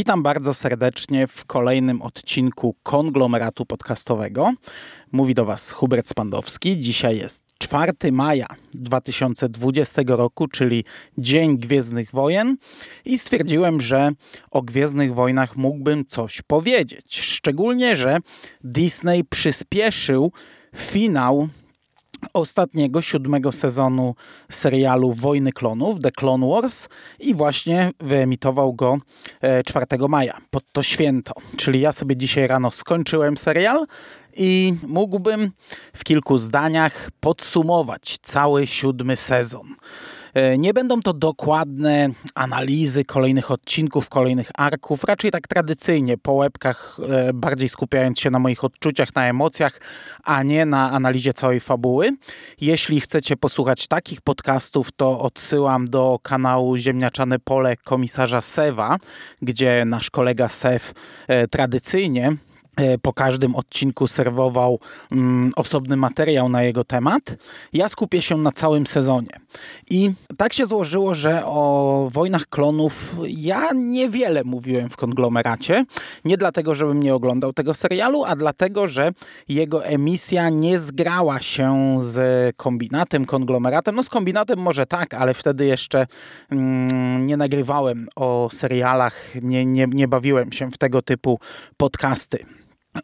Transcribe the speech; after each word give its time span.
Witam 0.00 0.22
bardzo 0.22 0.54
serdecznie 0.54 1.26
w 1.26 1.44
kolejnym 1.44 2.02
odcinku 2.02 2.76
konglomeratu 2.82 3.66
podcastowego. 3.66 4.52
Mówi 5.12 5.34
do 5.34 5.44
Was 5.44 5.70
Hubert 5.72 6.08
Spandowski. 6.08 6.80
Dzisiaj 6.80 7.18
jest 7.18 7.42
4 7.58 7.92
maja 8.12 8.46
2020 8.74 10.02
roku, 10.06 10.48
czyli 10.48 10.84
Dzień 11.18 11.58
Gwiezdnych 11.58 12.10
Wojen 12.12 12.56
i 13.04 13.18
stwierdziłem, 13.18 13.80
że 13.80 14.10
o 14.50 14.62
Gwiezdnych 14.62 15.14
Wojnach 15.14 15.56
mógłbym 15.56 16.06
coś 16.06 16.42
powiedzieć. 16.42 17.20
Szczególnie, 17.20 17.96
że 17.96 18.18
Disney 18.64 19.24
przyspieszył 19.24 20.32
finał 20.76 21.48
ostatniego, 22.32 23.02
siódmego 23.02 23.52
sezonu 23.52 24.14
serialu 24.50 25.12
Wojny 25.12 25.52
Klonów, 25.52 26.00
The 26.00 26.12
Clone 26.12 26.48
Wars 26.48 26.88
i 27.20 27.34
właśnie 27.34 27.90
wyemitował 28.00 28.72
go 28.72 28.98
4 29.66 29.86
e, 29.90 30.08
maja, 30.08 30.38
pod 30.50 30.72
to 30.72 30.82
święto. 30.82 31.32
Czyli 31.56 31.80
ja 31.80 31.92
sobie 31.92 32.16
dzisiaj 32.16 32.46
rano 32.46 32.70
skończyłem 32.70 33.36
serial 33.36 33.86
i 34.36 34.74
mógłbym 34.86 35.50
w 35.96 36.04
kilku 36.04 36.38
zdaniach 36.38 37.10
podsumować 37.20 38.18
cały 38.22 38.66
siódmy 38.66 39.16
sezon. 39.16 39.74
E, 40.34 40.58
nie 40.58 40.74
będą 40.74 41.00
to 41.00 41.12
dokładne 41.12 42.08
analizy 42.34 43.04
kolejnych 43.04 43.50
odcinków, 43.50 44.08
kolejnych 44.08 44.50
arków, 44.54 45.04
raczej 45.04 45.30
tak 45.30 45.48
tradycyjnie 45.48 46.18
po 46.18 46.32
łebkach, 46.32 46.98
e, 47.08 47.32
bardziej 47.32 47.68
skupiając 47.68 48.20
się 48.20 48.30
na 48.30 48.38
moich 48.38 48.64
odczuciach, 48.64 49.14
na 49.14 49.28
emocjach, 49.28 49.80
a 50.24 50.42
nie 50.42 50.66
na 50.66 50.90
analizie 50.90 51.34
całej 51.34 51.60
fabuły. 51.60 52.16
Jeśli 52.60 53.00
chcecie 53.00 53.36
posłuchać 53.36 53.86
takich 53.86 54.20
podcastów, 54.20 54.92
to 54.92 55.20
odsyłam 55.20 55.84
do 55.84 56.18
kanału 56.22 56.76
Ziemniaczane 56.76 57.38
Pole 57.38 57.76
komisarza 57.76 58.42
Sewa, 58.42 58.96
gdzie 59.42 59.84
nasz 59.86 60.10
kolega 60.10 60.48
Sew 60.48 60.92
e, 61.28 61.48
tradycyjnie 61.48 62.36
po 63.02 63.12
każdym 63.12 63.56
odcinku 63.56 64.06
serwował 64.06 64.78
mm, 65.12 65.50
osobny 65.56 65.96
materiał 65.96 66.48
na 66.48 66.62
jego 66.62 66.84
temat. 66.84 67.36
Ja 67.72 67.88
skupię 67.88 68.22
się 68.22 68.36
na 68.36 68.52
całym 68.52 68.86
sezonie. 68.86 69.40
I 69.90 70.12
tak 70.36 70.52
się 70.52 70.66
złożyło, 70.66 71.14
że 71.14 71.42
o 71.46 72.08
Wojnach 72.12 72.46
Klonów 72.46 73.16
ja 73.28 73.68
niewiele 73.74 74.44
mówiłem 74.44 74.90
w 74.90 74.96
konglomeracie. 74.96 75.84
Nie 76.24 76.36
dlatego, 76.36 76.74
żebym 76.74 77.02
nie 77.02 77.14
oglądał 77.14 77.52
tego 77.52 77.74
serialu, 77.74 78.24
a 78.24 78.36
dlatego, 78.36 78.88
że 78.88 79.12
jego 79.48 79.84
emisja 79.84 80.48
nie 80.48 80.78
zgrała 80.78 81.40
się 81.40 81.98
z 82.00 82.20
kombinatem, 82.56 83.24
konglomeratem. 83.24 83.94
No 83.94 84.02
z 84.02 84.08
kombinatem 84.08 84.58
może 84.58 84.86
tak, 84.86 85.14
ale 85.14 85.34
wtedy 85.34 85.66
jeszcze 85.66 86.06
mm, 86.50 87.26
nie 87.26 87.36
nagrywałem 87.36 88.08
o 88.16 88.48
serialach, 88.52 89.34
nie, 89.42 89.66
nie, 89.66 89.86
nie 89.86 90.08
bawiłem 90.08 90.52
się 90.52 90.70
w 90.70 90.78
tego 90.78 91.02
typu 91.02 91.38
podcasty. 91.76 92.46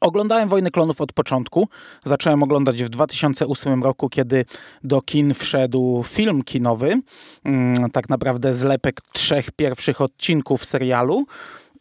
Oglądałem 0.01 0.49
Wojny 0.49 0.71
Klonów 0.71 1.01
od 1.01 1.13
początku. 1.13 1.69
Zacząłem 2.05 2.43
oglądać 2.43 2.85
w 2.85 2.89
2008 2.89 3.83
roku, 3.83 4.09
kiedy 4.09 4.45
do 4.85 5.03
kin 5.03 5.35
wszedł 5.35 6.05
film 6.07 6.43
kinowy. 6.43 7.01
Mm, 7.45 7.91
tak 7.91 8.09
naprawdę 8.09 8.55
zlepek 8.55 9.01
trzech 9.13 9.51
pierwszych 9.51 10.01
odcinków 10.01 10.65
serialu. 10.65 11.27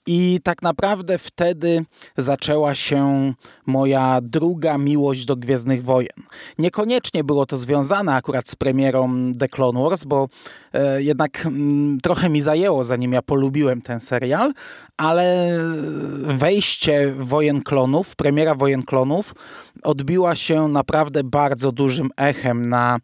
I 0.08 0.40
tak 0.44 0.62
naprawdę 0.62 1.18
wtedy 1.18 1.86
zaczęła 2.18 2.76
się 2.76 3.34
moja 3.66 4.20
druga 4.22 4.78
miłość 4.78 5.26
do 5.26 5.36
Gwiezdnych 5.36 5.84
Wojen. 5.84 6.24
Niekoniecznie 6.60 7.24
było 7.24 7.46
to 7.46 7.58
związane 7.58 8.16
akurat 8.16 8.50
z 8.50 8.56
premierą 8.56 9.32
The 9.40 9.48
Clone 9.48 9.84
Wars, 9.84 10.04
bo 10.04 10.30
e, 10.74 11.04
jednak 11.04 11.46
m, 11.46 11.56
mm, 11.56 12.02
trochę 12.02 12.30
mi 12.30 12.42
zajęło, 12.42 12.84
zanim 12.84 13.14
ja 13.14 13.22
polubiłem 13.22 13.82
ten 13.82 14.00
serial, 14.00 14.54
ale 14.98 15.58
wejście 16.22 17.14
Wojen 17.20 17.62
Klonów, 17.62 18.16
premiera 18.16 18.56
Wojen 18.56 18.84
Klonów 18.84 19.36
odbiła 19.84 20.36
się 20.36 20.68
naprawdę 20.68 21.24
bardzo 21.24 21.72
dużym 21.72 22.10
echem 22.18 22.70
na 22.70 23.00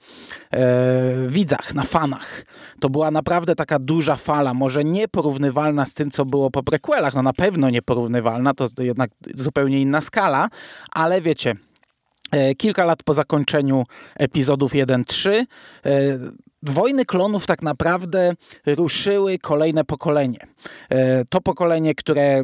e, 0.52 1.28
widzach, 1.28 1.74
na 1.74 1.84
fanach. 1.84 2.46
To 2.80 2.90
była 2.90 3.12
naprawdę 3.12 3.56
taka 3.56 3.80
duża 3.80 4.16
fala, 4.16 4.54
może 4.54 4.84
nieporównywalna 4.84 5.86
z 5.86 5.94
tym, 5.94 6.12
co 6.12 6.26
było 6.26 6.52
po 6.52 6.64
prequelach, 6.64 7.16
no 7.16 7.22
na 7.22 7.34
pewno 7.34 7.70
nieporównywalna, 7.70 8.54
to 8.54 8.68
jednak 8.80 9.12
zupełnie 9.36 9.81
inna 9.81 10.02
skala, 10.02 10.50
ale 10.92 11.22
wiecie, 11.22 11.56
e, 12.31 12.56
kilka 12.56 12.86
lat 12.86 13.04
po 13.04 13.14
zakończeniu 13.14 13.84
epizodów 14.16 14.74
1-3 14.74 15.30
e, 15.86 15.92
Wojny 16.64 17.06
klonów 17.06 17.48
tak 17.48 17.62
naprawdę 17.62 18.34
ruszyły 18.66 19.40
kolejne 19.40 19.84
pokolenie. 19.84 20.40
E, 20.90 21.26
to 21.26 21.42
pokolenie, 21.42 21.96
które 21.96 22.44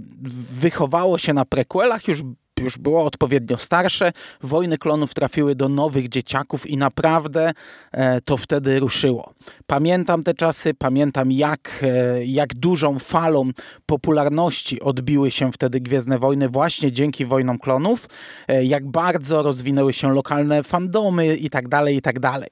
wychowało 0.51 1.17
się 1.17 1.33
na 1.33 1.45
prequelach, 1.45 2.07
już 2.07 2.21
już 2.59 2.77
było 2.77 3.05
odpowiednio 3.05 3.57
starsze. 3.57 4.11
Wojny 4.43 4.77
klonów 4.77 5.13
trafiły 5.13 5.55
do 5.55 5.69
nowych 5.69 6.09
dzieciaków 6.09 6.67
i 6.67 6.77
naprawdę 6.77 7.51
e, 7.91 8.21
to 8.21 8.37
wtedy 8.37 8.79
ruszyło. 8.79 9.33
Pamiętam 9.67 10.23
te 10.23 10.33
czasy, 10.33 10.73
pamiętam 10.73 11.31
jak, 11.31 11.79
e, 11.83 12.25
jak 12.25 12.55
dużą 12.55 12.99
falą 12.99 13.51
popularności 13.85 14.81
odbiły 14.81 15.31
się 15.31 15.51
wtedy 15.51 15.79
Gwiezdne 15.79 16.19
Wojny 16.19 16.49
właśnie 16.49 16.91
dzięki 16.91 17.25
Wojnom 17.25 17.59
klonów, 17.59 18.09
e, 18.47 18.65
jak 18.65 18.87
bardzo 18.87 19.43
rozwinęły 19.43 19.93
się 19.93 20.13
lokalne 20.13 20.63
fandomy 20.63 21.35
i 21.35 21.49
tak 21.49 21.67
dalej, 21.67 21.95
i 21.95 22.01
tak 22.01 22.19
dalej. 22.19 22.49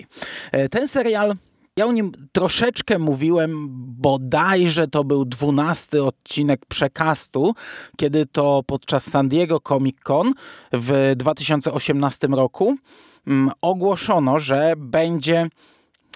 Ten 0.72 0.88
serial 0.88 1.36
ja 1.80 1.86
o 1.86 1.92
nim 1.92 2.12
troszeczkę 2.32 3.00
mówiłem, 3.00 3.68
bodajże 4.02 4.88
to 4.88 5.04
był 5.04 5.26
dwunasty 5.26 6.04
odcinek 6.04 6.66
przekastu, 6.66 7.56
kiedy 7.98 8.26
to 8.26 8.64
podczas 8.68 9.10
San 9.10 9.30
Diego 9.30 9.60
Comic 9.60 10.00
Con 10.00 10.34
w 10.74 11.14
2018 11.16 12.28
roku 12.28 12.76
mm, 13.28 13.52
ogłoszono, 13.62 14.40
że 14.40 14.74
będzie 14.78 15.48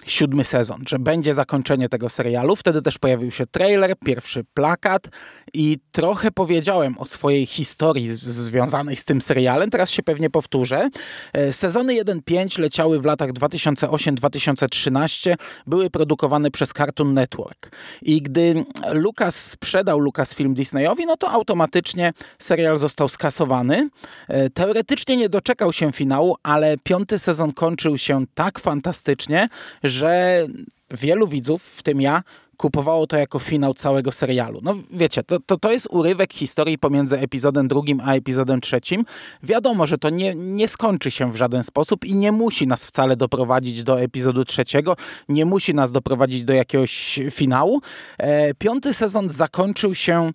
siódmy 0.06 0.44
sezon, 0.44 0.82
że 0.88 0.98
będzie 0.98 1.34
zakończenie 1.34 1.88
tego 1.88 2.08
serialu. 2.08 2.56
Wtedy 2.56 2.82
też 2.82 2.98
pojawił 2.98 3.30
się 3.30 3.46
trailer, 3.46 3.94
pierwszy 4.04 4.44
plakat 4.54 5.08
i 5.54 5.78
trochę 5.92 6.30
powiedziałem 6.30 6.98
o 6.98 7.06
swojej 7.06 7.46
historii 7.46 8.12
związanej 8.12 8.96
z 8.96 9.04
tym 9.04 9.22
serialem. 9.22 9.70
Teraz 9.70 9.90
się 9.90 10.02
pewnie 10.02 10.30
powtórzę. 10.30 10.88
E, 11.32 11.52
sezony 11.52 12.04
1-5 12.04 12.60
leciały 12.60 13.00
w 13.00 13.04
latach 13.04 13.32
2008-2013, 13.32 15.34
były 15.66 15.90
produkowane 15.90 16.50
przez 16.50 16.72
Cartoon 16.72 17.14
Network. 17.14 17.70
I 18.02 18.22
gdy 18.22 18.64
Lucas 18.92 19.36
sprzedał 19.36 19.98
Lucasfilm 19.98 20.54
Disneyowi, 20.54 21.06
no 21.06 21.16
to 21.16 21.30
automatycznie 21.30 22.12
serial 22.38 22.78
został 22.78 23.08
skasowany. 23.08 23.88
E, 24.28 24.50
teoretycznie 24.50 25.16
nie 25.16 25.28
doczekał 25.28 25.72
się 25.72 25.92
finału, 25.92 26.36
ale 26.42 26.76
piąty 26.78 27.18
sezon 27.18 27.52
kończył 27.52 27.98
się 27.98 28.24
tak 28.34 28.58
fantastycznie, 28.58 29.48
że 29.90 30.46
wielu 30.90 31.28
widzów, 31.28 31.64
w 31.64 31.82
tym 31.82 32.00
ja, 32.00 32.22
kupowało 32.60 33.06
to 33.06 33.16
jako 33.16 33.38
finał 33.38 33.74
całego 33.74 34.12
serialu. 34.12 34.60
No 34.62 34.74
wiecie, 34.90 35.22
to, 35.22 35.40
to, 35.46 35.58
to 35.58 35.72
jest 35.72 35.88
urywek 35.90 36.32
historii 36.32 36.78
pomiędzy 36.78 37.18
epizodem 37.18 37.68
drugim 37.68 38.00
a 38.04 38.14
epizodem 38.14 38.60
trzecim. 38.60 39.04
Wiadomo, 39.42 39.86
że 39.86 39.98
to 39.98 40.10
nie, 40.10 40.34
nie 40.34 40.68
skończy 40.68 41.10
się 41.10 41.32
w 41.32 41.36
żaden 41.36 41.62
sposób 41.62 42.04
i 42.04 42.14
nie 42.14 42.32
musi 42.32 42.66
nas 42.66 42.84
wcale 42.84 43.16
doprowadzić 43.16 43.82
do 43.82 44.00
epizodu 44.00 44.44
trzeciego, 44.44 44.96
nie 45.28 45.44
musi 45.46 45.74
nas 45.74 45.92
doprowadzić 45.92 46.44
do 46.44 46.52
jakiegoś 46.52 47.20
finału. 47.30 47.80
E, 48.18 48.54
piąty 48.54 48.94
sezon 48.94 49.30
zakończył 49.30 49.94
się 49.94 50.32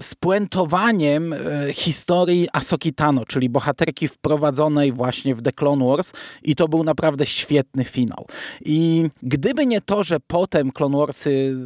spuentowaniem 0.00 1.32
e, 1.32 1.38
historii 1.72 2.48
Asoki 2.52 2.92
Tano, 2.92 3.26
czyli 3.26 3.48
bohaterki 3.48 4.08
wprowadzonej 4.08 4.92
właśnie 4.92 5.34
w 5.34 5.42
The 5.42 5.52
Clone 5.52 5.86
Wars 5.86 6.12
i 6.42 6.56
to 6.56 6.68
był 6.68 6.84
naprawdę 6.84 7.26
świetny 7.26 7.84
finał. 7.84 8.26
I 8.64 9.10
gdyby 9.22 9.66
nie 9.66 9.80
to, 9.80 10.04
że 10.04 10.20
potem 10.20 10.72
Clone 10.72 10.98
Warsy 10.98 11.56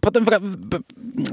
potem 0.00 0.24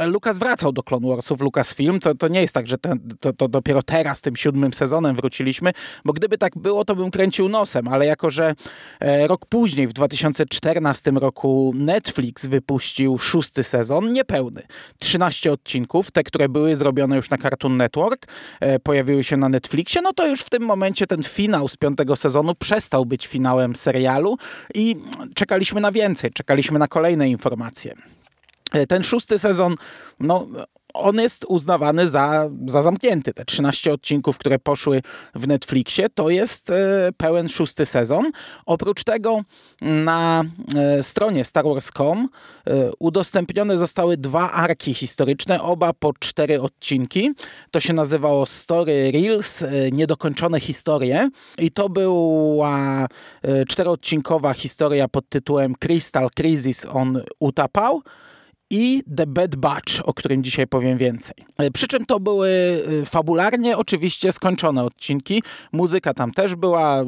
Lucas 0.07 0.37
wracał 0.37 0.71
do 0.71 0.83
Clone 0.83 1.07
Warsów, 1.07 1.41
Lucasfilm. 1.41 1.99
To, 1.99 2.15
to 2.15 2.27
nie 2.27 2.41
jest 2.41 2.53
tak, 2.53 2.67
że 2.67 2.77
ten, 2.77 2.99
to, 3.19 3.33
to 3.33 3.47
dopiero 3.47 3.83
teraz, 3.83 4.21
tym 4.21 4.35
siódmym 4.35 4.73
sezonem 4.73 5.15
wróciliśmy, 5.15 5.71
bo 6.05 6.13
gdyby 6.13 6.37
tak 6.37 6.57
było, 6.57 6.85
to 6.85 6.95
bym 6.95 7.11
kręcił 7.11 7.49
nosem, 7.49 7.87
ale 7.87 8.05
jako, 8.05 8.29
że 8.29 8.55
e, 8.99 9.27
rok 9.27 9.45
później, 9.45 9.87
w 9.87 9.93
2014 9.93 11.11
roku 11.11 11.73
Netflix 11.75 12.45
wypuścił 12.45 13.17
szósty 13.17 13.63
sezon, 13.63 14.11
niepełny. 14.11 14.61
13 14.99 15.51
odcinków, 15.51 16.11
te, 16.11 16.23
które 16.23 16.49
były 16.49 16.75
zrobione 16.75 17.15
już 17.15 17.29
na 17.29 17.37
Cartoon 17.37 17.77
Network, 17.77 18.27
e, 18.59 18.79
pojawiły 18.79 19.23
się 19.23 19.37
na 19.37 19.49
Netflixie, 19.49 20.01
no 20.01 20.13
to 20.13 20.27
już 20.27 20.41
w 20.41 20.49
tym 20.49 20.63
momencie 20.63 21.07
ten 21.07 21.23
finał 21.23 21.67
z 21.67 21.77
piątego 21.77 22.15
sezonu 22.15 22.55
przestał 22.55 23.05
być 23.05 23.27
finałem 23.27 23.75
serialu 23.75 24.37
i 24.75 24.95
czekaliśmy 25.35 25.81
na 25.81 25.91
więcej, 25.91 26.31
czekaliśmy 26.31 26.79
na 26.79 26.87
kolejne 26.87 27.29
informacje. 27.29 27.92
E, 28.73 28.87
ten 28.87 29.03
szósty 29.03 29.39
sezon, 29.39 29.75
no 30.19 30.47
on 30.93 31.15
jest 31.15 31.45
uznawany 31.47 32.09
za, 32.09 32.49
za 32.67 32.81
zamknięty. 32.81 33.33
Te 33.33 33.45
13 33.45 33.93
odcinków, 33.93 34.37
które 34.37 34.59
poszły 34.59 35.01
w 35.35 35.47
Netflixie, 35.47 36.09
to 36.09 36.29
jest 36.29 36.69
e, 36.69 36.73
pełen 37.17 37.49
szósty 37.49 37.85
sezon. 37.85 38.31
Oprócz 38.65 39.03
tego 39.03 39.41
na 39.81 40.43
e, 40.75 41.03
stronie 41.03 41.45
StarWars.com 41.45 42.29
udostępnione 42.99 43.77
zostały 43.77 44.17
dwa 44.17 44.51
arki 44.51 44.93
historyczne, 44.93 45.61
oba 45.61 45.93
po 45.93 46.13
cztery 46.19 46.61
odcinki. 46.61 47.31
To 47.71 47.79
się 47.79 47.93
nazywało 47.93 48.45
Story 48.45 49.11
Reels, 49.11 49.63
niedokończone 49.91 50.59
historie 50.59 51.29
i 51.57 51.71
to 51.71 51.89
była 51.89 53.07
czteroodcinkowa 53.67 54.53
historia 54.53 55.07
pod 55.07 55.29
tytułem 55.29 55.75
Crystal 55.75 56.29
Crisis 56.35 56.85
on 56.85 57.21
Utapał 57.39 58.01
i 58.73 59.03
The 59.17 59.27
Bad 59.27 59.55
Batch, 59.55 60.01
o 60.03 60.13
którym 60.13 60.43
dzisiaj 60.43 60.67
powiem 60.67 60.97
więcej. 60.97 61.35
E, 61.57 61.71
przy 61.71 61.87
czym 61.87 62.05
to 62.05 62.19
były 62.19 62.49
e, 63.01 63.05
fabularnie 63.05 63.77
oczywiście 63.77 64.31
skończone 64.31 64.83
odcinki. 64.83 65.43
Muzyka 65.71 66.13
tam 66.13 66.31
też 66.31 66.55
była, 66.55 67.01
e, 67.01 67.05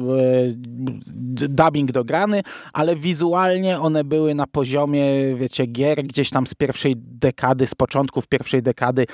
dubbing 1.48 1.92
dograny, 1.92 2.42
ale 2.72 2.96
wizualnie 2.96 3.80
one 3.80 4.04
były 4.04 4.34
na 4.34 4.46
poziomie, 4.46 5.04
wiecie, 5.36 5.66
gier 5.66 6.02
gdzieś 6.02 6.30
tam 6.30 6.46
z 6.46 6.54
pierwszej 6.54 6.94
dekady, 6.96 7.66
z 7.66 7.74
początków 7.74 8.28
pierwszej 8.28 8.62
dekady 8.62 9.06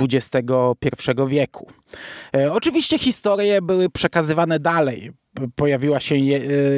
XXI 0.00 0.40
wieku. 1.26 1.66
Oczywiście 2.50 2.98
historie 2.98 3.62
były 3.62 3.90
przekazywane 3.90 4.58
dalej 4.58 5.12
pojawiła 5.56 6.00
się 6.00 6.14
e, 6.14 6.18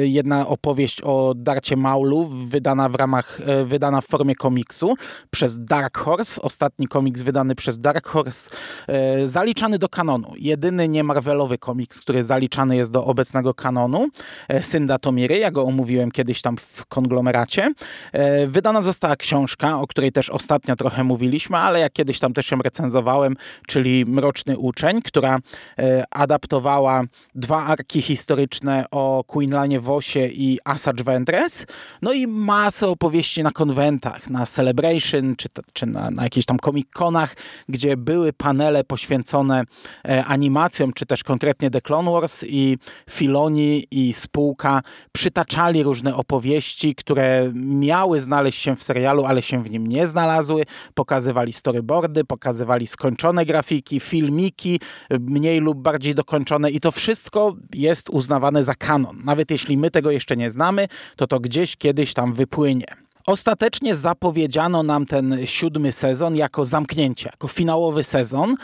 jedna 0.05 0.47
opowieść 0.47 1.01
o 1.01 1.33
Darcie 1.35 1.75
Maulu, 1.75 2.25
wydana 2.25 2.89
w 2.89 2.95
ramach, 2.95 3.41
e, 3.45 3.65
wydana 3.65 4.01
w 4.01 4.05
formie 4.05 4.35
komiksu 4.35 4.95
przez 5.29 5.65
Dark 5.65 5.97
Horse. 5.97 6.41
Ostatni 6.41 6.87
komiks 6.87 7.21
wydany 7.21 7.55
przez 7.55 7.79
Dark 7.79 8.07
Horse, 8.07 8.51
e, 8.87 9.27
zaliczany 9.27 9.79
do 9.79 9.89
kanonu. 9.89 10.33
Jedyny 10.37 10.87
nie 10.87 11.03
Marvelowy 11.03 11.57
komiks, 11.57 11.99
który 12.01 12.23
zaliczany 12.23 12.75
jest 12.75 12.91
do 12.91 13.05
obecnego 13.05 13.53
kanonu. 13.53 14.07
Synda 14.61 14.99
Tomiry, 14.99 15.37
ja 15.37 15.51
go 15.51 15.63
omówiłem 15.63 16.11
kiedyś 16.11 16.41
tam 16.41 16.57
w 16.57 16.85
konglomeracie. 16.85 17.73
Wydana 18.47 18.81
została 18.81 19.15
książka, 19.15 19.81
o 19.81 19.87
której 19.87 20.11
też 20.11 20.29
ostatnio 20.29 20.75
trochę 20.75 21.03
mówiliśmy, 21.03 21.57
ale 21.57 21.79
ja 21.79 21.89
kiedyś 21.89 22.19
tam 22.19 22.33
też 22.33 22.51
ją 22.51 22.57
recenzowałem, 22.57 23.35
czyli 23.67 24.05
Mroczny 24.05 24.57
Uczeń, 24.57 25.01
która 25.01 25.39
adaptowała 26.11 27.03
dwa 27.35 27.65
arki 27.65 28.01
historyczne 28.43 28.85
o 28.91 29.23
Queenlanie 29.27 29.79
Wosie 29.79 30.27
i 30.27 30.59
Asajj 30.65 31.03
Ventress, 31.03 31.65
no 32.01 32.13
i 32.13 32.27
masę 32.27 32.87
opowieści 32.87 33.43
na 33.43 33.51
konwentach, 33.51 34.29
na 34.29 34.45
Celebration, 34.45 35.35
czy, 35.35 35.49
czy 35.73 35.85
na, 35.85 36.11
na 36.11 36.23
jakichś 36.23 36.45
tam 36.45 36.57
comic-conach, 36.57 37.35
gdzie 37.69 37.97
były 37.97 38.33
panele 38.33 38.83
poświęcone 38.83 39.63
e, 40.05 40.25
animacjom, 40.25 40.93
czy 40.93 41.05
też 41.05 41.23
konkretnie 41.23 41.71
The 41.71 41.81
Clone 41.81 42.11
Wars 42.11 42.43
i 42.47 42.77
Filoni 43.09 43.87
i 43.91 44.13
spółka 44.13 44.81
przytaczali 45.11 45.83
różne 45.83 46.15
opowieści, 46.15 46.95
które 46.95 47.51
miały 47.55 48.19
znaleźć 48.19 48.61
się 48.61 48.75
w 48.75 48.83
serialu, 48.83 49.25
ale 49.25 49.41
się 49.41 49.63
w 49.63 49.69
nim 49.69 49.87
nie 49.87 50.07
znalazły. 50.07 50.65
Pokazywali 50.93 51.53
storyboardy, 51.53 52.23
pokazywali 52.23 52.87
skończone 52.87 53.45
grafiki, 53.45 53.99
filmiki, 53.99 54.79
mniej 55.19 55.59
lub 55.59 55.77
bardziej 55.77 56.15
dokończone 56.15 56.71
i 56.71 56.79
to 56.79 56.91
wszystko 56.91 57.55
jest 57.73 58.09
uznawane 58.09 58.32
uznawane 58.33 58.63
za 58.63 58.75
kanon. 58.75 59.21
Nawet 59.25 59.51
jeśli 59.51 59.77
my 59.77 59.91
tego 59.91 60.11
jeszcze 60.11 60.37
nie 60.37 60.49
znamy, 60.49 60.87
to 61.15 61.27
to 61.27 61.39
gdzieś 61.39 61.75
kiedyś 61.77 62.13
tam 62.13 62.33
wypłynie. 62.33 62.85
Ostatecznie 63.27 63.95
zapowiedziano 63.95 64.83
nam 64.83 65.05
ten 65.05 65.37
siódmy 65.45 65.91
sezon 65.91 66.35
jako 66.35 66.65
zamknięcie, 66.65 67.29
jako 67.31 67.47
finałowy 67.47 68.03
sezon. 68.03 68.55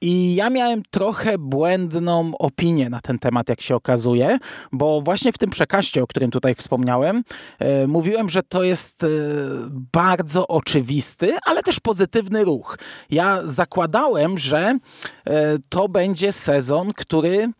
I 0.00 0.34
ja 0.34 0.50
miałem 0.50 0.82
trochę 0.90 1.38
błędną 1.38 2.32
opinię 2.38 2.90
na 2.90 3.00
ten 3.00 3.18
temat, 3.18 3.48
jak 3.48 3.60
się 3.60 3.74
okazuje, 3.76 4.38
bo 4.72 5.00
właśnie 5.00 5.32
w 5.32 5.38
tym 5.38 5.50
przekaście, 5.50 6.02
o 6.02 6.06
którym 6.06 6.30
tutaj 6.30 6.54
wspomniałem, 6.54 7.24
e, 7.58 7.86
mówiłem, 7.86 8.28
że 8.28 8.42
to 8.42 8.62
jest 8.62 9.04
e, 9.04 9.08
bardzo 9.92 10.48
oczywisty, 10.48 11.36
ale 11.44 11.62
też 11.62 11.80
pozytywny 11.80 12.44
ruch. 12.44 12.78
Ja 13.10 13.40
zakładałem, 13.44 14.38
że 14.38 14.78
e, 15.26 15.58
to 15.68 15.88
będzie 15.88 16.32
sezon, 16.32 16.92
który 16.92 17.52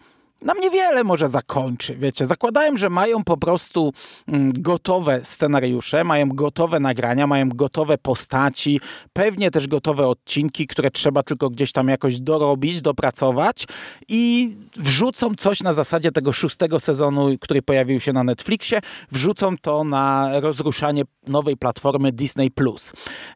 nam 0.43 0.58
niewiele 0.61 1.05
może 1.05 1.29
zakończy. 1.29 1.96
Wiecie, 1.96 2.26
zakładałem, 2.26 2.79
że 2.79 2.90
mają 2.90 3.25
po 3.25 3.37
prostu 3.37 3.93
mm, 4.29 4.52
gotowe 4.55 5.20
scenariusze, 5.23 6.05
mają 6.05 6.29
gotowe 6.29 6.81
nagrania, 6.81 7.26
mają 7.26 7.49
gotowe 7.49 7.99
postaci, 7.99 8.81
pewnie 9.12 9.50
też 9.50 9.69
gotowe 9.69 10.06
odcinki, 10.06 10.67
które 10.67 10.90
trzeba 10.90 11.23
tylko 11.23 11.50
gdzieś 11.50 11.73
tam 11.73 11.88
jakoś 11.88 12.20
dorobić, 12.20 12.82
dopracować 12.82 13.67
i 14.08 14.56
wrzucą 14.76 15.35
coś 15.35 15.62
na 15.62 15.73
zasadzie 15.73 16.12
tego 16.12 16.32
szóstego 16.32 16.81
sezonu, 16.81 17.29
który 17.40 17.62
pojawił 17.62 18.00
się 18.00 18.12
na 18.12 18.25
Netflixie, 18.25 18.81
wrzucą 19.12 19.56
to 19.56 19.85
na 19.85 20.31
rozruszanie 20.40 21.02
nowej 21.26 21.56
platformy 21.56 22.12
Disney+. 22.12 22.50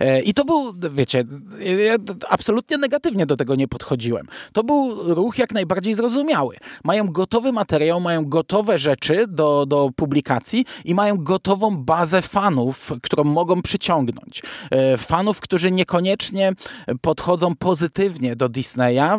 E, 0.01 0.23
I 0.23 0.35
to 0.35 0.45
był, 0.45 0.73
wiecie, 0.91 1.25
ja 1.87 1.97
absolutnie 2.29 2.79
negatywnie 2.79 3.27
do 3.27 3.37
tego 3.37 3.55
nie 3.55 3.69
podchodziłem. 3.69 4.27
To 4.53 4.65
był 4.65 5.15
ruch 5.15 5.39
jak 5.39 5.53
najbardziej 5.53 5.95
zrozumiały 5.95 6.57
mają 6.93 7.09
gotowy 7.09 7.53
materiał, 7.53 8.01
mają 8.01 8.25
gotowe 8.25 8.79
rzeczy 8.79 9.25
do, 9.29 9.67
do 9.67 9.91
publikacji 9.97 10.65
i 10.85 10.95
mają 10.95 11.17
gotową 11.17 11.77
bazę 11.77 12.23
fanów, 12.23 12.93
którą 13.03 13.25
mogą 13.25 13.63
przyciągnąć. 13.63 14.43
E, 14.71 14.99
fanów, 14.99 15.41
którzy 15.41 15.71
niekoniecznie 15.71 16.53
podchodzą 17.01 17.57
pozytywnie 17.57 18.37
do 18.37 18.49
Disneya, 18.49 19.19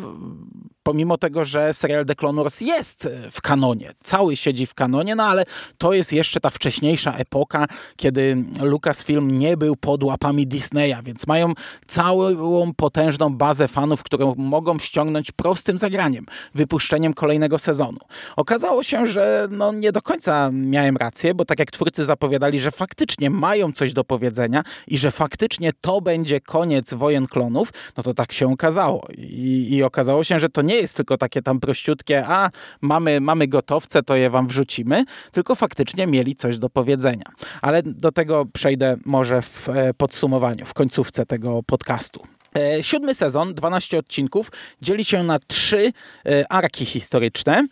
pomimo 0.83 1.17
tego, 1.17 1.45
że 1.45 1.73
serial 1.73 2.05
The 2.05 2.15
Clone 2.15 2.41
Wars 2.43 2.61
jest 2.61 3.09
w 3.31 3.41
kanonie, 3.41 3.91
cały 4.03 4.35
siedzi 4.35 4.65
w 4.65 4.73
kanonie, 4.73 5.15
no 5.15 5.23
ale 5.23 5.45
to 5.77 5.93
jest 5.93 6.13
jeszcze 6.13 6.39
ta 6.39 6.49
wcześniejsza 6.49 7.13
epoka, 7.13 7.65
kiedy 7.95 8.43
Lucasfilm 8.61 9.39
nie 9.39 9.57
był 9.57 9.75
pod 9.75 10.03
łapami 10.03 10.47
Disneya, 10.47 10.95
więc 11.03 11.27
mają 11.27 11.53
całą 11.87 12.73
potężną 12.73 13.37
bazę 13.37 13.67
fanów, 13.67 14.03
którą 14.03 14.35
mogą 14.37 14.79
ściągnąć 14.79 15.31
prostym 15.31 15.77
zagraniem, 15.77 16.25
wypuszczeniem 16.55 17.13
kolejnego 17.13 17.59
sezonu. 17.59 17.99
Okazało 18.35 18.83
się, 18.83 19.05
że 19.05 19.47
no 19.51 19.71
nie 19.71 19.91
do 19.91 20.01
końca 20.01 20.49
miałem 20.53 20.97
rację, 20.97 21.33
bo 21.33 21.45
tak 21.45 21.59
jak 21.59 21.71
twórcy 21.71 22.05
zapowiadali, 22.05 22.59
że 22.59 22.71
faktycznie 22.71 23.29
mają 23.29 23.71
coś 23.71 23.93
do 23.93 24.03
powiedzenia 24.03 24.63
i 24.87 24.97
że 24.97 25.11
faktycznie 25.11 25.71
to 25.81 26.01
będzie 26.01 26.41
koniec 26.41 26.93
wojen 26.93 27.27
klonów, 27.27 27.73
no 27.97 28.03
to 28.03 28.13
tak 28.13 28.31
się 28.31 28.51
okazało. 28.51 29.07
I, 29.17 29.67
i 29.71 29.83
okazało 29.83 30.23
się, 30.23 30.39
że 30.39 30.49
to 30.49 30.61
nie 30.61 30.72
nie 30.73 30.81
jest 30.81 30.95
tylko 30.95 31.17
takie 31.17 31.41
tam 31.41 31.59
prościutkie, 31.59 32.25
a 32.27 32.49
mamy, 32.81 33.21
mamy 33.21 33.47
gotowce, 33.47 34.03
to 34.03 34.15
je 34.15 34.29
wam 34.29 34.47
wrzucimy, 34.47 35.05
tylko 35.31 35.55
faktycznie 35.55 36.07
mieli 36.07 36.35
coś 36.35 36.59
do 36.59 36.69
powiedzenia. 36.69 37.25
Ale 37.61 37.83
do 37.83 38.11
tego 38.11 38.45
przejdę 38.53 38.97
może 39.05 39.41
w 39.41 39.69
e, 39.69 39.93
podsumowaniu, 39.93 40.65
w 40.65 40.73
końcówce 40.73 41.25
tego 41.25 41.63
podcastu. 41.63 42.27
E, 42.57 42.83
siódmy 42.83 43.15
sezon, 43.15 43.53
12 43.53 43.99
odcinków, 43.99 44.51
dzieli 44.81 45.05
się 45.05 45.23
na 45.23 45.39
trzy 45.39 45.93
e, 46.25 46.51
arki 46.51 46.85
historyczne. 46.85 47.67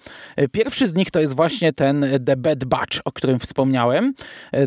Pierwszy 0.52 0.88
z 0.88 0.94
nich 0.94 1.12
to 1.12 1.20
jest 1.20 1.36
właśnie 1.36 1.74
ten 1.74 2.06
The 2.26 2.38
Bad 2.38 2.66
Batch, 2.66 3.00
o 3.06 3.12
którym 3.12 3.40
wspomniałem. 3.40 4.14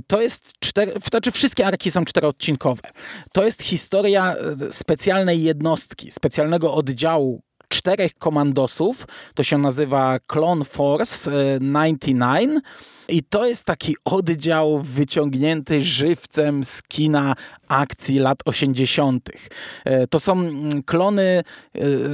To 0.06 0.22
jest 0.22 0.52
cztery, 0.60 0.92
znaczy 1.10 1.30
wszystkie 1.30 1.66
arki 1.66 1.90
są 1.90 2.04
czteroodcinkowe. 2.04 2.90
To 3.32 3.44
jest 3.44 3.62
historia 3.62 4.36
specjalnej 4.70 5.42
jednostki, 5.42 6.10
specjalnego 6.10 6.74
oddziału 6.74 7.42
czterech 7.74 8.18
komandosów, 8.18 9.06
to 9.34 9.42
się 9.42 9.58
nazywa 9.58 10.18
Clone 10.26 10.64
Force 10.64 11.30
99. 11.60 12.64
I 13.08 13.22
to 13.22 13.46
jest 13.46 13.64
taki 13.64 13.96
oddział 14.04 14.82
wyciągnięty 14.82 15.80
żywcem 15.80 16.64
z 16.64 16.82
kina 16.82 17.34
akcji 17.68 18.18
lat 18.18 18.38
80. 18.44 19.30
E, 19.84 20.06
to 20.06 20.20
są 20.20 20.32
mm, 20.32 20.82
klony 20.82 21.22
e, 21.22 21.44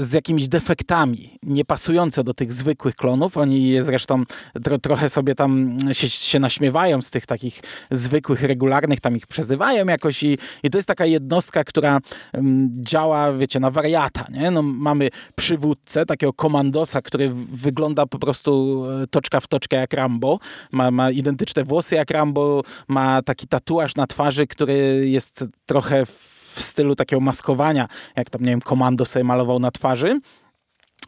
z 0.01 0.13
jakimiś 0.13 0.49
defektami, 0.49 1.39
niepasujące 1.43 2.25
do 2.25 2.35
tych 2.35 2.53
zwykłych 2.53 2.97
klonów. 2.97 3.37
Oni 3.37 3.69
je 3.69 3.85
zresztą 3.85 4.25
tro, 4.65 4.79
trochę 4.79 5.09
sobie 5.09 5.35
tam 5.35 5.79
się, 5.93 6.09
się 6.09 6.39
naśmiewają 6.39 7.03
z 7.03 7.11
tych 7.11 7.27
takich 7.27 7.61
zwykłych, 7.91 8.43
regularnych, 8.43 9.01
tam 9.01 9.17
ich 9.17 9.27
przezywają 9.27 9.87
jakoś 9.87 10.23
i, 10.23 10.39
i 10.63 10.71
to 10.71 10.79
jest 10.79 10.89
taka 10.89 11.07
jednostka, 11.07 11.65
która 11.65 11.99
um, 12.35 12.71
działa, 12.73 13.33
wiecie, 13.33 13.61
na 13.61 13.71
wariata. 13.71 14.27
Nie? 14.31 14.51
No, 14.51 14.63
mamy 14.63 15.09
przywódcę, 15.35 16.07
takiego 16.07 16.33
komandosa, 16.33 17.03
który 17.03 17.31
wygląda 17.53 18.07
po 18.07 18.19
prostu 18.19 18.85
e, 19.03 19.07
toczka 19.07 19.41
w 19.41 19.47
toczkę 19.47 19.77
jak 19.77 19.93
Rambo. 19.93 20.39
Ma, 20.81 20.91
ma 20.91 21.11
identyczne 21.11 21.65
włosy 21.65 21.95
jak 21.95 22.11
Rambo, 22.11 22.63
ma 22.89 23.23
taki 23.23 23.49
tatuaż 23.49 23.97
na 23.97 24.07
twarzy, 24.07 24.47
który 24.47 25.03
jest 25.09 25.45
trochę 25.67 26.07
w 26.07 26.57
stylu 26.57 26.97
takiego 26.97 27.21
maskowania, 27.21 27.89
jak 28.17 28.31
tam, 28.31 28.43
nie 28.43 28.51
wiem, 28.51 28.61
komando 28.61 29.05
sobie 29.05 29.25
malował 29.25 29.59
na 29.59 29.71
twarzy. 29.71 30.21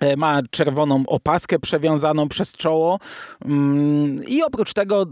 E, 0.03 0.17
ma 0.17 0.41
czerwoną 0.51 1.03
opaskę 1.07 1.59
przewiązaną 1.59 2.29
przez 2.29 2.53
czoło 2.53 2.99
mm, 3.45 4.25
i 4.25 4.43
oprócz 4.43 4.73
tego, 4.73 5.07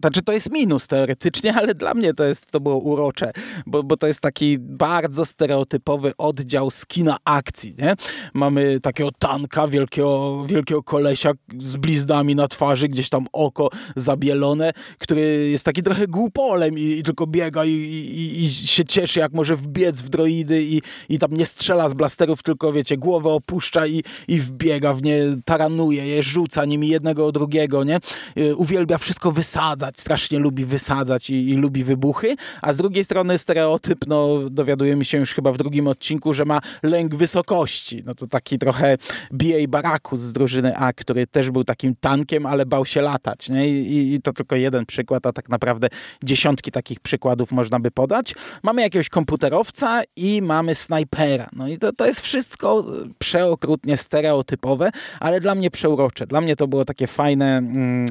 znaczy 0.00 0.22
to 0.22 0.32
jest 0.32 0.52
minus 0.52 0.86
teoretycznie, 0.86 1.54
ale 1.60 1.74
dla 1.74 1.94
mnie 1.94 2.14
to, 2.14 2.24
jest, 2.24 2.46
to 2.50 2.60
było 2.60 2.78
urocze, 2.78 3.32
bo, 3.66 3.82
bo 3.82 3.96
to 3.96 4.06
jest 4.06 4.20
taki 4.20 4.58
bardzo 4.58 5.24
stereotypowy 5.24 6.12
oddział 6.18 6.70
z 6.70 6.86
kina 6.86 7.16
akcji. 7.24 7.74
Nie? 7.78 7.94
Mamy 8.34 8.80
takiego 8.80 9.10
tanka, 9.18 9.68
wielkiego, 9.68 10.44
wielkiego 10.46 10.82
kolesia 10.82 11.32
z 11.58 11.76
bliznami 11.76 12.34
na 12.34 12.48
twarzy, 12.48 12.88
gdzieś 12.88 13.08
tam 13.08 13.26
oko 13.32 13.68
zabielone, 13.96 14.72
który 14.98 15.48
jest 15.50 15.64
taki 15.64 15.82
trochę 15.82 16.06
głupolem 16.06 16.78
i, 16.78 16.82
i 16.82 17.02
tylko 17.02 17.26
biega 17.26 17.64
i, 17.64 17.70
i, 17.70 18.44
i, 18.44 18.50
się 18.50 18.84
cieszy, 18.84 19.20
jak 19.20 19.32
może 19.32 19.56
wbiec 19.56 20.02
w 20.02 20.08
droidy 20.08 20.62
i, 20.62 20.82
i 21.08 21.18
tam 21.18 21.32
nie 21.32 21.46
strzela 21.46 21.88
z 21.88 21.94
blasterów, 21.94 22.42
tylko 22.42 22.72
wiecie, 22.72 22.96
głowę 22.96 23.30
opuszcza 23.30 23.86
i, 23.86 24.02
i 24.28 24.40
wbiega 24.40 24.94
w 24.94 25.02
nie, 25.02 25.16
taranuje 25.44 26.06
je, 26.06 26.22
rzuca 26.22 26.64
nimi 26.64 26.88
jednego 26.88 27.32
drugiego, 27.32 27.84
nie? 27.84 27.98
Y, 28.38 28.56
uwielbia 28.56 28.98
wszystko 28.98 29.32
wysadzać, 29.32 30.00
strasznie 30.00 30.38
lubi 30.38 30.64
wysadzać 30.64 31.30
i, 31.30 31.48
i 31.48 31.54
lubi 31.54 31.84
wybuchy, 31.84 32.36
a 32.62 32.72
z 32.72 32.76
drugiej 32.76 33.04
strony 33.04 33.38
stereotyp, 33.38 34.06
no 34.06 34.38
dowiadujemy 34.50 35.04
się 35.04 35.18
już 35.18 35.34
chyba 35.34 35.52
w 35.52 35.58
drugim 35.58 35.88
odcinku, 35.88 36.34
że 36.34 36.44
ma 36.44 36.60
lęk 36.82 37.14
wysokości. 37.14 38.02
No 38.06 38.14
to 38.14 38.26
taki 38.26 38.58
trochę 38.58 38.98
B.A. 39.30 39.68
Barakus 39.68 40.20
z 40.20 40.32
drużyny 40.32 40.76
A, 40.76 40.92
który 40.92 41.26
też 41.26 41.50
był 41.50 41.64
takim 41.64 41.94
tankiem, 42.00 42.46
ale 42.46 42.66
bał 42.66 42.86
się 42.86 43.02
latać, 43.02 43.48
nie? 43.48 43.68
I, 43.68 44.14
I 44.14 44.22
to 44.22 44.32
tylko 44.32 44.56
jeden 44.56 44.86
przykład, 44.86 45.26
a 45.26 45.32
tak 45.32 45.48
naprawdę 45.48 45.88
dziesiątki 46.24 46.70
takich 46.70 47.00
przykładów 47.00 47.52
można 47.52 47.80
by 47.80 47.90
podać. 47.90 48.34
Mamy 48.62 48.82
jakiegoś 48.82 49.08
komputerowca 49.08 50.02
i 50.16 50.42
mamy 50.42 50.74
snajpera. 50.74 51.48
No 51.52 51.68
i 51.68 51.78
to, 51.78 51.92
to 51.92 52.06
jest 52.06 52.20
wszystko 52.20 52.84
przeokrutnie 53.18 53.96
stereotypowe, 54.12 54.90
ale 55.20 55.40
dla 55.40 55.54
mnie 55.54 55.70
przeurocze. 55.70 56.26
Dla 56.26 56.40
mnie 56.40 56.56
to 56.56 56.68
było 56.68 56.84
takie 56.84 57.06
fajne 57.06 57.58
mm, 57.58 58.06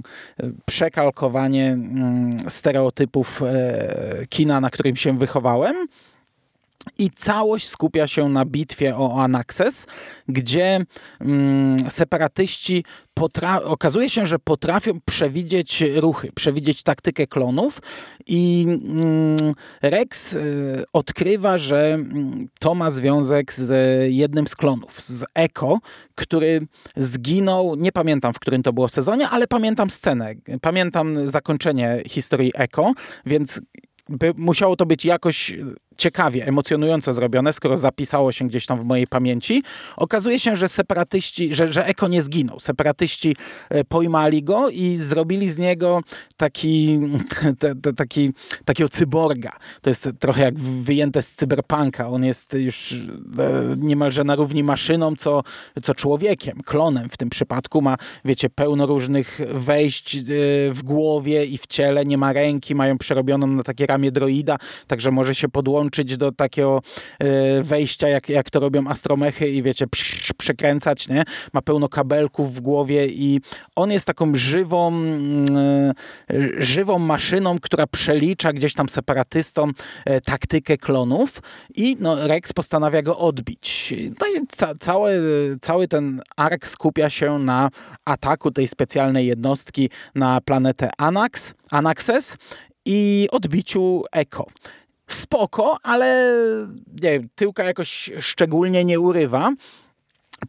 przekalkowanie 0.65 1.67
mm, 1.67 2.49
stereotypów 2.49 3.41
e, 3.41 4.25
kina, 4.29 4.61
na 4.61 4.69
którym 4.69 4.95
się 4.95 5.17
wychowałem. 5.17 5.87
I 6.97 7.09
całość 7.09 7.67
skupia 7.67 8.07
się 8.07 8.29
na 8.29 8.45
bitwie 8.45 8.97
o 8.97 9.23
Anaxes, 9.23 9.87
gdzie 10.27 10.85
mm, 11.19 11.89
separatyści 11.89 12.83
okazuje 13.63 14.09
się, 14.09 14.25
że 14.25 14.39
potrafią 14.39 14.99
przewidzieć 15.05 15.83
ruchy, 15.95 16.31
przewidzieć 16.35 16.83
taktykę 16.83 17.27
klonów 17.27 17.81
i 18.27 18.65
mm, 18.67 19.53
Rex 19.81 20.33
y, 20.33 20.83
odkrywa, 20.93 21.57
że 21.57 21.93
mm, 21.93 22.47
to 22.59 22.75
ma 22.75 22.89
związek 22.89 23.53
z 23.53 23.71
jednym 24.13 24.47
z 24.47 24.55
klonów, 24.55 25.01
z 25.01 25.25
Eko, 25.33 25.79
który 26.15 26.67
zginął, 26.95 27.75
nie 27.75 27.91
pamiętam 27.91 28.33
w 28.33 28.39
którym 28.39 28.63
to 28.63 28.73
było 28.73 28.89
sezonie, 28.89 29.29
ale 29.29 29.47
pamiętam 29.47 29.89
scenę, 29.89 30.33
pamiętam 30.61 31.29
zakończenie 31.29 32.01
historii 32.07 32.51
Eko, 32.55 32.93
więc 33.25 33.61
by 34.09 34.33
musiało 34.37 34.75
to 34.75 34.85
być 34.85 35.05
jakoś 35.05 35.55
ciekawie, 35.97 36.47
emocjonująco 36.47 37.13
zrobione, 37.13 37.53
skoro 37.53 37.77
zapisało 37.77 38.31
się 38.31 38.47
gdzieś 38.47 38.65
tam 38.65 38.79
w 38.79 38.85
mojej 38.85 39.07
pamięci. 39.07 39.63
Okazuje 39.97 40.39
się, 40.39 40.55
że 40.55 40.67
separatyści, 40.67 41.55
że, 41.55 41.73
że 41.73 41.85
Eko 41.85 42.07
nie 42.07 42.21
zginął. 42.21 42.59
Separatyści 42.59 43.35
e, 43.69 43.83
pojmali 43.83 44.43
go 44.43 44.69
i 44.69 44.97
zrobili 44.97 45.49
z 45.49 45.57
niego 45.57 46.01
taki, 46.37 46.99
te, 47.59 47.93
taki 47.93 48.33
takiego 48.65 48.89
cyborga. 48.89 49.51
To 49.81 49.89
jest 49.89 50.09
trochę 50.19 50.41
jak 50.41 50.59
wyjęte 50.59 51.21
z 51.21 51.33
cyberpunka. 51.33 52.09
On 52.09 52.23
jest 52.23 52.53
już 52.53 52.93
e, 52.93 52.97
niemalże 53.77 54.23
na 54.23 54.35
równi 54.35 54.63
maszyną, 54.63 55.15
co, 55.15 55.43
co 55.83 55.95
człowiekiem, 55.95 56.61
klonem 56.65 57.09
w 57.09 57.17
tym 57.17 57.29
przypadku. 57.29 57.81
Ma, 57.81 57.97
wiecie, 58.25 58.49
pełno 58.49 58.85
różnych 58.85 59.39
wejść 59.53 60.15
e, 60.15 60.21
w 60.71 60.83
głowie 60.83 61.45
i 61.45 61.57
w 61.57 61.67
ciele. 61.67 62.05
Nie 62.05 62.17
ma 62.17 62.33
ręki, 62.33 62.75
mają 62.75 62.97
przerobioną 62.97 63.47
na 63.47 63.63
takie 63.63 63.85
ramię 63.85 64.11
droida, 64.11 64.57
także 64.87 65.11
może 65.11 65.35
się 65.35 65.49
podłączyć 65.49 65.80
podłączyć 65.81 66.17
do 66.17 66.31
takiego 66.31 66.81
e, 67.19 67.63
wejścia, 67.63 68.07
jak, 68.07 68.29
jak 68.29 68.49
to 68.49 68.59
robią 68.59 68.87
astromechy 68.87 69.49
i 69.49 69.63
wiecie, 69.63 69.85
przekręcać, 70.37 71.07
nie? 71.07 71.23
Ma 71.53 71.61
pełno 71.61 71.89
kabelków 71.89 72.55
w 72.55 72.59
głowie 72.59 73.07
i 73.07 73.39
on 73.75 73.91
jest 73.91 74.05
taką 74.05 74.31
żywą, 74.35 74.87
mm, 74.87 75.45
e, 75.59 75.93
żywą 76.57 76.99
maszyną, 76.99 77.59
która 77.59 77.87
przelicza 77.87 78.53
gdzieś 78.53 78.73
tam 78.73 78.89
separatystom 78.89 79.73
e, 80.05 80.21
taktykę 80.21 80.77
klonów 80.77 81.41
i 81.75 81.97
no, 81.99 82.27
Rex 82.27 82.53
postanawia 82.53 83.01
go 83.01 83.17
odbić. 83.17 83.93
No 84.19 84.27
i 84.27 84.47
ca 84.47 84.75
cały, 84.79 85.11
cały 85.61 85.87
ten 85.87 86.21
ark 86.37 86.67
skupia 86.67 87.09
się 87.09 87.39
na 87.39 87.69
ataku 88.05 88.51
tej 88.51 88.67
specjalnej 88.67 89.27
jednostki 89.27 89.89
na 90.15 90.41
planetę 90.41 90.89
Anax, 90.97 91.53
Anaxes 91.71 92.37
i 92.85 93.27
odbiciu 93.31 94.03
Eko 94.11 94.45
spoko, 95.13 95.77
ale 95.83 96.35
nie 97.03 97.19
tyłka 97.35 97.63
jakoś 97.63 98.11
szczególnie 98.19 98.85
nie 98.85 98.99
urywa. 98.99 99.51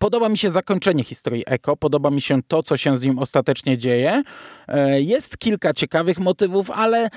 Podoba 0.02 0.28
mi 0.28 0.38
się 0.38 0.50
zakończenie 0.50 1.04
historii 1.04 1.42
Eko, 1.46 1.76
podoba 1.76 2.10
mi 2.10 2.20
się 2.20 2.42
to, 2.42 2.62
co 2.62 2.76
się 2.76 2.96
z 2.96 3.02
nim 3.02 3.18
ostatecznie 3.18 3.78
dzieje. 3.78 4.22
E, 4.68 5.00
jest 5.00 5.38
kilka 5.38 5.74
ciekawych 5.74 6.18
motywów, 6.18 6.70
ale 6.70 7.04
e, 7.04 7.10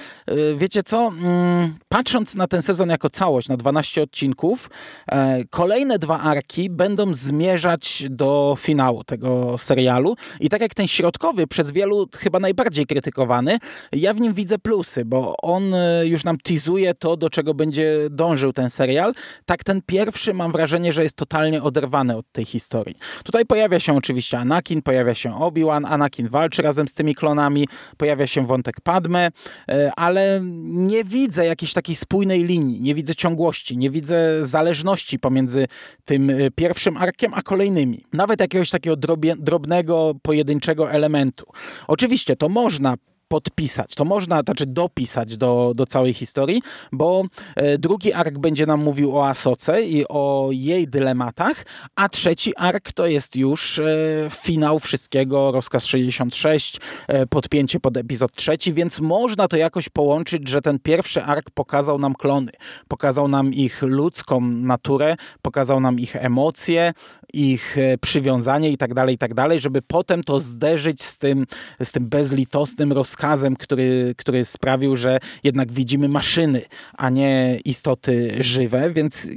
wiecie 0.58 0.84
co? 0.84 1.08
Mm, 1.08 1.76
patrząc 1.90 2.36
na 2.36 2.48
ten 2.48 2.62
sezon 2.62 2.90
jako 2.90 3.10
całość, 3.10 3.50
na 3.50 3.58
12 3.58 4.02
odcinków, 4.02 4.70
e, 5.12 5.44
kolejne 5.50 6.00
dwa 6.00 6.20
arki 6.20 6.70
będą 6.70 7.14
zmierzać 7.14 8.04
do 8.10 8.56
finału 8.60 9.04
tego 9.04 9.58
serialu. 9.58 10.16
I 10.40 10.50
tak 10.50 10.62
jak 10.62 10.74
ten 10.74 10.88
środkowy, 10.88 11.48
przez 11.48 11.72
wielu 11.72 12.08
chyba 12.16 12.40
najbardziej 12.40 12.86
krytykowany, 12.86 13.58
ja 13.92 14.14
w 14.14 14.22
nim 14.22 14.34
widzę 14.34 14.60
plusy, 14.60 15.06
bo 15.06 15.36
on 15.42 15.64
już 16.04 16.24
nam 16.24 16.38
teasuje 16.38 16.94
to, 16.94 17.18
do 17.18 17.30
czego 17.30 17.54
będzie 17.54 17.98
dążył 18.10 18.54
ten 18.54 18.70
serial. 18.70 19.14
Tak 19.46 19.64
ten 19.64 19.82
pierwszy 19.86 20.34
mam 20.34 20.52
wrażenie, 20.52 20.94
że 20.94 21.04
jest 21.04 21.16
totalnie 21.16 21.64
oderwany 21.64 22.18
od 22.18 22.32
tej 22.32 22.46
historii. 22.46 22.75
Tutaj 23.24 23.46
pojawia 23.46 23.80
się 23.80 23.98
oczywiście 23.98 24.38
Anakin, 24.38 24.82
pojawia 24.82 25.16
się 25.16 25.40
Obi-Wan, 25.40 25.86
Anakin 25.86 26.28
walczy 26.28 26.62
razem 26.62 26.88
z 26.88 26.94
tymi 26.94 27.16
klonami, 27.16 27.68
pojawia 27.98 28.28
się 28.28 28.46
wątek 28.46 28.82
Padme, 28.82 29.32
e, 29.70 29.92
ale 29.96 30.42
nie 30.64 31.04
widzę 31.04 31.46
jakiejś 31.46 31.74
takiej 31.74 31.96
spójnej 31.96 32.44
linii, 32.44 32.82
nie 32.82 32.96
widzę 32.96 33.16
ciągłości, 33.16 33.78
nie 33.78 33.90
widzę 33.90 34.46
zależności 34.46 35.20
pomiędzy 35.20 35.68
tym 36.06 36.30
e, 36.30 36.52
pierwszym 36.56 36.98
arkiem 36.98 37.34
a 37.34 37.42
kolejnymi. 37.42 38.04
Nawet 38.14 38.40
jakiegoś 38.40 38.70
takiego 38.70 38.96
drobnego, 39.38 40.14
pojedynczego 40.22 40.92
elementu. 40.92 41.46
Oczywiście 41.88 42.36
to 42.36 42.50
można 42.50 42.96
podpisać. 43.36 43.96
To 43.96 44.06
można, 44.06 44.42
znaczy 44.42 44.66
dopisać 44.66 45.38
do, 45.38 45.72
do 45.76 45.86
całej 45.86 46.14
historii, 46.14 46.62
bo 46.92 47.24
e, 47.56 47.78
drugi 47.78 48.14
ark 48.14 48.38
będzie 48.38 48.66
nam 48.66 48.84
mówił 48.84 49.18
o 49.18 49.28
Asoce 49.28 49.84
i 49.84 50.08
o 50.08 50.50
jej 50.52 50.88
dylematach, 50.88 51.66
a 51.96 52.10
trzeci 52.10 52.54
ark 52.58 52.92
to 52.94 53.08
jest 53.08 53.36
już 53.36 53.80
e, 53.80 53.86
finał 54.32 54.80
wszystkiego, 54.80 55.52
rozkaz 55.52 55.86
66, 55.86 56.80
e, 57.08 57.28
podpięcie 57.28 57.80
pod 57.80 57.98
epizod 57.98 58.32
trzeci, 58.36 58.74
więc 58.74 59.00
można 59.00 59.48
to 59.48 59.58
jakoś 59.58 59.90
połączyć, 59.90 60.48
że 60.48 60.62
ten 60.62 60.80
pierwszy 60.80 61.24
ark 61.24 61.50
pokazał 61.50 62.00
nam 62.00 62.16
klony, 62.16 62.52
pokazał 62.88 63.28
nam 63.28 63.54
ich 63.54 63.82
ludzką 63.82 64.42
naturę, 64.42 65.16
pokazał 65.42 65.80
nam 65.80 66.00
ich 66.00 66.16
emocje, 66.16 66.94
ich 67.34 67.78
przywiązanie 68.02 68.72
i 68.72 68.78
tak 68.78 68.94
dalej, 68.94 69.16
i 69.16 69.18
tak 69.18 69.34
dalej, 69.34 69.60
żeby 69.60 69.82
potem 69.82 70.24
to 70.24 70.40
zderzyć 70.40 71.04
z 71.04 71.18
tym, 71.18 71.46
z 71.84 71.92
tym 71.92 72.10
bezlitosnym 72.10 72.94
rozkazem 72.94 73.25
przekazem, 73.26 73.56
który, 73.56 74.14
który 74.18 74.46
sprawił, 74.46 74.96
że 74.96 75.20
jednak 75.44 75.72
widzimy 75.72 76.10
maszyny, 76.10 76.62
a 76.98 77.10
nie 77.10 77.60
istoty 77.66 78.36
żywe, 78.40 78.92
więc 78.92 79.28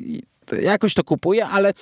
jakoś 0.63 0.95
to 0.95 1.05
kupuję, 1.05 1.47
ale 1.47 1.73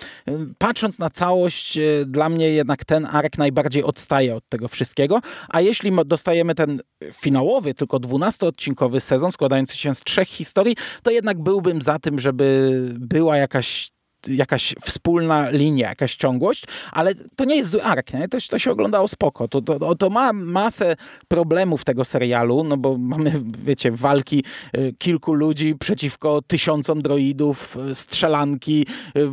patrząc 0.59 0.99
na 0.99 1.11
całość, 1.11 1.79
dla 2.07 2.29
mnie 2.29 2.51
jednak 2.51 2.85
ten 2.85 3.07
ark 3.07 3.39
najbardziej 3.39 3.83
odstaje 3.85 4.35
od 4.35 4.49
tego 4.49 4.69
wszystkiego, 4.69 5.21
a 5.49 5.61
jeśli 5.61 5.93
dostajemy 6.07 6.55
ten 6.55 6.81
finałowy, 7.13 7.75
tylko 7.75 7.97
12-odcinkowy 7.97 9.01
sezon 9.01 9.33
składający 9.33 9.77
się 9.77 9.95
z 9.95 10.01
trzech 10.01 10.29
historii, 10.29 10.77
to 11.03 11.11
jednak 11.11 11.43
byłbym 11.43 11.83
za 11.83 11.99
tym, 11.99 12.21
żeby 12.21 12.71
była 12.95 13.37
jakaś 13.37 13.96
jakaś 14.29 14.75
wspólna 14.85 15.51
linia, 15.51 15.89
jakaś 15.89 16.17
ciągłość, 16.17 16.65
ale 16.93 17.15
to 17.37 17.45
nie 17.45 17.57
jest 17.57 17.71
zły 17.71 17.83
ark, 17.83 18.15
nie? 18.15 18.29
To, 18.29 18.39
to 18.51 18.59
się 18.59 18.71
oglądało 18.71 19.09
spoko. 19.09 19.49
To, 19.49 19.63
to, 19.63 19.95
to 19.95 20.11
ma 20.11 20.33
masę 20.33 20.97
problemów 21.29 21.85
tego 21.85 22.05
serialu, 22.05 22.65
no 22.65 22.77
bo 22.77 22.99
mamy, 22.99 23.33
wiecie, 23.59 23.91
walki 23.91 24.45
y, 24.77 24.95
kilku 24.99 25.35
ludzi 25.35 25.75
przeciwko 25.75 26.43
tysiącom 26.47 27.03
droidów, 27.03 27.77
y, 27.91 27.95
strzelanki, 27.95 28.87
y, 29.17 29.29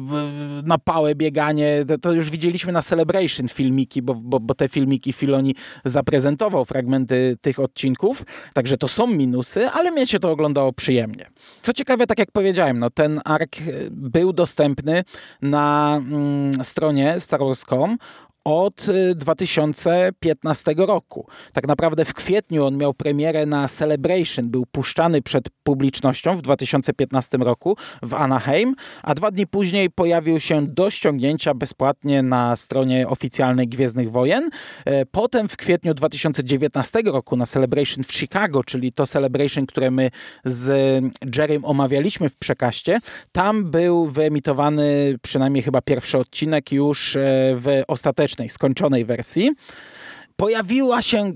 na 0.63 0.77
pałę 0.77 1.15
bieganie. 1.15 1.85
To, 1.87 1.97
to 1.97 2.11
już 2.11 2.29
widzieliśmy 2.29 2.71
na 2.71 2.81
Celebration 2.81 3.47
filmiki, 3.47 4.01
bo, 4.01 4.15
bo, 4.15 4.39
bo 4.39 4.55
te 4.55 4.69
filmiki 4.69 5.13
Filoni 5.13 5.55
zaprezentował 5.85 6.65
fragmenty 6.65 7.37
tych 7.41 7.59
odcinków, 7.59 8.23
także 8.53 8.77
to 8.77 8.87
są 8.87 9.07
minusy, 9.07 9.69
ale 9.69 9.91
mnie 9.91 10.07
się 10.07 10.19
to 10.19 10.31
oglądało 10.31 10.73
przyjemnie. 10.73 11.25
Co 11.61 11.73
ciekawe, 11.73 12.07
tak 12.07 12.19
jak 12.19 12.31
powiedziałem, 12.31 12.79
no 12.79 12.89
ten 12.89 13.21
ark 13.25 13.55
był 13.91 14.33
dostępny 14.33 14.72
dostępny 14.73 15.03
na 15.41 15.95
mm, 15.97 16.63
stronie 16.65 17.19
starwars.com 17.19 17.97
od 18.43 18.85
2015 19.15 20.71
y, 20.71 20.75
roku. 20.85 21.27
Tak 21.53 21.67
naprawdę 21.67 22.05
w 22.05 22.13
kwietniu 22.13 22.65
on 22.65 22.77
miał 22.77 22.93
premierę 22.93 23.45
na 23.45 23.67
Celebration, 23.67 24.49
był 24.49 24.65
puszczany 24.65 25.21
przed 25.21 25.49
publicznością 25.63 26.37
w 26.37 26.41
2015 26.41 27.37
roku 27.37 27.77
w 28.01 28.13
Anaheim, 28.13 28.75
a 29.03 29.15
dwa 29.15 29.31
dni 29.31 29.47
później 29.47 29.89
pojawił 29.89 30.39
się 30.39 30.67
do 30.67 30.89
ściągnięcia 30.89 31.53
bezpłatnie 31.53 32.23
na 32.23 32.55
stronie 32.55 33.07
oficjalnej 33.07 33.67
Gwiezdnych 33.67 34.11
Wojen. 34.11 34.49
E, 34.85 35.05
potem 35.05 35.49
w 35.49 35.57
kwietniu 35.57 35.93
2019 35.93 37.01
roku 37.05 37.35
na 37.35 37.45
Celebration 37.45 38.03
w 38.03 38.13
Chicago, 38.13 38.63
czyli 38.63 38.93
to 38.93 39.07
Celebration, 39.07 39.65
które 39.65 39.91
my 39.91 40.09
z 40.45 41.03
Jerrym 41.37 41.65
omawialiśmy 41.65 42.29
w 42.29 42.35
przekaście, 42.35 42.99
tam 43.31 43.71
był 43.71 44.05
wyemitowany 44.05 45.17
przynajmniej 45.21 45.63
chyba 45.63 45.81
pierwszy 45.81 46.17
odcinek 46.17 46.71
już 46.71 47.15
e, 47.15 47.19
w 47.55 47.83
ostatecznym 47.87 48.32
skończonej 48.49 49.05
wersji, 49.05 49.51
pojawiła 50.35 51.01
się 51.01 51.33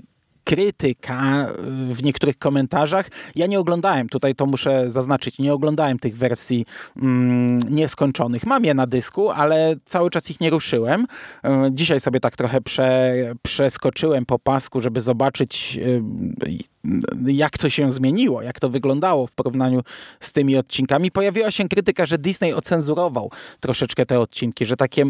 krytyka 0.48 1.46
w 1.92 2.02
niektórych 2.02 2.38
komentarzach. 2.38 3.08
Ja 3.36 3.46
nie 3.46 3.60
oglądałem, 3.60 4.08
tutaj 4.08 4.34
to 4.34 4.46
muszę 4.46 4.90
zaznaczyć, 4.90 5.38
nie 5.38 5.54
oglądałem 5.54 5.98
tych 5.98 6.16
wersji 6.16 6.66
mm, 6.96 7.58
nieskończonych. 7.58 8.46
Mam 8.46 8.64
je 8.64 8.74
na 8.74 8.86
dysku, 8.86 9.30
ale 9.30 9.76
cały 9.84 10.10
czas 10.10 10.30
ich 10.30 10.40
nie 10.40 10.50
ruszyłem. 10.50 11.06
E, 11.44 11.70
dzisiaj 11.72 12.00
sobie 12.00 12.20
tak 12.20 12.36
trochę 12.36 12.60
prze, 12.60 13.14
przeskoczyłem 13.42 14.26
po 14.26 14.38
pasku, 14.38 14.80
żeby 14.80 15.00
zobaczyć 15.00 15.78
jak 17.26 17.58
to 17.58 17.70
się 17.70 17.92
zmieniło, 17.92 18.42
jak 18.42 18.60
to 18.60 18.68
wyglądało 18.70 19.26
w 19.26 19.32
porównaniu 19.32 19.82
z 20.20 20.32
tymi 20.32 20.56
odcinkami. 20.56 21.10
Pojawiła 21.10 21.50
się 21.50 21.68
krytyka, 21.68 22.06
że 22.06 22.18
Disney 22.18 22.52
ocenzurował 22.52 23.30
troszeczkę 23.60 24.06
te 24.06 24.20
odcinki, 24.20 24.64
że 24.64 24.76
takie 24.76 25.04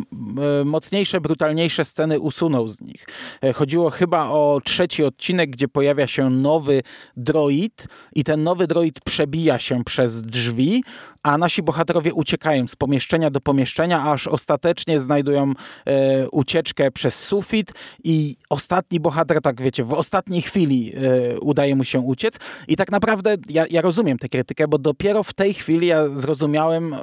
mocniejsze, 0.65 1.21
brutalniejsze 1.21 1.85
sceny 1.85 2.21
usunął 2.21 2.69
z 2.69 2.81
nich. 2.81 3.07
E, 3.43 3.53
chodziło 3.53 3.91
chyba 3.91 4.29
o 4.29 4.61
trzeci 4.65 5.05
odcinek, 5.05 5.28
gdzie 5.37 5.69
pojawia 5.69 6.07
się 6.07 6.31
nowy 6.31 6.83
droid 7.17 7.87
i 8.15 8.25
ten 8.25 8.43
nowy 8.43 8.67
droid 8.67 9.01
przebija 9.01 9.59
się 9.59 9.85
przez 9.85 10.23
drzwi, 10.23 10.85
a 11.29 11.39
nasi 11.39 11.63
bohaterowie 11.63 12.15
uciekają 12.15 12.67
z 12.67 12.77
pomieszczenia 12.77 13.31
do 13.31 13.41
pomieszczenia, 13.41 14.11
aż 14.11 14.27
ostatecznie 14.27 15.01
znajdują 15.01 15.53
e, 15.87 16.29
ucieczkę 16.29 16.91
przez 16.91 17.25
sufit. 17.25 17.73
I 18.05 18.37
ostatni 18.51 19.01
bohater, 19.01 19.41
tak 19.41 19.63
wiecie, 19.63 19.85
w 19.85 19.93
ostatniej 19.93 20.43
chwili 20.43 20.93
e, 20.95 21.41
udaje 21.41 21.77
mu 21.77 21.85
się 21.85 22.01
uciec. 22.01 22.37
I 22.69 22.77
tak 22.77 22.91
naprawdę 22.91 23.37
ja, 23.49 23.65
ja 23.71 23.81
rozumiem 23.81 24.19
tę 24.19 24.29
krytykę, 24.29 24.69
bo 24.69 24.79
dopiero 24.79 25.23
w 25.23 25.33
tej 25.33 25.55
chwili 25.55 25.87
ja 25.87 26.09
zrozumiałem, 26.15 26.95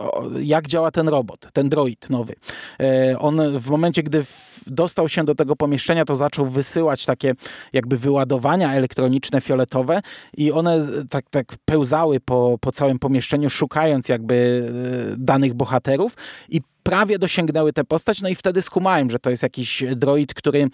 jak 0.41 0.67
działa 0.67 0.91
ten 0.91 1.10
robot, 1.10 1.48
ten 1.53 1.70
droid 1.70 2.10
nowy. 2.10 2.36
E, 2.79 3.20
on 3.20 3.60
w 3.60 3.70
momencie, 3.70 4.03
gdy 4.03 4.24
w, 4.24 4.63
dostał 4.67 5.10
się 5.10 5.24
do 5.24 5.36
tego 5.36 5.55
pomieszczenia, 5.55 6.05
to 6.05 6.15
zaczął 6.15 6.46
wysyłać 6.46 7.05
takie 7.05 7.34
jakby 7.74 7.98
wyładowania 7.98 8.74
elektroniczne, 8.74 9.41
fioletowe. 9.41 10.01
I 10.38 10.51
one 10.51 10.88
tak, 11.10 11.29
tak 11.29 11.55
pełzały 11.65 12.20
po, 12.20 12.58
po 12.62 12.72
całym 12.72 13.00
pomieszczeniu, 13.00 13.50
szukając 13.50 14.10
jakby 14.15 14.69
e, 15.13 15.15
danych 15.17 15.53
bohaterów 15.53 16.15
i 16.50 16.62
prawie 16.84 17.19
dosięgnęły 17.19 17.74
tę 17.74 17.84
postać, 17.84 18.22
no 18.22 18.29
i 18.29 18.36
wtedy 18.36 18.62
skumałem, 18.62 19.10
że 19.10 19.19
to 19.19 19.29
jest 19.29 19.43
jakiś 19.43 19.84
droid, 19.95 20.34
który 20.34 20.67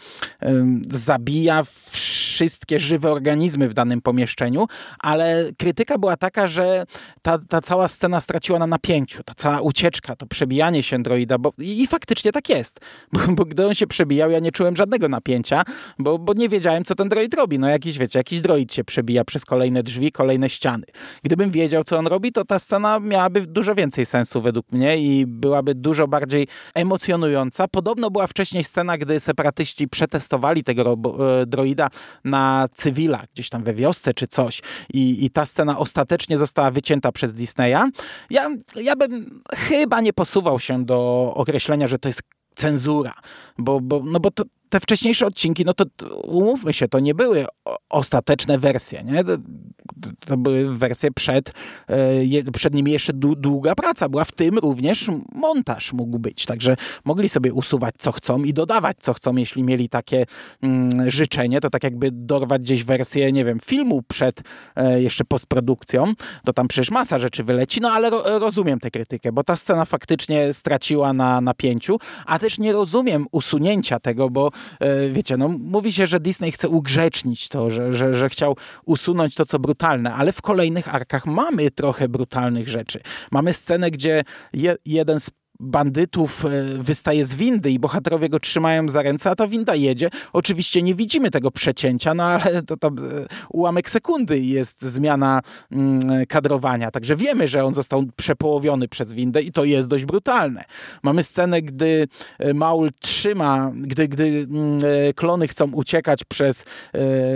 zabija 0.89 1.63
wszystkie 2.31 2.79
żywe 2.79 3.11
organizmy 3.11 3.69
w 3.69 3.73
danym 3.73 4.01
pomieszczeniu, 4.01 4.67
ale 4.99 5.49
krytyka 5.57 5.97
była 5.97 6.17
taka, 6.17 6.47
że 6.47 6.85
ta, 7.21 7.39
ta 7.49 7.61
cała 7.61 7.87
scena 7.87 8.21
straciła 8.21 8.59
na 8.59 8.67
napięciu, 8.67 9.23
ta 9.23 9.33
cała 9.35 9.61
ucieczka, 9.61 10.15
to 10.15 10.25
przebijanie 10.25 10.83
się 10.83 11.03
droida, 11.03 11.37
bo 11.37 11.53
i, 11.59 11.83
i 11.83 11.87
faktycznie 11.87 12.31
tak 12.31 12.49
jest, 12.49 12.79
bo, 13.13 13.19
bo, 13.27 13.45
gdy 13.45 13.67
on 13.67 13.73
się 13.73 13.87
przebijał, 13.87 14.31
ja 14.31 14.39
nie 14.39 14.51
czułem 14.51 14.75
żadnego 14.75 15.09
napięcia, 15.09 15.63
bo, 15.99 16.19
bo 16.19 16.33
nie 16.33 16.49
wiedziałem, 16.49 16.83
co 16.83 16.95
ten 16.95 17.09
droid 17.09 17.33
robi. 17.33 17.59
No 17.59 17.69
jakiś, 17.69 17.97
wiecie, 17.97 18.19
jakiś 18.19 18.41
droid 18.41 18.73
się 18.73 18.83
przebija 18.83 19.25
przez 19.25 19.45
kolejne 19.45 19.83
drzwi, 19.83 20.11
kolejne 20.11 20.49
ściany. 20.49 20.85
Gdybym 21.23 21.51
wiedział, 21.51 21.83
co 21.83 21.97
on 21.97 22.07
robi, 22.07 22.31
to 22.31 22.45
ta 22.45 22.59
scena 22.59 22.99
miałaby 22.99 23.47
dużo 23.47 23.75
więcej 23.75 24.05
sensu 24.05 24.41
według 24.41 24.71
mnie 24.71 24.97
i 24.97 25.25
byłaby 25.25 25.75
dużo 25.75 26.07
bardziej 26.07 26.47
emocjonująca. 26.75 27.67
Podobno 27.67 28.11
była 28.11 28.27
wcześniej 28.27 28.63
scena, 28.63 28.97
gdy 28.97 29.19
separatyści 29.19 29.87
przetestowali 29.87 30.63
tego 30.63 30.97
e, 31.41 31.45
droida 31.45 31.89
na 32.23 32.67
cywila, 32.73 33.23
gdzieś 33.33 33.49
tam 33.49 33.63
we 33.63 33.73
wiosce 33.73 34.13
czy 34.13 34.27
coś. 34.27 34.61
I, 34.93 35.25
i 35.25 35.29
ta 35.29 35.45
scena 35.45 35.79
ostatecznie 35.79 36.37
została 36.37 36.71
wycięta 36.71 37.11
przez 37.11 37.33
Disneya. 37.33 37.91
Ja, 38.29 38.49
ja 38.75 38.95
bym 38.95 39.41
chyba 39.55 40.01
nie 40.01 40.13
posuwał 40.13 40.59
się 40.59 40.85
do 40.85 41.31
określenia, 41.35 41.87
że 41.87 41.99
to 41.99 42.09
jest 42.09 42.21
cenzura, 42.55 43.13
bo, 43.57 43.81
bo, 43.81 44.01
no 44.05 44.19
bo 44.19 44.31
to, 44.31 44.43
te 44.71 44.79
wcześniejsze 44.79 45.25
odcinki, 45.25 45.65
no 45.65 45.73
to 45.73 45.85
umówmy 46.23 46.73
się, 46.73 46.87
to 46.87 46.99
nie 46.99 47.15
były 47.15 47.45
ostateczne 47.89 48.59
wersje, 48.59 49.03
nie? 49.03 49.23
To, 49.23 49.37
to 50.25 50.37
były 50.37 50.77
wersje 50.77 51.11
przed, 51.11 51.53
e, 51.89 52.51
przed 52.53 52.73
nimi 52.73 52.91
jeszcze 52.91 53.13
długa 53.13 53.75
praca 53.75 54.09
była, 54.09 54.25
w 54.25 54.31
tym 54.31 54.57
również 54.57 55.09
montaż 55.35 55.93
mógł 55.93 56.19
być, 56.19 56.45
także 56.45 56.75
mogli 57.05 57.29
sobie 57.29 57.53
usuwać 57.53 57.95
co 57.97 58.11
chcą 58.11 58.43
i 58.43 58.53
dodawać 58.53 58.97
co 58.99 59.13
chcą, 59.13 59.35
jeśli 59.35 59.63
mieli 59.63 59.89
takie 59.89 60.25
mm, 60.61 61.11
życzenie, 61.11 61.61
to 61.61 61.69
tak 61.69 61.83
jakby 61.83 62.11
dorwać 62.11 62.61
gdzieś 62.61 62.83
wersję, 62.83 63.31
nie 63.31 63.45
wiem, 63.45 63.59
filmu 63.59 64.01
przed 64.07 64.41
e, 64.75 65.01
jeszcze 65.01 65.25
postprodukcją, 65.25 66.13
to 66.45 66.53
tam 66.53 66.67
przecież 66.67 66.91
masa 66.91 67.19
rzeczy 67.19 67.43
wyleci, 67.43 67.81
no 67.81 67.91
ale 67.91 68.09
ro, 68.09 68.39
rozumiem 68.39 68.79
tę 68.79 68.91
krytykę, 68.91 69.31
bo 69.31 69.43
ta 69.43 69.55
scena 69.55 69.85
faktycznie 69.85 70.53
straciła 70.53 71.13
na 71.13 71.41
napięciu, 71.41 71.97
a 72.25 72.39
też 72.39 72.59
nie 72.59 72.73
rozumiem 72.73 73.25
usunięcia 73.31 73.99
tego, 73.99 74.29
bo 74.29 74.51
wiecie, 75.11 75.37
no 75.37 75.47
mówi 75.47 75.93
się, 75.93 76.07
że 76.07 76.19
Disney 76.19 76.51
chce 76.51 76.69
ugrzecznić 76.69 77.49
to, 77.49 77.69
że, 77.69 77.93
że, 77.93 78.13
że 78.13 78.29
chciał 78.29 78.57
usunąć 78.85 79.35
to, 79.35 79.45
co 79.45 79.59
brutalne, 79.59 80.13
ale 80.13 80.33
w 80.33 80.41
kolejnych 80.41 80.95
arkach 80.95 81.25
mamy 81.25 81.71
trochę 81.71 82.09
brutalnych 82.09 82.67
rzeczy. 82.69 82.99
Mamy 83.31 83.53
scenę, 83.53 83.91
gdzie 83.91 84.23
je, 84.53 84.75
jeden 84.85 85.19
z 85.19 85.31
bandytów 85.61 86.45
e, 86.45 86.49
wystaje 86.77 87.25
z 87.25 87.35
windy 87.35 87.71
i 87.71 87.79
bohaterowie 87.79 88.29
go 88.29 88.39
trzymają 88.39 88.89
za 88.89 89.01
ręce, 89.01 89.29
a 89.29 89.35
ta 89.35 89.47
winda 89.47 89.75
jedzie. 89.75 90.09
Oczywiście 90.33 90.81
nie 90.81 90.95
widzimy 90.95 91.31
tego 91.31 91.51
przecięcia, 91.51 92.13
no 92.13 92.23
ale 92.23 92.63
to 92.63 92.77
tam 92.77 92.97
e, 92.97 93.01
ułamek 93.49 93.89
sekundy 93.89 94.39
jest 94.39 94.81
zmiana 94.81 95.41
mm, 95.71 96.25
kadrowania, 96.25 96.91
także 96.91 97.15
wiemy, 97.15 97.47
że 97.47 97.65
on 97.65 97.73
został 97.73 98.05
przepołowiony 98.15 98.87
przez 98.87 99.13
windę 99.13 99.41
i 99.41 99.51
to 99.51 99.63
jest 99.63 99.89
dość 99.89 100.05
brutalne. 100.05 100.63
Mamy 101.03 101.23
scenę, 101.23 101.61
gdy 101.61 102.07
e, 102.39 102.53
Maul 102.53 102.89
trzyma, 102.99 103.71
gdy, 103.75 104.07
gdy 104.07 104.23
mm, 104.23 104.81
klony 105.15 105.47
chcą 105.47 105.71
uciekać 105.71 106.23
przez 106.23 106.65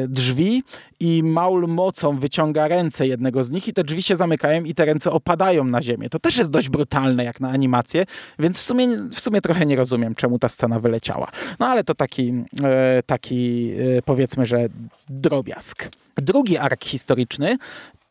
drzwi 0.07 0.63
i 0.99 1.23
Maul 1.23 1.67
mocą 1.67 2.19
wyciąga 2.19 2.67
ręce 2.67 3.07
jednego 3.07 3.43
z 3.43 3.51
nich 3.51 3.67
i 3.67 3.73
te 3.73 3.83
drzwi 3.83 4.03
się 4.03 4.15
zamykają 4.15 4.63
i 4.63 4.73
te 4.73 4.85
ręce 4.85 5.11
opadają 5.11 5.63
na 5.63 5.81
ziemię. 5.81 6.09
To 6.09 6.19
też 6.19 6.37
jest 6.37 6.49
dość 6.49 6.69
brutalne 6.69 7.23
jak 7.23 7.39
na 7.39 7.49
animację, 7.49 8.05
więc 8.39 8.59
w 8.59 8.61
sumie, 8.61 8.87
w 9.11 9.19
sumie 9.19 9.41
trochę 9.41 9.65
nie 9.65 9.75
rozumiem, 9.75 10.15
czemu 10.15 10.39
ta 10.39 10.49
scena 10.49 10.79
wyleciała. 10.79 11.31
No 11.59 11.67
ale 11.67 11.83
to 11.83 11.95
taki, 11.95 12.33
e, 12.63 13.03
taki 13.05 13.71
e, 13.97 14.01
powiedzmy, 14.01 14.45
że 14.45 14.65
drobiazg. 15.09 15.89
Drugi 16.17 16.57
ark 16.57 16.83
historyczny 16.83 17.57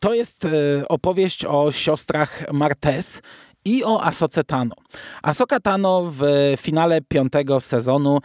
to 0.01 0.15
jest 0.15 0.45
e, 0.45 0.49
opowieść 0.89 1.45
o 1.45 1.73
siostrach 1.73 2.53
Martes 2.53 3.23
i 3.65 3.85
o 3.85 4.03
Asoce 4.03 4.45
Tano. 4.45 4.75
Asoka 5.23 5.61
Tano 5.61 6.13
w 6.13 6.23
finale 6.61 7.01
piątego 7.09 7.61
sezonu 7.61 8.19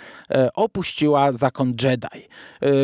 opuściła 0.53 1.31
zakon 1.31 1.73
Jedi. 1.83 2.27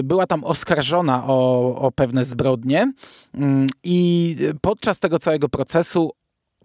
Była 0.04 0.28
tam 0.28 0.44
oskarżona 0.44 1.24
o, 1.28 1.76
o 1.76 1.92
pewne 1.92 2.26
zbrodnie 2.26 2.94
mm, 3.34 3.68
i 3.84 4.36
podczas 4.62 5.00
tego 5.00 5.20
całego 5.20 5.50
procesu 5.50 6.12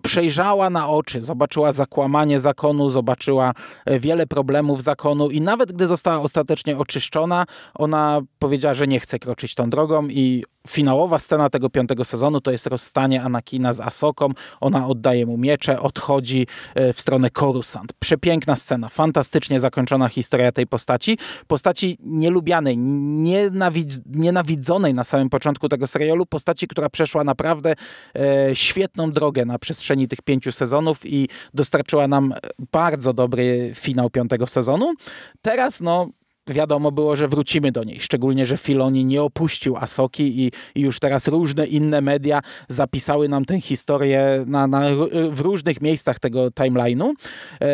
przejrzała 0.02 0.70
na 0.70 0.88
oczy, 0.88 1.22
zobaczyła 1.22 1.72
zakłamanie 1.72 2.40
zakonu, 2.40 2.90
zobaczyła 2.90 3.52
e, 3.84 3.98
wiele 3.98 4.26
problemów 4.26 4.82
zakonu 4.82 5.30
i 5.30 5.40
nawet 5.40 5.72
gdy 5.72 5.86
została 5.86 6.20
ostatecznie 6.20 6.78
oczyszczona, 6.78 7.46
ona 7.74 8.20
powiedziała, 8.38 8.74
że 8.74 8.86
nie 8.86 9.00
chce 9.00 9.18
kroczyć 9.18 9.54
tą 9.54 9.70
drogą 9.70 10.08
i 10.08 10.44
finałowa 10.68 11.18
scena 11.18 11.50
tego 11.50 11.70
piątego 11.70 12.04
sezonu 12.04 12.40
to 12.40 12.50
jest 12.50 12.66
rozstanie 12.66 13.22
Anakina 13.22 13.72
z 13.72 13.80
Asoką. 13.80 14.30
Ona 14.60 14.86
oddaje 14.86 15.26
mu 15.26 15.38
miecze, 15.38 15.80
odchodzi 15.80 16.46
e, 16.74 16.92
w 16.92 17.00
stronę 17.00 17.30
Coruscant. 17.30 17.92
Przepiękna 17.98 18.56
scena, 18.56 18.88
fantastycznie 18.88 19.60
zakończona 19.60 20.08
historia 20.08 20.52
tej 20.52 20.66
postaci. 20.66 21.18
Postaci 21.46 21.98
nielubianej, 22.00 22.78
nienawidz 22.78 24.00
nienawidzonej 24.06 24.94
na 24.94 25.04
samym 25.04 25.30
początku 25.30 25.68
tego 25.68 25.86
serialu, 25.86 26.26
postaci, 26.26 26.68
która 26.68 26.88
przeszła 26.88 27.24
naprawdę 27.24 27.74
e, 28.14 28.56
świetną 28.56 29.12
drogę 29.12 29.44
na 29.44 29.58
przestrzeni 29.58 29.89
tych 30.08 30.22
pięciu 30.22 30.52
sezonów 30.52 31.00
i 31.04 31.28
dostarczyła 31.54 32.08
nam 32.08 32.34
bardzo 32.72 33.12
dobry 33.12 33.72
finał 33.74 34.10
piątego 34.10 34.46
sezonu. 34.46 34.94
Teraz, 35.42 35.80
no, 35.80 36.08
wiadomo 36.46 36.92
było, 36.92 37.16
że 37.16 37.28
wrócimy 37.28 37.72
do 37.72 37.84
niej. 37.84 38.00
Szczególnie, 38.00 38.46
że 38.46 38.56
Filoni 38.56 39.04
nie 39.04 39.22
opuścił 39.22 39.76
Asoki 39.76 40.40
i, 40.40 40.52
i 40.74 40.80
już 40.80 41.00
teraz 41.00 41.28
różne 41.28 41.66
inne 41.66 42.00
media 42.00 42.40
zapisały 42.68 43.28
nam 43.28 43.44
tę 43.44 43.60
historię 43.60 44.44
na, 44.46 44.66
na, 44.66 44.80
w 45.30 45.40
różnych 45.40 45.80
miejscach 45.80 46.18
tego 46.18 46.48
timeline'u. 46.48 47.12
E, 47.60 47.66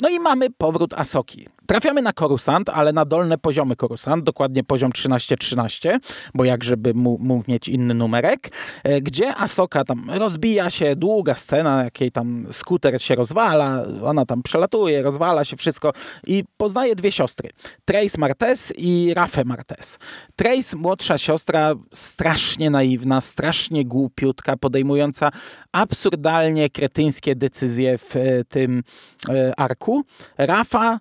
no 0.00 0.08
i 0.08 0.20
mamy 0.20 0.50
powrót 0.50 0.94
Asoki. 0.94 1.46
Trafiamy 1.66 2.02
na 2.02 2.12
Korusant, 2.12 2.68
ale 2.68 2.92
na 2.92 3.04
dolne 3.04 3.38
poziomy 3.38 3.76
Korusant, 3.76 4.24
dokładnie 4.24 4.64
poziom 4.64 4.92
13-13, 4.92 5.98
bo 6.34 6.44
jak 6.44 6.64
żeby 6.64 6.94
mógł 6.94 7.44
mieć 7.48 7.68
inny 7.68 7.94
numerek, 7.94 8.52
e, 8.84 9.00
gdzie 9.00 9.36
Asoka 9.36 9.84
tam 9.84 10.10
rozbija 10.10 10.70
się, 10.70 10.96
długa 10.96 11.34
scena, 11.34 11.84
jakiej 11.84 12.10
tam 12.10 12.46
skuter 12.50 13.02
się 13.02 13.14
rozwala, 13.14 13.84
ona 14.04 14.26
tam 14.26 14.42
przelatuje, 14.42 15.02
rozwala 15.02 15.44
się 15.44 15.56
wszystko 15.56 15.92
i 16.26 16.44
poznaje 16.56 16.96
dwie 16.96 17.12
siostry. 17.12 17.50
Trace 17.84 18.18
Martes 18.18 18.72
i 18.76 19.14
Rafe 19.14 19.44
Martes. 19.44 19.98
Trace, 20.36 20.76
młodsza 20.76 21.18
siostra, 21.18 21.74
strasznie 21.92 22.70
naiwna, 22.70 23.20
strasznie 23.20 23.84
głupiutka, 23.84 24.56
podejmująca 24.56 25.30
absurdalnie 25.72 26.70
kretyńskie 26.70 27.36
decyzje 27.36 27.98
w 27.98 28.16
e, 28.16 28.44
tym 28.44 28.82
e, 29.28 29.60
arku. 29.60 30.04
Rafa, 30.38 31.00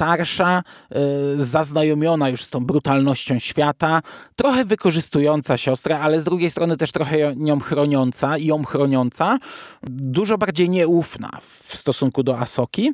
starsza, 0.00 0.62
e, 0.90 1.00
zaznajomiona 1.36 2.28
już 2.28 2.44
z 2.44 2.50
tą 2.50 2.64
brutalnością 2.64 3.38
świata, 3.38 4.02
trochę 4.36 4.64
wykorzystująca 4.64 5.56
siostrę, 5.58 5.98
ale 5.98 6.20
z 6.20 6.24
drugiej 6.24 6.50
strony 6.50 6.76
też 6.76 6.92
trochę 6.92 7.36
nią 7.36 7.60
chroniąca 7.60 8.38
i 8.38 8.46
ją 8.46 8.64
chroniąca, 8.64 9.38
dużo 9.82 10.38
bardziej 10.38 10.70
nieufna 10.70 11.30
w 11.64 11.76
stosunku 11.76 12.22
do 12.22 12.38
Asoki. 12.38 12.92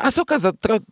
Asoka 0.00 0.36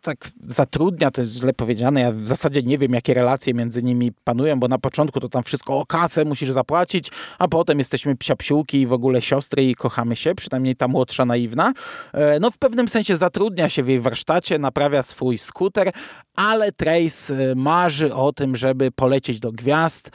tak 0.02 0.30
zatrudnia, 0.44 1.10
to 1.10 1.20
jest 1.20 1.32
źle 1.32 1.52
powiedziane, 1.52 2.00
ja 2.00 2.12
w 2.12 2.28
zasadzie 2.28 2.62
nie 2.62 2.78
wiem, 2.78 2.92
jakie 2.92 3.14
relacje 3.14 3.54
między 3.54 3.82
nimi 3.82 4.12
panują, 4.24 4.60
bo 4.60 4.68
na 4.68 4.78
początku 4.78 5.20
to 5.20 5.28
tam 5.28 5.42
wszystko 5.42 5.78
o 5.78 5.86
kasę 5.86 6.24
musisz 6.24 6.50
zapłacić, 6.50 7.10
a 7.38 7.48
potem 7.48 7.78
jesteśmy 7.78 8.16
psiapsiółki 8.16 8.80
i 8.80 8.86
w 8.86 8.92
ogóle 8.92 9.22
siostry 9.22 9.64
i 9.64 9.74
kochamy 9.74 10.16
się, 10.16 10.34
przynajmniej 10.34 10.76
ta 10.76 10.88
młodsza 10.88 11.24
naiwna. 11.24 11.72
E, 12.12 12.40
no 12.40 12.50
w 12.50 12.58
pewnym 12.58 12.88
sensie 12.88 13.16
zatrudnia 13.16 13.68
się 13.68 13.82
w 13.82 13.88
jej 13.88 14.00
warsztacie, 14.00 14.58
naprawia 14.58 15.02
swój 15.02 15.38
skuter, 15.44 15.92
ale 16.36 16.72
Trace 16.72 17.50
e, 17.50 17.54
marzy 17.54 18.14
o 18.14 18.32
tym, 18.32 18.56
żeby 18.56 18.90
polecieć 18.90 19.40
do 19.40 19.52
gwiazd. 19.52 20.08
E, 20.08 20.12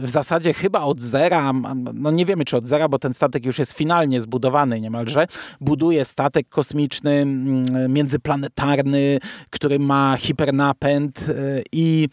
w 0.00 0.10
zasadzie 0.10 0.54
chyba 0.54 0.80
od 0.80 1.00
zera, 1.00 1.52
no 1.94 2.10
nie 2.10 2.26
wiemy 2.26 2.44
czy 2.44 2.56
od 2.56 2.66
zera, 2.66 2.88
bo 2.88 2.98
ten 2.98 3.14
statek 3.14 3.46
już 3.46 3.58
jest 3.58 3.72
finalnie 3.72 4.20
zbudowany 4.20 4.80
niemalże. 4.80 5.26
Buduje 5.60 6.04
statek 6.04 6.48
kosmiczny, 6.48 7.26
międzyplanetarny, 7.88 9.18
który 9.50 9.78
ma 9.78 10.16
hipernapęd 10.18 11.24
i 11.72 12.08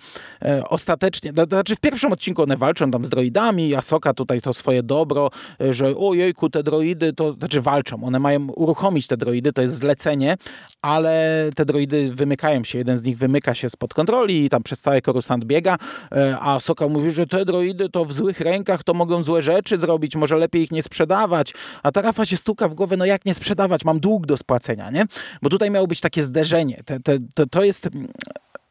ostatecznie, 0.69 1.33
to 1.33 1.43
znaczy 1.43 1.75
w 1.75 1.79
pierwszym 1.79 2.13
odcinku 2.13 2.43
one 2.43 2.57
walczą 2.57 2.91
tam 2.91 3.05
z 3.05 3.09
droidami, 3.09 3.75
Asoka 3.75 4.13
tutaj 4.13 4.41
to 4.41 4.53
swoje 4.53 4.83
dobro, 4.83 5.29
że 5.69 5.97
ojejku, 5.97 6.49
te 6.49 6.63
droidy 6.63 7.13
to, 7.13 7.33
znaczy 7.33 7.61
walczą, 7.61 8.03
one 8.03 8.19
mają 8.19 8.47
uruchomić 8.47 9.07
te 9.07 9.17
droidy, 9.17 9.53
to 9.53 9.61
jest 9.61 9.75
zlecenie, 9.75 10.37
ale 10.81 11.45
te 11.55 11.65
droidy 11.65 12.11
wymykają 12.29 12.63
się, 12.63 12.77
jeden 12.77 12.97
z 12.97 13.03
nich 13.03 13.17
wymyka 13.17 13.55
się 13.55 13.69
spod 13.69 13.93
kontroli 13.93 14.45
i 14.45 14.49
tam 14.49 14.63
przez 14.63 14.81
cały 14.81 15.01
Coruscant 15.01 15.45
biega, 15.45 15.77
e, 16.11 16.37
a 16.39 16.59
Soka 16.59 16.87
mówi, 16.87 17.11
że 17.11 17.27
te 17.27 17.45
droidy 17.45 17.89
to 17.89 18.05
w 18.05 18.13
złych 18.13 18.39
rękach 18.39 18.83
to 18.83 18.93
mogą 18.93 19.23
złe 19.23 19.41
rzeczy 19.41 19.77
zrobić, 19.77 20.15
może 20.15 20.37
lepiej 20.37 20.63
ich 20.63 20.71
nie 20.71 20.83
sprzedawać, 20.83 21.53
a 21.83 21.91
ta 21.91 22.01
Rafa 22.01 22.25
się 22.25 22.37
stuka 22.37 22.69
w 22.69 22.73
głowę, 22.73 22.97
no 22.97 23.05
jak 23.05 23.25
nie 23.25 23.33
sprzedawać, 23.33 23.85
mam 23.85 23.99
dług 23.99 24.25
do 24.25 24.37
spłacenia, 24.37 24.91
nie? 24.91 25.05
Bo 25.41 25.49
tutaj 25.49 25.71
miało 25.71 25.87
być 25.87 26.01
takie 26.01 26.23
zderzenie, 26.23 26.81
te, 26.85 26.99
te, 26.99 27.17
to, 27.35 27.45
to 27.45 27.63
jest 27.63 27.89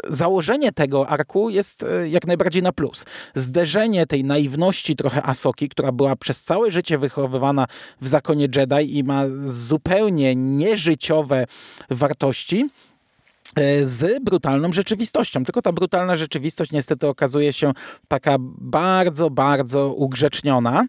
założenie 0.08 0.72
tego 0.72 1.08
arku 1.08 1.50
jest 1.50 1.82
e, 1.82 2.08
jak 2.08 2.26
najbardziej 2.26 2.62
na 2.62 2.72
plus. 2.72 3.04
Zderzenie 3.34 4.06
tej 4.06 4.24
naiwności 4.24 4.96
trochę 4.96 5.22
Asoki, 5.22 5.68
która 5.68 5.92
była 5.92 6.16
przez 6.16 6.42
całe 6.42 6.70
życie 6.70 6.98
wychowywana 6.98 7.66
w 8.00 8.08
zakonie 8.08 8.48
Jedi 8.56 8.98
i 8.98 9.04
ma 9.04 9.22
zupełnie 9.44 10.36
nieżyciowe 10.36 11.46
wartości, 11.90 12.68
z 13.82 14.24
brutalną 14.24 14.72
rzeczywistością. 14.72 15.44
Tylko 15.44 15.62
ta 15.62 15.72
brutalna 15.72 16.16
rzeczywistość 16.16 16.70
niestety 16.72 17.06
okazuje 17.06 17.52
się 17.52 17.72
taka 18.08 18.36
bardzo, 18.58 19.30
bardzo 19.30 19.94
ugrzeczniona. 19.94 20.86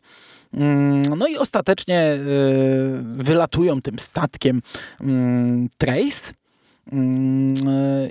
Mm, 0.54 1.02
no 1.02 1.28
i 1.28 1.38
ostatecznie 1.38 2.00
e, 2.00 2.17
wylatują 3.04 3.82
tym 3.82 4.00
statkiem 4.00 4.62
mm, 5.02 5.69
Trace 5.78 6.34
Mm, 6.93 7.54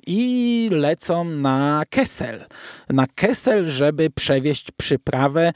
i 0.07 0.69
lecą 0.73 1.25
na 1.25 1.83
Kessel. 1.91 2.45
Na 2.89 3.07
Kessel, 3.07 3.69
żeby 3.69 4.11
przewieźć 4.11 4.71
przyprawę 4.77 5.53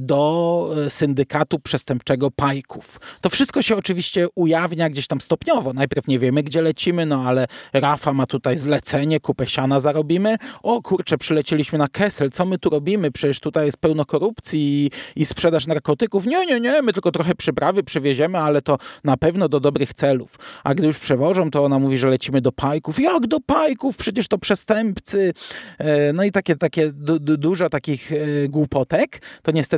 do 0.00 0.70
y, 0.86 0.90
syndykatu 0.90 1.58
przestępczego 1.58 2.30
Pajków. 2.30 3.00
To 3.20 3.30
wszystko 3.30 3.62
się 3.62 3.76
oczywiście 3.76 4.28
ujawnia 4.34 4.90
gdzieś 4.90 5.06
tam 5.06 5.20
stopniowo. 5.20 5.72
Najpierw 5.72 6.08
nie 6.08 6.18
wiemy, 6.18 6.42
gdzie 6.42 6.62
lecimy, 6.62 7.06
no 7.06 7.24
ale 7.26 7.46
Rafa 7.72 8.12
ma 8.12 8.26
tutaj 8.26 8.58
zlecenie, 8.58 9.20
kupę 9.20 9.46
siana 9.46 9.80
zarobimy. 9.80 10.36
O 10.62 10.82
kurczę, 10.82 11.18
przylecieliśmy 11.18 11.78
na 11.78 11.88
Kessel, 11.88 12.30
co 12.30 12.44
my 12.44 12.58
tu 12.58 12.70
robimy? 12.70 13.10
Przecież 13.10 13.40
tutaj 13.40 13.66
jest 13.66 13.78
pełno 13.78 14.04
korupcji 14.06 14.90
i, 15.16 15.20
i 15.22 15.26
sprzedaż 15.26 15.66
narkotyków. 15.66 16.26
Nie, 16.26 16.46
nie, 16.46 16.60
nie, 16.60 16.82
my 16.82 16.92
tylko 16.92 17.10
trochę 17.12 17.34
przyprawy 17.34 17.82
przywieziemy, 17.82 18.38
ale 18.38 18.62
to 18.62 18.78
na 19.04 19.16
pewno 19.16 19.48
do 19.48 19.60
dobrych 19.60 19.94
celów. 19.94 20.38
A 20.64 20.74
gdy 20.74 20.86
już 20.86 20.98
przewożą, 20.98 21.50
to 21.50 21.64
ona 21.64 21.78
mówi, 21.78 21.98
że 21.98 22.08
lecimy 22.08 22.40
do 22.40 22.52
pajków. 22.52 23.00
Jak 23.00 23.26
do 23.26 23.40
pajków? 23.40 23.96
Przecież 23.96 24.28
to 24.28 24.38
przestępcy. 24.38 25.32
E, 25.78 26.12
no 26.12 26.24
i 26.24 26.32
takie, 26.32 26.56
takie 26.56 26.92
dużo 27.38 27.68
takich 27.68 28.12
e, 28.12 28.48
głupotek. 28.48 29.22
To 29.42 29.52
niestety 29.52 29.69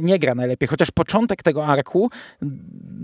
nie 0.00 0.18
gra 0.18 0.34
najlepiej. 0.34 0.68
Chociaż 0.68 0.90
początek 0.90 1.42
tego 1.42 1.66
arku 1.66 2.10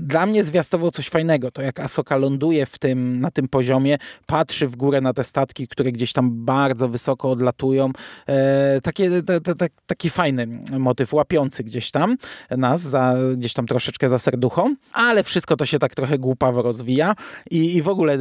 dla 0.03 0.27
mnie 0.27 0.45
zwiastował 0.45 0.91
coś 0.91 1.09
fajnego. 1.09 1.51
To 1.51 1.63
jak 1.63 1.81
Asoka 1.81 2.17
ląduje 2.17 2.67
w 2.67 2.79
tym, 2.79 3.21
na 3.21 3.31
tym 3.31 3.49
poziomie, 3.49 3.99
patrzy 4.27 4.69
w 4.69 4.77
górę 4.77 5.01
na 5.01 5.13
te 5.13 5.25
statki, 5.25 5.69
które 5.69 5.93
gdzieś 5.93 6.13
tam 6.13 6.45
bardzo 6.45 6.89
wysoko 6.89 7.31
odlatują. 7.31 7.91
E, 8.27 8.81
takie, 8.81 9.23
te, 9.23 9.41
te, 9.41 9.55
te, 9.55 9.69
taki 9.87 10.11
fajny 10.11 10.47
motyw, 10.79 11.13
łapiący 11.13 11.65
gdzieś 11.65 11.91
tam 11.91 12.17
nas, 12.51 12.81
za, 12.81 13.15
gdzieś 13.37 13.53
tam 13.53 13.67
troszeczkę 13.67 14.09
za 14.09 14.19
serduchą, 14.19 14.75
ale 14.93 15.25
wszystko 15.25 15.57
to 15.57 15.67
się 15.67 15.79
tak 15.79 15.95
trochę 15.95 16.19
głupawo 16.19 16.63
rozwija 16.63 17.15
i, 17.51 17.77
i 17.77 17.83
w 17.83 17.89
ogóle 17.89 18.19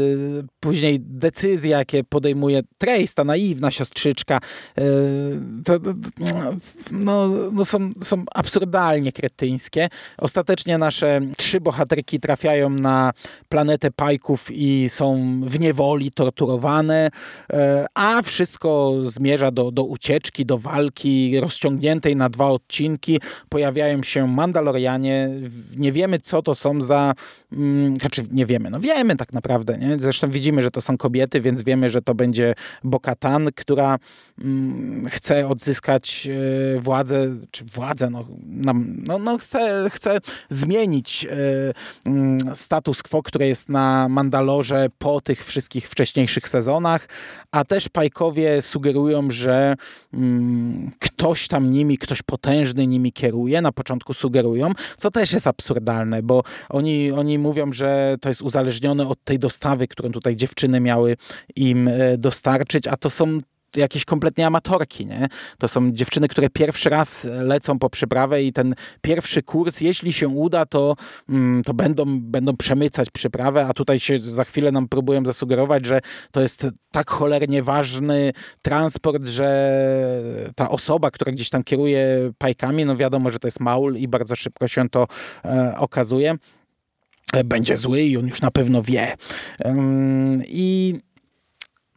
później 0.59 0.99
decyzje, 0.99 1.71
jakie 1.71 2.03
podejmuje 2.03 2.61
Trace, 2.77 3.13
ta 3.15 3.23
naiwna 3.23 3.71
siostrzyczka, 3.71 4.39
e, 4.77 4.81
to, 5.65 5.79
no, 6.91 7.27
no 7.51 7.65
są, 7.65 7.91
są 8.03 8.23
absurdalnie 8.33 9.11
kretyńskie. 9.11 9.89
Ostatecznie 10.17 10.77
nasze 10.77 11.21
trzy 11.37 11.61
bohaterki 11.61 12.19
trafiają 12.19 12.69
na 12.69 13.13
planetę 13.49 13.91
Pajków 13.91 14.51
i 14.51 14.89
są 14.89 15.41
w 15.43 15.59
niewoli 15.59 16.11
torturowane, 16.11 17.09
e, 17.53 17.85
a 17.93 18.21
wszystko 18.21 18.93
zmierza 19.05 19.51
do, 19.51 19.71
do 19.71 19.83
ucieczki, 19.83 20.45
do 20.45 20.57
walki 20.57 21.39
rozciągniętej 21.39 22.15
na 22.15 22.29
dwa 22.29 22.49
odcinki. 22.49 23.21
Pojawiają 23.49 24.03
się 24.03 24.27
Mandalorianie. 24.27 25.29
Nie 25.77 25.91
wiemy, 25.91 26.19
co 26.19 26.41
to 26.41 26.55
są 26.55 26.81
za... 26.81 27.13
Mm, 27.53 27.97
znaczy, 27.97 28.25
nie 28.31 28.45
wiemy. 28.45 28.69
No 28.69 28.79
wiemy 28.79 29.15
tak 29.15 29.33
naprawdę. 29.33 29.77
Nie? 29.77 29.97
Zresztą 29.99 30.31
widzimy, 30.31 30.61
że 30.61 30.71
to 30.71 30.81
są 30.81 30.97
kobiety, 30.97 31.41
więc 31.41 31.61
wiemy, 31.61 31.89
że 31.89 32.01
to 32.01 32.15
będzie 32.15 32.55
Bokatan, 32.83 33.49
która 33.55 33.99
mm, 34.39 35.05
chce 35.09 35.47
odzyskać 35.47 36.27
e, 36.75 36.79
władzę, 36.79 37.35
czy 37.51 37.65
władzę, 37.91 38.09
no, 38.09 38.25
no, 39.07 39.19
no 39.19 39.37
chce, 39.37 39.89
chce 39.89 40.19
zmienić 40.49 41.27
mm, 42.05 42.55
status 42.55 43.03
quo, 43.03 43.23
które 43.23 43.47
jest 43.47 43.69
na 43.69 44.09
Mandalorze 44.09 44.87
po 44.97 45.21
tych 45.21 45.45
wszystkich 45.45 45.89
wcześniejszych 45.89 46.47
sezonach, 46.47 47.07
a 47.51 47.65
też 47.65 47.89
Pajkowie 47.89 48.61
sugerują, 48.61 49.31
że 49.31 49.75
mm, 50.13 50.91
ktoś 50.99 51.47
tam 51.47 51.71
nimi, 51.71 51.97
ktoś 51.97 52.21
potężny 52.21 52.87
nimi 52.87 53.11
kieruje, 53.11 53.61
na 53.61 53.71
początku 53.71 54.13
sugerują, 54.13 54.71
co 54.97 55.11
też 55.11 55.33
jest 55.33 55.47
absurdalne, 55.47 56.23
bo 56.23 56.43
oni, 56.69 57.11
oni 57.11 57.39
mówią, 57.39 57.73
że 57.73 58.15
to 58.21 58.29
jest 58.29 58.41
uzależnione 58.41 59.07
od 59.07 59.23
tej 59.23 59.39
dostawy, 59.39 59.87
którą 59.87 60.11
tutaj 60.11 60.35
dziewczyny 60.35 60.79
miały 60.79 61.17
im 61.55 61.87
e, 61.87 62.17
dostarczyć, 62.17 62.87
a 62.87 62.97
to 62.97 63.09
są 63.09 63.41
jakieś 63.75 64.05
kompletnie 64.05 64.47
amatorki, 64.47 65.05
nie? 65.05 65.27
To 65.57 65.67
są 65.67 65.91
dziewczyny, 65.91 66.27
które 66.27 66.49
pierwszy 66.49 66.89
raz 66.89 67.27
lecą 67.41 67.79
po 67.79 67.89
przyprawę 67.89 68.43
i 68.43 68.53
ten 68.53 68.75
pierwszy 69.01 69.43
kurs, 69.43 69.81
jeśli 69.81 70.13
się 70.13 70.27
uda, 70.27 70.65
to, 70.65 70.95
mm, 71.29 71.63
to 71.63 71.73
będą, 71.73 72.19
będą 72.19 72.57
przemycać 72.57 73.09
przyprawę, 73.09 73.67
a 73.67 73.73
tutaj 73.73 73.99
się 73.99 74.19
za 74.19 74.43
chwilę 74.43 74.71
nam 74.71 74.87
próbują 74.87 75.25
zasugerować, 75.25 75.85
że 75.85 76.01
to 76.31 76.41
jest 76.41 76.67
tak 76.91 77.09
cholernie 77.09 77.63
ważny 77.63 78.33
transport, 78.61 79.27
że 79.27 79.81
ta 80.55 80.69
osoba, 80.69 81.11
która 81.11 81.31
gdzieś 81.31 81.49
tam 81.49 81.63
kieruje 81.63 82.31
pajkami, 82.37 82.85
no 82.85 82.97
wiadomo, 82.97 83.29
że 83.29 83.39
to 83.39 83.47
jest 83.47 83.59
maul 83.59 83.95
i 83.95 84.07
bardzo 84.07 84.35
szybko 84.35 84.67
się 84.67 84.89
to 84.89 85.07
e, 85.45 85.73
okazuje 85.77 86.37
będzie 87.45 87.77
zły 87.77 88.01
i 88.01 88.17
on 88.17 88.27
już 88.27 88.41
na 88.41 88.51
pewno 88.51 88.81
wie. 88.83 89.15
I 90.47 90.95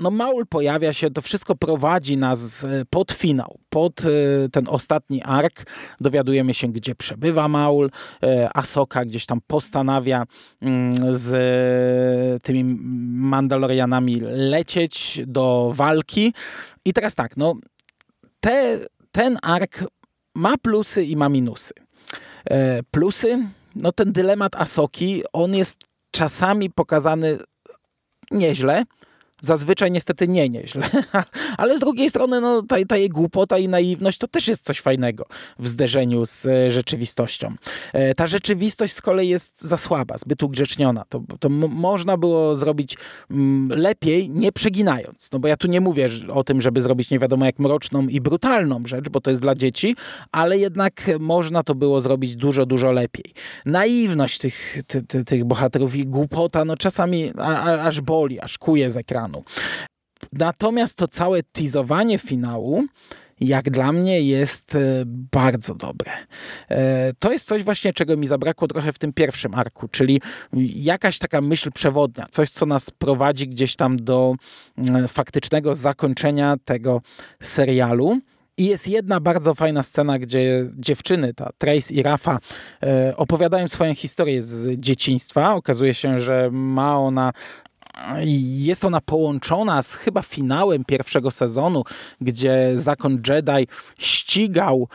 no 0.00 0.10
Maul 0.10 0.46
pojawia 0.46 0.92
się, 0.92 1.10
to 1.10 1.22
wszystko 1.22 1.54
prowadzi 1.54 2.16
nas 2.16 2.64
e, 2.64 2.84
pod 2.90 3.12
finał, 3.12 3.58
pod 3.68 4.00
e, 4.00 4.08
ten 4.48 4.68
ostatni 4.68 5.22
ark. 5.22 5.66
Dowiadujemy 6.00 6.54
się, 6.54 6.72
gdzie 6.72 6.94
przebywa 6.94 7.48
Maul. 7.48 7.90
E, 8.22 8.56
Asoka 8.56 9.04
gdzieś 9.04 9.26
tam 9.26 9.40
postanawia 9.46 10.26
mm, 10.60 11.16
z 11.16 12.42
tymi 12.42 12.64
Mandalorianami 13.14 14.20
lecieć 14.30 15.20
do 15.26 15.70
walki. 15.74 16.34
I 16.84 16.92
teraz 16.92 17.14
tak, 17.14 17.36
no 17.36 17.54
te, 18.40 18.78
ten 19.12 19.38
ark 19.42 19.84
ma 20.34 20.56
plusy 20.56 21.04
i 21.04 21.16
ma 21.16 21.28
minusy. 21.28 21.74
Plusy, 22.90 23.48
no 23.74 23.92
ten 23.92 24.12
dylemat 24.12 24.56
Asoki, 24.56 25.22
on 25.32 25.54
jest 25.54 25.78
czasami 26.10 26.70
pokazany 26.70 27.38
nieźle, 28.30 28.84
Zazwyczaj 29.44 29.90
niestety 29.90 30.28
nie 30.28 30.48
nieźle, 30.48 30.88
ale 31.58 31.76
z 31.76 31.80
drugiej 31.80 32.10
strony 32.10 32.40
no, 32.40 32.62
ta, 32.62 32.76
ta 32.88 32.96
jej 32.96 33.08
głupota 33.08 33.58
i 33.58 33.68
naiwność 33.68 34.18
to 34.18 34.28
też 34.28 34.48
jest 34.48 34.64
coś 34.64 34.80
fajnego 34.80 35.26
w 35.58 35.68
zderzeniu 35.68 36.26
z 36.26 36.46
e, 36.46 36.70
rzeczywistością. 36.70 37.54
E, 37.92 38.14
ta 38.14 38.26
rzeczywistość 38.26 38.94
z 38.94 39.02
kolei 39.02 39.28
jest 39.28 39.60
za 39.60 39.76
słaba, 39.76 40.18
zbyt 40.18 40.42
ugrzeczniona. 40.42 41.04
To, 41.08 41.22
to 41.40 41.48
można 41.68 42.16
było 42.16 42.56
zrobić 42.56 42.96
lepiej, 43.68 44.30
nie 44.30 44.52
przeginając. 44.52 45.32
No 45.32 45.38
bo 45.38 45.48
ja 45.48 45.56
tu 45.56 45.68
nie 45.68 45.80
mówię 45.80 46.08
o 46.32 46.44
tym, 46.44 46.60
żeby 46.60 46.80
zrobić 46.80 47.10
nie 47.10 47.18
wiadomo 47.18 47.46
jak 47.46 47.58
mroczną 47.58 48.08
i 48.08 48.20
brutalną 48.20 48.82
rzecz, 48.86 49.08
bo 49.08 49.20
to 49.20 49.30
jest 49.30 49.42
dla 49.42 49.54
dzieci, 49.54 49.96
ale 50.32 50.58
jednak 50.58 51.10
można 51.20 51.62
to 51.62 51.74
było 51.74 52.00
zrobić 52.00 52.36
dużo, 52.36 52.66
dużo 52.66 52.92
lepiej. 52.92 53.24
Naiwność 53.66 54.38
tych, 54.38 54.82
ty, 54.86 55.02
ty, 55.02 55.24
tych 55.24 55.44
bohaterów 55.44 55.96
i 55.96 56.06
głupota 56.06 56.64
no 56.64 56.76
czasami 56.76 57.32
a, 57.38 57.62
a, 57.62 57.82
aż 57.82 58.00
boli, 58.00 58.40
aż 58.40 58.58
kuje 58.58 58.90
z 58.90 58.96
ekranu. 58.96 59.33
Natomiast 60.32 60.96
to 60.96 61.08
całe 61.08 61.42
teasowanie 61.42 62.18
finału 62.18 62.84
jak 63.40 63.70
dla 63.70 63.92
mnie 63.92 64.20
jest 64.20 64.74
e, 64.74 64.78
bardzo 65.06 65.74
dobre. 65.74 66.12
E, 66.68 67.12
to 67.18 67.32
jest 67.32 67.46
coś 67.46 67.62
właśnie, 67.62 67.92
czego 67.92 68.16
mi 68.16 68.26
zabrakło 68.26 68.68
trochę 68.68 68.92
w 68.92 68.98
tym 68.98 69.12
pierwszym 69.12 69.54
arku, 69.54 69.88
czyli 69.88 70.20
jakaś 70.74 71.18
taka 71.18 71.40
myśl 71.40 71.72
przewodnia, 71.72 72.26
coś, 72.30 72.50
co 72.50 72.66
nas 72.66 72.90
prowadzi 72.90 73.48
gdzieś 73.48 73.76
tam 73.76 73.96
do 73.96 74.34
mm, 74.78 75.08
faktycznego 75.08 75.74
zakończenia 75.74 76.56
tego 76.64 77.00
serialu. 77.42 78.18
I 78.56 78.66
jest 78.66 78.88
jedna 78.88 79.20
bardzo 79.20 79.54
fajna 79.54 79.82
scena, 79.82 80.18
gdzie 80.18 80.70
dziewczyny, 80.76 81.34
ta 81.34 81.50
Trace 81.58 81.94
i 81.94 82.02
Rafa, 82.02 82.38
e, 82.82 83.16
opowiadają 83.16 83.68
swoją 83.68 83.94
historię 83.94 84.42
z 84.42 84.80
dzieciństwa. 84.80 85.54
Okazuje 85.54 85.94
się, 85.94 86.18
że 86.18 86.48
ma 86.52 86.98
ona 86.98 87.32
jest 88.58 88.84
ona 88.84 89.00
połączona 89.00 89.82
z 89.82 89.94
chyba 89.94 90.22
finałem 90.22 90.84
pierwszego 90.84 91.30
sezonu, 91.30 91.84
gdzie 92.20 92.70
zakon 92.74 93.22
Jedi 93.28 93.68
ścigał 93.98 94.88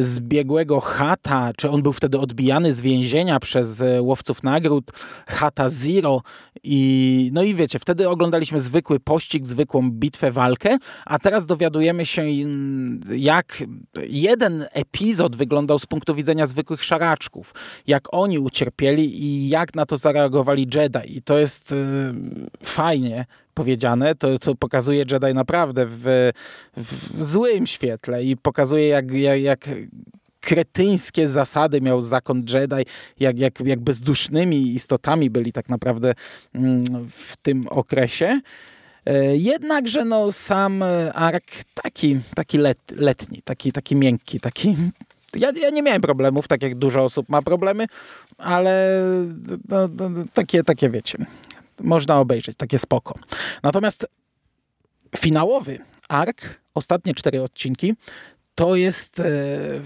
zbiegłego 0.00 0.80
Hata, 0.80 1.52
czy 1.56 1.70
on 1.70 1.82
był 1.82 1.92
wtedy 1.92 2.18
odbijany 2.18 2.74
z 2.74 2.80
więzienia 2.80 3.40
przez 3.40 3.80
e, 3.80 4.02
łowców 4.02 4.42
nagród, 4.42 4.90
Hata 5.26 5.68
Zero. 5.68 6.22
I 6.62 7.30
no 7.32 7.42
i 7.42 7.54
wiecie, 7.54 7.78
wtedy 7.78 8.08
oglądaliśmy 8.08 8.60
zwykły 8.60 9.00
pościg, 9.00 9.46
zwykłą 9.46 9.90
bitwę, 9.90 10.32
walkę, 10.32 10.78
a 11.04 11.18
teraz 11.18 11.46
dowiadujemy 11.46 12.06
się 12.06 12.22
jak 13.16 13.64
jeden 14.08 14.66
epizod 14.72 15.36
wyglądał 15.36 15.78
z 15.78 15.86
punktu 15.86 16.14
widzenia 16.14 16.46
zwykłych 16.46 16.84
szaraczków, 16.84 17.54
jak 17.86 18.14
oni 18.14 18.38
ucierpieli 18.38 19.24
i 19.24 19.48
jak 19.48 19.74
na 19.74 19.86
to 19.86 19.96
zareagowali 19.96 20.68
Jedi. 20.74 21.16
I 21.16 21.22
to 21.22 21.38
jest 21.38 21.72
y, 21.72 21.76
fajnie 22.64 23.26
powiedziane, 23.54 24.14
to, 24.14 24.38
to 24.38 24.54
pokazuje 24.54 24.98
Jedi 24.98 25.34
naprawdę 25.34 25.86
w, 25.86 26.30
w 26.76 27.22
złym 27.24 27.66
świetle 27.66 28.24
i 28.24 28.36
pokazuje 28.36 28.88
jak, 28.88 29.12
jak, 29.12 29.40
jak 29.40 29.68
kretyńskie 30.40 31.28
zasady 31.28 31.80
miał 31.80 32.00
zakon 32.00 32.44
Jedi, 32.52 32.90
jak, 33.20 33.38
jak, 33.38 33.60
jak 33.60 33.80
bezdusznymi 33.80 34.74
istotami 34.74 35.30
byli 35.30 35.52
tak 35.52 35.68
naprawdę 35.68 36.14
mm, 36.54 36.84
w 37.10 37.36
tym 37.36 37.68
okresie. 37.68 38.40
E, 39.06 39.36
jednakże 39.36 40.04
no, 40.04 40.32
sam 40.32 40.84
ark 41.14 41.46
taki, 41.74 42.20
taki 42.34 42.58
let, 42.58 42.78
letni, 42.96 43.42
taki, 43.44 43.72
taki 43.72 43.96
miękki, 43.96 44.40
taki... 44.40 44.76
Ja, 45.36 45.52
ja 45.60 45.70
nie 45.70 45.82
miałem 45.82 46.02
problemów, 46.02 46.48
tak 46.48 46.62
jak 46.62 46.74
dużo 46.74 47.04
osób 47.04 47.28
ma 47.28 47.42
problemy, 47.42 47.86
ale 48.38 49.02
no, 49.68 49.88
no, 49.98 50.10
takie, 50.34 50.64
takie 50.64 50.90
wiecie, 50.90 51.26
można 51.80 52.20
obejrzeć, 52.20 52.56
takie 52.56 52.78
spoko. 52.78 53.14
Natomiast 53.62 54.06
finałowy 55.16 55.78
ark, 56.08 56.60
ostatnie 56.74 57.14
cztery 57.14 57.42
odcinki, 57.42 57.94
to 58.54 58.76
jest 58.76 59.20
e, 59.20 59.24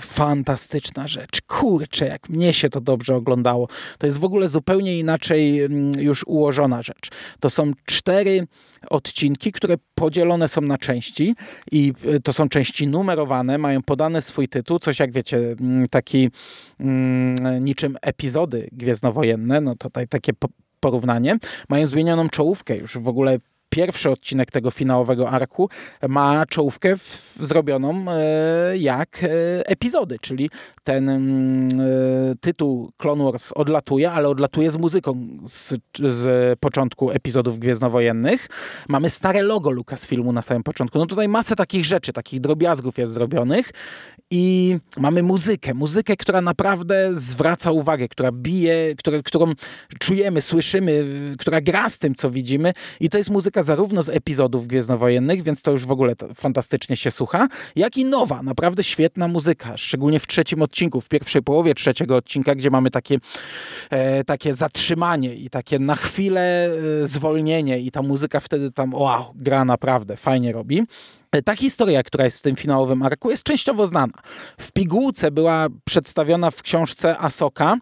fantastyczna 0.01 1.07
rzecz. 1.07 1.40
Kurczę, 1.46 2.07
jak 2.07 2.29
mnie 2.29 2.53
się 2.53 2.68
to 2.70 2.81
dobrze 2.81 3.14
oglądało. 3.14 3.68
To 3.98 4.07
jest 4.07 4.18
w 4.18 4.24
ogóle 4.24 4.48
zupełnie 4.48 4.98
inaczej 4.98 5.61
mm, 5.61 5.92
już 6.01 6.24
ułożona 6.27 6.83
rzecz. 6.83 7.11
To 7.40 7.51
są 7.51 7.72
cztery 7.85 8.46
odcinki, 8.90 9.53
które 9.53 9.77
podzielone 9.94 10.48
są 10.48 10.61
na 10.61 10.79
części 10.79 11.35
i 11.72 11.92
e, 12.05 12.20
to 12.20 12.33
są 12.33 12.48
części 12.48 12.87
numerowane, 12.87 13.59
mają 13.59 13.83
podany 13.83 14.22
swój 14.22 14.48
tytuł, 14.48 14.79
coś 14.79 14.98
jak 14.98 15.12
wiecie, 15.12 15.37
mm, 15.37 15.87
taki 15.87 16.31
mm, 16.81 17.64
niczym 17.64 17.96
epizody 18.03 18.68
gwiezdnowojenne, 18.72 19.61
no 19.61 19.77
tutaj 19.77 20.09
takie 20.09 20.33
porównanie, 20.81 21.37
mają 21.69 21.87
zmienioną 21.87 22.29
czołówkę 22.29 22.77
już 22.77 22.99
w 22.99 23.09
ogóle 23.09 23.38
pierwszy 23.71 24.11
odcinek 24.11 24.51
tego 24.51 24.71
finałowego 24.71 25.31
arku 25.31 25.69
ma 26.09 26.47
czołówkę 26.47 26.97
w, 26.97 27.37
zrobioną 27.41 28.05
e, 28.09 28.79
jak 28.79 29.25
e, 29.25 29.29
epizody, 29.67 30.17
czyli 30.21 30.51
ten 30.85 31.09
mm, 31.09 31.81
e, 31.81 31.85
tytuł 32.41 32.91
Clone 32.97 33.25
Wars 33.25 33.53
odlatuje, 33.53 34.11
ale 34.11 34.29
odlatuje 34.29 34.71
z 34.71 34.77
muzyką 34.77 35.29
z, 35.45 35.75
z 36.09 36.59
początku 36.59 37.11
epizodów 37.11 37.59
Gwiezdnowojennych. 37.59 38.49
Mamy 38.88 39.11
stare 39.11 39.43
logo 39.43 39.71
Lucasfilmu 39.71 40.33
na 40.33 40.43
samym 40.43 40.62
początku. 40.62 40.99
No 40.99 41.07
tutaj 41.07 41.29
masę 41.29 41.57
takich 41.57 41.85
rzeczy, 41.85 42.12
takich 42.12 42.41
drobiazgów 42.41 42.99
jest 42.99 43.12
zrobionych 43.12 43.73
i 44.31 44.77
mamy 44.97 45.23
muzykę, 45.23 45.75
muzykę, 45.75 46.17
która 46.17 46.41
naprawdę 46.41 47.11
zwraca 47.12 47.71
uwagę, 47.71 48.09
która 48.09 48.33
bije, 48.33 48.95
którą 49.25 49.53
czujemy, 49.99 50.41
słyszymy, 50.41 51.05
która 51.38 51.61
gra 51.61 51.88
z 51.88 51.99
tym, 51.99 52.14
co 52.14 52.31
widzimy 52.31 52.73
i 53.01 53.09
to 53.09 53.19
jest 53.19 53.31
muzyka 53.31 53.62
zarówno 53.62 54.03
z 54.03 54.09
epizodów 54.09 54.67
gwiezdnowojennych, 54.67 55.43
więc 55.43 55.62
to 55.62 55.73
już 55.73 55.87
w 55.87 55.91
ogóle 55.91 56.14
fantastycznie 56.35 56.97
się 56.97 57.11
słucha, 57.11 57.49
jak 57.77 57.97
i 57.97 58.05
nowa, 58.05 58.43
naprawdę 58.43 58.85
świetna 58.85 59.29
muzyka, 59.29 59.77
szczególnie 59.77 60.21
w 60.21 60.27
trzecim 60.27 60.62
odcinku, 60.62 61.01
w 61.01 61.09
pierwszej 61.09 61.43
połowie 61.43 61.75
trzeciego 61.75 62.17
odcinka, 62.17 62.55
gdzie 62.55 62.71
mamy 62.71 62.91
takie, 62.91 63.17
e, 63.91 64.25
takie 64.25 64.55
zatrzymanie 64.55 65.35
i 65.35 65.51
takie 65.51 65.79
na 65.79 65.95
chwilę 65.95 66.71
e, 67.03 67.07
zwolnienie 67.07 67.79
i 67.79 67.91
ta 67.91 68.03
muzyka 68.03 68.41
wtedy 68.41 68.73
tam, 68.73 68.95
wow, 68.95 69.25
gra 69.35 69.64
naprawdę, 69.64 70.17
fajnie 70.17 70.53
robi. 70.53 70.83
Ta 71.45 71.57
historia, 71.57 72.03
która 72.03 72.25
jest 72.25 72.38
w 72.38 72.43
tym 72.43 72.57
finałowym 72.57 73.03
arku, 73.03 73.31
jest 73.31 73.43
częściowo 73.43 73.87
znana. 73.87 74.12
W 74.59 74.73
pigułce 74.73 75.31
była 75.31 75.67
przedstawiona 75.85 76.51
w 76.51 76.62
książce 76.62 77.19
Asoka 77.19 77.73
e, 77.73 77.79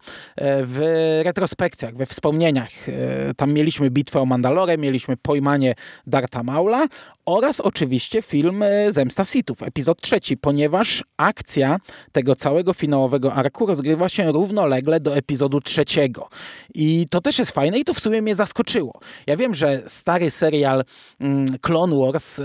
w 0.64 0.80
retrospekcjach, 1.24 1.96
we 1.96 2.06
wspomnieniach. 2.06 2.88
E, 2.88 3.34
tam 3.34 3.52
mieliśmy 3.52 3.90
bitwę 3.90 4.20
o 4.20 4.26
Mandalore, 4.26 4.78
mieliśmy 4.78 5.16
pojmanie 5.16 5.74
Darta 6.06 6.42
Maula 6.42 6.86
oraz 7.26 7.60
oczywiście 7.60 8.22
film 8.22 8.62
e, 8.62 8.92
Zemsta 8.92 9.24
Sithów, 9.24 9.62
epizod 9.62 10.00
trzeci, 10.00 10.36
ponieważ 10.36 11.04
akcja 11.16 11.78
tego 12.12 12.36
całego 12.36 12.74
finałowego 12.74 13.34
arku 13.34 13.66
rozgrywa 13.66 14.08
się 14.08 14.32
równolegle 14.32 15.00
do 15.00 15.16
epizodu 15.16 15.60
trzeciego. 15.60 16.28
I 16.74 17.06
to 17.10 17.20
też 17.20 17.38
jest 17.38 17.50
fajne 17.50 17.78
i 17.78 17.84
to 17.84 17.94
w 17.94 18.00
sumie 18.00 18.22
mnie 18.22 18.34
zaskoczyło. 18.34 19.00
Ja 19.26 19.36
wiem, 19.36 19.54
że 19.54 19.82
stary 19.86 20.30
serial 20.30 20.84
mm, 21.20 21.46
Clone 21.60 21.96
Wars, 21.96 22.40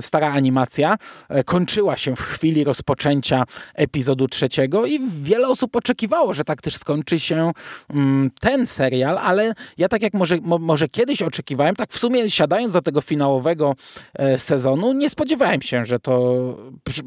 stara 0.00 0.37
animacja 0.38 0.96
e, 1.28 1.44
kończyła 1.44 1.96
się 1.96 2.16
w 2.16 2.20
chwili 2.20 2.64
rozpoczęcia 2.64 3.44
epizodu 3.74 4.28
trzeciego 4.28 4.86
i 4.86 5.00
wiele 5.22 5.48
osób 5.48 5.76
oczekiwało, 5.76 6.34
że 6.34 6.44
tak 6.44 6.62
też 6.62 6.76
skończy 6.76 7.18
się 7.18 7.52
mm, 7.90 8.30
ten 8.40 8.66
serial, 8.66 9.18
ale 9.18 9.54
ja 9.78 9.88
tak 9.88 10.02
jak 10.02 10.14
może, 10.14 10.36
może 10.42 10.88
kiedyś 10.88 11.22
oczekiwałem, 11.22 11.76
tak 11.76 11.92
w 11.92 11.98
sumie 11.98 12.30
siadając 12.30 12.72
do 12.72 12.82
tego 12.82 13.00
finałowego 13.00 13.74
e, 14.14 14.38
sezonu, 14.38 14.92
nie 14.92 15.10
spodziewałem 15.10 15.62
się, 15.62 15.84
że 15.84 15.98
to, 15.98 16.38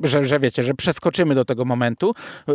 że, 0.03 0.25
że 0.25 0.39
wiecie, 0.39 0.63
że 0.63 0.73
przeskoczymy 0.73 1.35
do 1.35 1.45
tego 1.45 1.65
momentu, 1.65 2.11
e, 2.47 2.53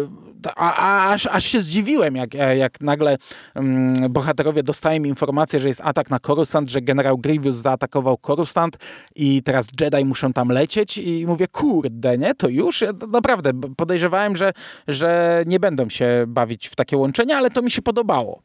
a, 0.57 0.75
a 0.75 1.12
aż, 1.12 1.27
aż 1.27 1.45
się 1.45 1.61
zdziwiłem, 1.61 2.17
jak, 2.17 2.35
jak 2.35 2.81
nagle 2.81 3.17
mm, 3.55 4.12
bohaterowie 4.12 4.62
dostają 4.62 5.05
informację, 5.05 5.61
że 5.61 5.69
jest 5.69 5.81
atak 5.85 6.11
na 6.11 6.19
Coruscant, 6.19 6.71
że 6.71 6.83
generał 6.83 7.19
Grievous 7.19 7.57
zaatakował 7.57 8.19
Coruscant 8.27 8.77
i 9.17 9.43
teraz 9.43 9.67
Jedi 9.81 10.05
muszą 10.05 10.33
tam 10.33 10.49
lecieć 10.49 10.65
lecieć 10.66 10.98
i 10.98 11.26
mówię, 11.26 11.48
kurde, 11.48 12.18
nie, 12.18 12.35
to 12.35 12.48
już? 12.48 12.81
Ja 12.81 12.92
naprawdę 13.09 13.50
podejrzewałem, 13.76 14.37
że, 14.37 14.52
że 14.88 15.42
nie 15.46 15.61
będą 15.61 15.88
się 15.88 16.24
bawić 16.29 16.68
w 16.68 16.76
takie 16.76 16.96
łączenia, 16.96 17.37
ale 17.37 17.50
to 17.50 17.62
mi 17.62 17.70
się 17.70 17.83
podobało. 17.83 18.42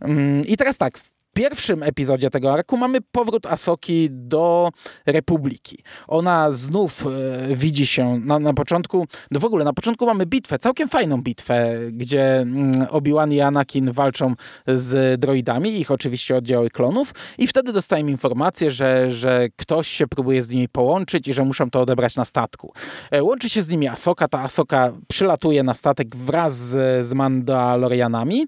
Mm, 0.00 0.42
I 0.46 0.56
teraz 0.56 0.78
tak, 0.78 1.00
pierwszym 1.34 1.82
epizodzie 1.82 2.30
tego 2.30 2.52
arku 2.52 2.76
mamy 2.76 3.00
powrót 3.00 3.46
Asoki 3.46 4.08
do 4.10 4.70
Republiki. 5.06 5.78
Ona 6.08 6.52
znów 6.52 7.06
e, 7.06 7.56
widzi 7.56 7.86
się 7.86 8.20
na, 8.24 8.38
na 8.38 8.54
początku, 8.54 9.06
no 9.30 9.40
w 9.40 9.44
ogóle 9.44 9.64
na 9.64 9.72
początku 9.72 10.06
mamy 10.06 10.26
bitwę, 10.26 10.58
całkiem 10.58 10.88
fajną 10.88 11.22
bitwę, 11.22 11.76
gdzie 11.92 12.40
mm, 12.40 12.72
Obi-Wan 12.90 13.32
i 13.32 13.40
Anakin 13.40 13.92
walczą 13.92 14.34
z 14.66 15.20
droidami, 15.20 15.80
ich 15.80 15.90
oczywiście 15.90 16.36
oddziały 16.36 16.70
klonów 16.70 17.14
i 17.38 17.46
wtedy 17.46 17.72
dostajemy 17.72 18.10
informację, 18.10 18.70
że, 18.70 19.10
że 19.10 19.48
ktoś 19.56 19.88
się 19.88 20.06
próbuje 20.06 20.42
z 20.42 20.48
nimi 20.48 20.68
połączyć 20.68 21.28
i 21.28 21.34
że 21.34 21.44
muszą 21.44 21.70
to 21.70 21.80
odebrać 21.80 22.16
na 22.16 22.24
statku. 22.24 22.72
E, 23.10 23.22
łączy 23.22 23.48
się 23.48 23.62
z 23.62 23.68
nimi 23.68 23.88
Asoka, 23.88 24.28
ta 24.28 24.40
Asoka 24.40 24.92
przylatuje 25.08 25.62
na 25.62 25.74
statek 25.74 26.16
wraz 26.16 26.56
z, 26.56 27.06
z 27.06 27.14
Mandalorianami 27.14 28.46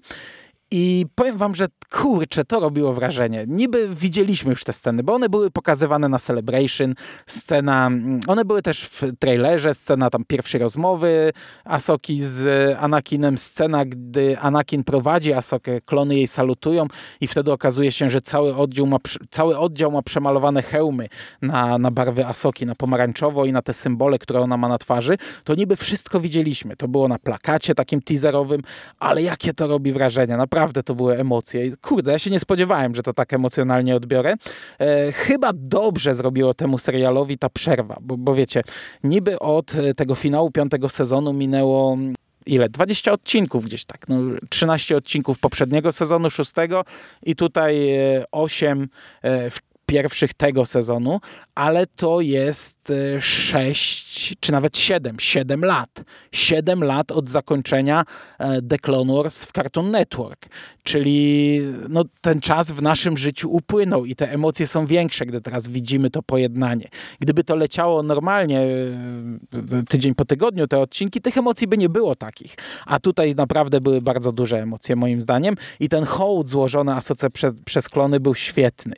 i 0.71 1.05
powiem 1.15 1.37
wam, 1.37 1.55
że 1.55 1.67
kurczę, 1.91 2.45
to 2.45 2.59
robiło 2.59 2.93
wrażenie. 2.93 3.45
Niby 3.47 3.95
widzieliśmy 3.95 4.49
już 4.49 4.63
te 4.63 4.73
sceny, 4.73 5.03
bo 5.03 5.13
one 5.13 5.29
były 5.29 5.51
pokazywane 5.51 6.09
na 6.09 6.19
Celebration, 6.19 6.93
scena, 7.27 7.87
mm, 7.87 8.19
one 8.27 8.45
były 8.45 8.61
też 8.61 8.83
w 8.83 9.03
trailerze, 9.19 9.73
scena 9.73 10.09
tam 10.09 10.23
pierwszej 10.27 10.61
rozmowy 10.61 11.31
Asoki 11.65 12.23
z 12.23 12.75
Anakinem, 12.79 13.37
scena, 13.37 13.85
gdy 13.85 14.39
Anakin 14.39 14.83
prowadzi 14.83 15.33
Asokę, 15.33 15.81
klony 15.81 16.15
jej 16.15 16.27
salutują 16.27 16.87
i 17.21 17.27
wtedy 17.27 17.51
okazuje 17.51 17.91
się, 17.91 18.09
że 18.09 18.21
cały 18.21 18.55
oddział 18.55 18.87
ma, 18.87 18.97
cały 19.29 19.57
oddział 19.57 19.91
ma 19.91 20.01
przemalowane 20.01 20.61
hełmy 20.61 21.07
na, 21.41 21.77
na 21.77 21.91
barwy 21.91 22.25
Asoki, 22.25 22.65
na 22.65 22.75
pomarańczowo 22.75 23.45
i 23.45 23.51
na 23.51 23.61
te 23.61 23.73
symbole, 23.73 24.19
które 24.19 24.41
ona 24.41 24.57
ma 24.57 24.69
na 24.69 24.77
twarzy. 24.77 25.17
To 25.43 25.55
niby 25.55 25.75
wszystko 25.75 26.19
widzieliśmy. 26.19 26.75
To 26.75 26.87
było 26.87 27.07
na 27.07 27.19
plakacie 27.19 27.75
takim 27.75 28.01
teaserowym, 28.01 28.61
ale 28.99 29.21
jakie 29.21 29.53
to 29.53 29.67
robi 29.67 29.91
wrażenie. 29.91 30.37
Naprawdę 30.37 30.56
naprawdę 30.59 30.83
to 30.83 30.95
były 30.95 31.17
emocje. 31.17 31.77
Kurde, 31.81 32.11
ja 32.11 32.19
się 32.19 32.29
nie 32.29 32.39
spodziewałem, 32.39 32.95
że 32.95 33.03
to 33.03 33.13
tak 33.13 33.33
emocjonalnie 33.33 33.95
odbiorę. 33.95 34.35
E, 34.79 35.11
chyba 35.11 35.51
dobrze 35.53 36.13
zrobiło 36.13 36.53
temu 36.53 36.77
serialowi 36.77 37.37
ta 37.37 37.49
przerwa, 37.49 37.97
bo, 38.01 38.17
bo 38.17 38.35
wiecie, 38.35 38.61
niby 39.03 39.39
od 39.39 39.75
e, 39.75 39.93
tego 39.93 40.15
finału 40.15 40.51
piątego 40.51 40.89
sezonu 40.89 41.33
minęło 41.33 41.97
ile? 42.45 42.69
20 42.69 43.11
odcinków 43.11 43.65
gdzieś 43.65 43.85
tak. 43.85 44.09
No, 44.09 44.17
13 44.49 44.97
odcinków 44.97 45.39
poprzedniego 45.39 45.91
sezonu, 45.91 46.29
szóstego 46.29 46.83
i 47.23 47.35
tutaj 47.35 47.89
8 48.31 48.87
e, 49.21 49.49
w 49.49 49.59
pierwszych 49.85 50.33
tego 50.33 50.65
sezonu, 50.65 51.19
ale 51.57 51.87
to 51.87 52.21
jest 52.21 52.93
6 53.19 54.31
e, 54.31 54.35
czy 54.39 54.51
nawet 54.51 54.77
7, 54.77 55.19
7 55.19 55.65
lat. 55.65 56.03
7 56.31 56.83
lat 56.83 57.11
od 57.11 57.29
zakończenia 57.29 58.03
e, 58.39 58.61
The 58.61 58.77
Clone 58.77 59.13
Wars 59.13 59.45
w 59.45 59.51
Cartoon 59.51 59.91
Network. 59.91 60.49
Czyli 60.83 61.59
no, 61.89 62.03
ten 62.21 62.41
czas 62.41 62.71
w 62.71 62.81
naszym 62.81 63.17
życiu 63.17 63.51
upłynął 63.51 64.05
i 64.05 64.15
te 64.15 64.31
emocje 64.31 64.67
są 64.67 64.85
większe, 64.85 65.25
gdy 65.25 65.41
teraz 65.41 65.67
widzimy 65.67 66.09
to 66.09 66.23
pojednanie. 66.23 66.87
Gdyby 67.19 67.43
to 67.43 67.55
leciało 67.55 68.03
normalnie 68.03 68.59
e, 68.59 69.83
tydzień 69.89 70.15
po 70.15 70.25
tygodniu, 70.25 70.67
te 70.67 70.79
odcinki, 70.79 71.21
tych 71.21 71.37
emocji 71.37 71.67
by 71.67 71.77
nie 71.77 71.89
było 71.89 72.15
takich. 72.15 72.55
A 72.85 72.99
tutaj 72.99 73.35
naprawdę 73.35 73.81
były 73.81 74.01
bardzo 74.01 74.31
duże 74.31 74.61
emocje 74.61 74.95
moim 74.95 75.21
zdaniem 75.21 75.55
i 75.79 75.89
ten 75.89 76.05
hołd 76.05 76.49
złożony 76.49 76.93
Asoce 76.93 77.29
prze, 77.29 77.51
przez 77.65 77.89
klony 77.89 78.19
był 78.19 78.35
świetny. 78.35 78.95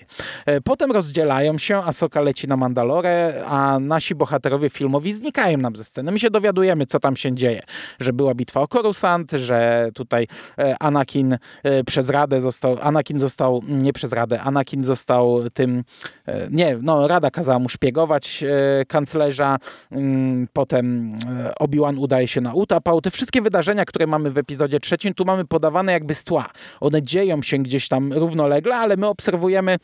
Potem 0.63 0.91
rozdzielają 0.91 1.57
się, 1.57 1.77
Asoka 1.77 2.21
leci 2.21 2.48
na 2.49 2.57
Mandalore, 2.57 3.43
a 3.47 3.79
nasi 3.79 4.15
bohaterowie 4.15 4.69
filmowi 4.69 5.13
znikają 5.13 5.57
nam 5.57 5.75
ze 5.75 5.83
sceny. 5.83 6.11
My 6.11 6.19
się 6.19 6.29
dowiadujemy, 6.29 6.85
co 6.85 6.99
tam 6.99 7.15
się 7.15 7.35
dzieje. 7.35 7.61
Że 7.99 8.13
była 8.13 8.33
bitwa 8.33 8.61
o 8.61 8.67
Coruscant, 8.67 9.31
że 9.31 9.89
tutaj 9.93 10.27
e, 10.57 10.75
Anakin 10.79 11.37
e, 11.63 11.83
przez 11.83 12.09
Radę 12.09 12.41
został, 12.41 12.77
Anakin 12.81 13.19
został, 13.19 13.61
nie 13.67 13.93
przez 13.93 14.13
Radę, 14.13 14.41
Anakin 14.41 14.83
został 14.83 15.49
tym, 15.53 15.83
e, 16.25 16.47
nie, 16.51 16.77
no 16.81 17.07
Rada 17.07 17.31
kazała 17.31 17.59
mu 17.59 17.69
szpiegować 17.69 18.43
kanclerza, 18.87 19.55
mm, 19.91 20.47
potem 20.53 21.13
Obi-Wan 21.59 21.97
udaje 21.97 22.27
się 22.27 22.41
na 22.41 22.53
utapał. 22.53 23.01
Te 23.01 23.11
wszystkie 23.11 23.41
wydarzenia, 23.41 23.85
które 23.85 24.07
mamy 24.07 24.31
w 24.31 24.37
epizodzie 24.37 24.79
trzecim, 24.79 25.13
tu 25.13 25.25
mamy 25.25 25.45
podawane 25.45 25.91
jakby 25.91 26.13
z 26.13 26.23
tła. 26.23 26.45
One 26.79 27.03
dzieją 27.03 27.41
się 27.41 27.57
gdzieś 27.57 27.87
tam 27.87 28.13
równolegle, 28.13 28.75
ale 28.75 28.97
my 28.97 29.07
obserwujemy 29.07 29.77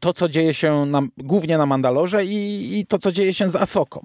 to, 0.00 0.12
co 0.12 0.28
dzieje 0.28 0.54
się 0.54 0.86
na, 0.86 1.02
głównie 1.18 1.58
na 1.58 1.66
Mandalorze 1.66 2.24
i, 2.24 2.78
i, 2.78 2.86
to, 2.86 2.98
co 2.98 3.12
dzieje 3.12 3.34
się 3.34 3.48
z 3.48 3.56
Asoką. 3.56 4.00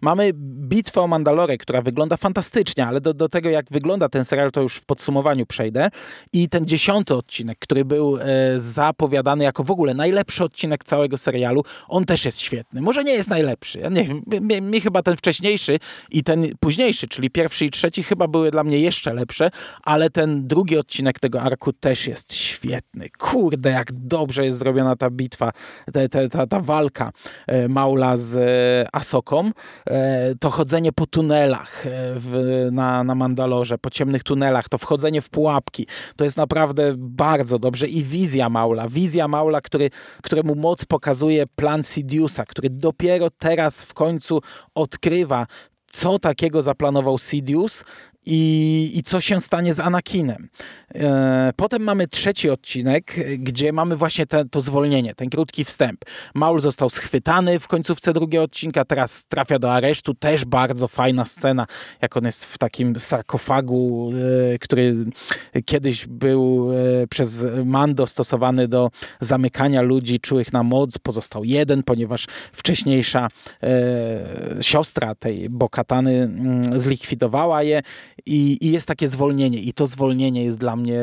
Mamy 0.00 0.30
bitwę 0.68 1.00
o 1.00 1.06
Mandalore, 1.06 1.58
która 1.58 1.82
wygląda 1.82 2.16
fantastycznie, 2.16 2.86
ale 2.86 3.00
do, 3.00 3.14
do 3.14 3.28
tego, 3.28 3.50
jak 3.50 3.66
wygląda 3.70 4.08
ten 4.08 4.24
serial, 4.24 4.52
to 4.52 4.62
już 4.62 4.76
w 4.76 4.84
podsumowaniu 4.84 5.46
przejdę. 5.46 5.90
I 6.32 6.48
ten 6.48 6.66
dziesiąty 6.66 7.14
odcinek, 7.14 7.58
który 7.58 7.84
był 7.84 8.16
e, 8.16 8.24
zapowiadany 8.60 9.44
jako 9.44 9.64
w 9.64 9.70
ogóle 9.70 9.94
najlepszy 9.94 10.44
odcinek 10.44 10.84
całego 10.84 11.18
serialu, 11.18 11.62
on 11.88 12.04
też 12.04 12.24
jest 12.24 12.40
świetny. 12.40 12.82
Może 12.82 13.04
nie 13.04 13.12
jest 13.12 13.30
najlepszy. 13.30 13.78
Ja 13.78 13.88
nie, 13.88 14.08
mi, 14.40 14.62
mi 14.62 14.80
chyba 14.80 15.02
ten 15.02 15.16
wcześniejszy 15.16 15.78
i 16.10 16.22
ten 16.22 16.48
późniejszy, 16.60 17.08
czyli 17.08 17.30
pierwszy 17.30 17.64
i 17.64 17.70
trzeci, 17.70 18.02
chyba 18.02 18.28
były 18.28 18.50
dla 18.50 18.64
mnie 18.64 18.78
jeszcze 18.78 19.14
lepsze, 19.14 19.50
ale 19.82 20.10
ten 20.10 20.46
drugi 20.46 20.78
odcinek 20.78 21.20
tego 21.20 21.42
arku 21.42 21.72
też 21.72 22.06
jest 22.06 22.34
świetny. 22.34 23.08
Kurde, 23.18 23.70
jak 23.70 23.92
dobrze 23.92 24.44
jest 24.44 24.58
zrobiona 24.58 24.95
ta 24.96 25.10
bitwa, 25.10 25.52
ta, 25.92 26.08
ta, 26.08 26.28
ta, 26.28 26.46
ta 26.46 26.60
walka 26.60 27.12
e, 27.46 27.68
Maula 27.68 28.16
z 28.16 28.36
e, 28.36 28.88
Asoką, 28.92 29.50
e, 29.86 30.34
to 30.40 30.50
chodzenie 30.50 30.92
po 30.92 31.06
tunelach 31.06 31.84
w, 32.16 32.68
na, 32.72 33.04
na 33.04 33.14
Mandalorze, 33.14 33.78
po 33.78 33.90
ciemnych 33.90 34.22
tunelach, 34.22 34.68
to 34.68 34.78
wchodzenie 34.78 35.22
w 35.22 35.28
pułapki, 35.28 35.86
to 36.16 36.24
jest 36.24 36.36
naprawdę 36.36 36.94
bardzo 36.96 37.58
dobrze. 37.58 37.86
I 37.86 38.04
wizja 38.04 38.48
Maula, 38.48 38.88
wizja 38.88 39.28
Maula, 39.28 39.60
który, 39.60 39.90
któremu 40.22 40.54
moc 40.54 40.84
pokazuje 40.84 41.46
plan 41.46 41.82
Sidiousa, 41.82 42.44
który 42.44 42.70
dopiero 42.70 43.30
teraz 43.30 43.82
w 43.82 43.94
końcu 43.94 44.40
odkrywa, 44.74 45.46
co 45.86 46.18
takiego 46.18 46.62
zaplanował 46.62 47.18
Sidious 47.18 47.84
i, 48.26 48.92
i 48.94 49.02
co 49.02 49.20
się 49.20 49.40
stanie 49.40 49.74
z 49.74 49.80
Anakinem. 49.80 50.48
E, 50.94 51.52
potem 51.56 51.82
mamy 51.82 52.08
trzeci 52.08 52.50
odcinek, 52.50 53.14
gdzie 53.38 53.72
mamy 53.72 53.96
właśnie 53.96 54.26
te, 54.26 54.44
to 54.44 54.60
zwolnienie, 54.60 55.14
ten 55.14 55.30
krótki 55.30 55.64
wstęp. 55.64 56.04
Maul 56.34 56.60
został 56.60 56.90
schwytany 56.90 57.60
w 57.60 57.68
końcówce 57.68 58.12
drugiego 58.12 58.44
odcinka, 58.44 58.84
teraz 58.84 59.26
trafia 59.26 59.58
do 59.58 59.72
aresztu. 59.72 60.14
Też 60.14 60.44
bardzo 60.44 60.88
fajna 60.88 61.24
scena, 61.24 61.66
jak 62.02 62.16
on 62.16 62.24
jest 62.24 62.44
w 62.44 62.58
takim 62.58 63.00
sarkofagu, 63.00 64.12
e, 64.54 64.58
który 64.58 64.94
kiedyś 65.64 66.06
był 66.06 66.70
e, 66.72 67.06
przez 67.06 67.46
Mando 67.64 68.06
stosowany 68.06 68.68
do 68.68 68.90
zamykania 69.20 69.82
ludzi 69.82 70.20
czułych 70.20 70.52
na 70.52 70.62
moc. 70.62 70.98
Pozostał 70.98 71.44
jeden, 71.44 71.82
ponieważ 71.82 72.26
wcześniejsza 72.52 73.28
siostra 74.60 75.14
tej 75.14 75.50
Bokatany 75.50 76.22
mm, 76.22 76.78
zlikwidowała 76.80 77.62
je 77.62 77.82
i, 78.26 78.58
i 78.60 78.72
jest 78.72 78.88
takie 78.88 79.08
zwolnienie 79.08 79.58
i 79.58 79.72
to 79.72 79.86
zwolnienie 79.86 80.44
jest 80.44 80.58
dla 80.58 80.76
mnie 80.76 81.00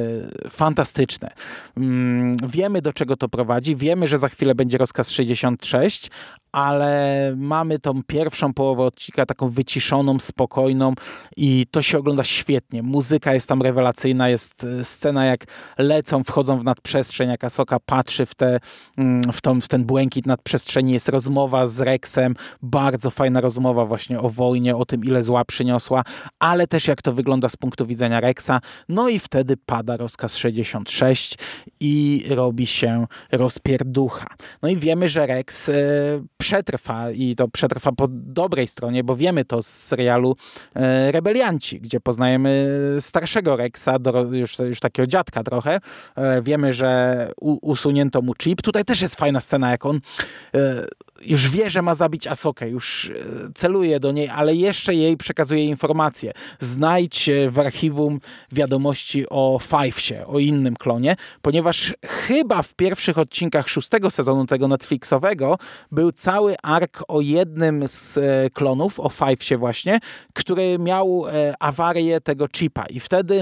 fantastyczne. 0.50 1.32
Mm, 1.78 2.36
wiemy 2.48 2.82
do 2.82 2.94
czego 2.94 3.18
to 3.18 3.30
prowadzi, 3.30 3.76
wiemy, 3.76 4.08
że 4.08 4.18
za 4.18 4.30
chwilę 4.30 4.56
będzie 4.56 4.78
rozkaz 4.78 5.10
66, 5.10 6.12
ale 6.54 7.34
mamy 7.38 7.80
tą 7.80 8.04
pierwszą 8.04 8.54
połowę 8.54 8.84
odcinka 8.84 9.26
taką 9.26 9.50
wyciszoną, 9.50 10.20
spokojną 10.20 10.94
i 11.38 11.66
to 11.72 11.82
się 11.82 11.98
ogląda 11.98 12.24
świetnie. 12.24 12.84
Muzyka 12.84 13.34
jest 13.34 13.50
tam 13.50 13.62
rewelacyjna, 13.62 14.30
jest 14.30 14.64
e, 14.64 14.84
scena 14.84 15.26
jak 15.26 15.46
lecą, 15.78 16.24
wchodzą 16.24 16.60
w 16.60 16.64
nadprzestrzeń, 16.64 17.30
jak 17.30 17.44
Asoka 17.44 17.78
patrzy 17.86 18.26
w, 18.26 18.36
te, 18.36 18.60
mm, 18.98 19.22
w, 19.34 19.42
tą, 19.42 19.62
w 19.62 19.68
ten 19.68 19.86
błękit 19.86 20.26
nadprzestrzeni, 20.26 20.94
jest 20.94 21.10
rozmowa 21.10 21.66
z 21.66 21.82
Rexem, 21.82 22.36
bardzo 22.62 23.12
fajna 23.12 23.42
rozmowa 23.42 23.86
właśnie 23.86 24.20
o 24.20 24.30
wojnie, 24.30 24.76
o 24.76 24.86
tym 24.86 25.04
ile 25.04 25.24
zła 25.24 25.46
przyniosła, 25.46 26.04
ale 26.40 26.68
też 26.68 26.88
jak 26.88 27.02
to 27.02 27.14
wygląda 27.14 27.50
z 27.50 27.56
punktu 27.56 27.86
widzenia 27.86 28.20
Rexa. 28.20 28.52
No 28.90 29.10
i 29.10 29.20
wtedy 29.20 29.58
pada 29.66 29.98
rozkaz 29.98 30.38
66 30.38 31.38
i 31.80 32.24
robi 32.30 32.68
się 32.68 33.08
rozpierducha. 33.32 34.28
No 34.62 34.70
i 34.70 34.78
wiemy, 34.78 35.10
że 35.10 35.26
Rex 35.26 35.70
e, 35.70 35.74
przetrwa 36.44 37.12
i 37.12 37.36
to 37.36 37.48
przetrwa 37.48 37.92
po 37.92 38.08
dobrej 38.10 38.68
stronie, 38.68 39.04
bo 39.04 39.16
wiemy 39.16 39.46
to 39.46 39.62
z 39.62 39.68
serialu 39.68 40.36
e, 40.76 41.12
Rebelianci, 41.12 41.82
gdzie 41.82 42.00
poznajemy 42.00 42.70
starszego 43.00 43.56
Rexa, 43.56 43.90
już, 44.32 44.60
już 44.60 44.80
takiego 44.80 45.08
dziadka 45.08 45.44
trochę. 45.44 45.80
E, 46.16 46.42
wiemy, 46.42 46.74
że 46.74 47.32
usunięto 47.42 48.22
mu 48.22 48.34
chip. 48.34 48.62
Tutaj 48.62 48.86
też 48.86 49.02
jest 49.02 49.16
fajna 49.16 49.40
scena, 49.40 49.72
jak 49.72 49.86
on 49.86 50.00
e, 50.56 50.86
już 51.26 51.50
wie, 51.50 51.70
że 51.70 51.82
ma 51.82 51.96
zabić 51.96 52.28
Asokę, 52.28 52.70
już 52.70 53.10
e, 53.10 53.14
celuje 53.56 54.00
do 54.00 54.12
niej, 54.12 54.30
ale 54.30 54.56
jeszcze 54.56 54.96
jej 54.96 55.18
przekazuje 55.18 55.66
informacje. 55.66 56.32
Znajdź 56.60 57.30
e, 57.30 57.50
w 57.50 57.60
archiwum 57.60 58.20
wiadomości 58.52 59.26
o 59.30 59.60
Fivesie, 59.64 60.26
o 60.28 60.40
innym 60.40 60.76
klonie, 60.76 61.16
ponieważ 61.42 61.94
chyba 62.06 62.62
w 62.62 62.74
pierwszych 62.74 63.18
odcinkach 63.18 63.70
szóstego 63.70 64.12
sezonu 64.12 64.46
tego 64.46 64.68
Netflixowego 64.68 65.58
był 65.92 66.12
cały 66.12 66.56
ark 66.64 67.04
o 67.08 67.22
jednym 67.22 67.88
z 67.88 68.18
e, 68.18 68.50
klonów, 68.50 69.00
o 69.00 69.10
Fivesie 69.10 69.58
właśnie, 69.58 70.00
który 70.34 70.80
miał 70.80 71.26
awarię 71.60 72.22
tego 72.22 72.48
chipa 72.56 72.86
i 72.86 73.00
wtedy 73.00 73.42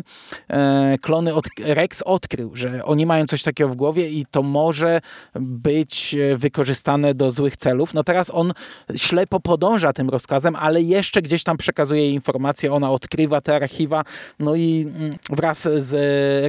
klony 1.01 1.33
od, 1.33 1.45
Rex 1.59 2.01
odkrył, 2.01 2.55
że 2.55 2.85
oni 2.85 3.05
mają 3.05 3.25
coś 3.25 3.43
takiego 3.43 3.69
w 3.69 3.75
głowie 3.75 4.09
i 4.09 4.25
to 4.31 4.43
może 4.43 5.01
być 5.39 6.15
wykorzystane 6.35 7.13
do 7.13 7.31
złych 7.31 7.57
celów 7.57 7.70
celów. 7.71 7.93
No 7.93 8.03
teraz 8.03 8.31
on 8.33 8.53
ślepo 8.95 9.39
podąża 9.39 9.93
tym 9.93 10.09
rozkazem, 10.09 10.55
ale 10.55 10.81
jeszcze 10.81 11.21
gdzieś 11.21 11.43
tam 11.43 11.57
przekazuje 11.57 12.11
informacje, 12.11 12.73
ona 12.73 12.91
odkrywa 12.91 13.41
te 13.41 13.55
archiwa, 13.55 14.03
no 14.39 14.55
i 14.55 14.85
mm, 14.95 15.11
wraz 15.29 15.67
z 15.77 15.91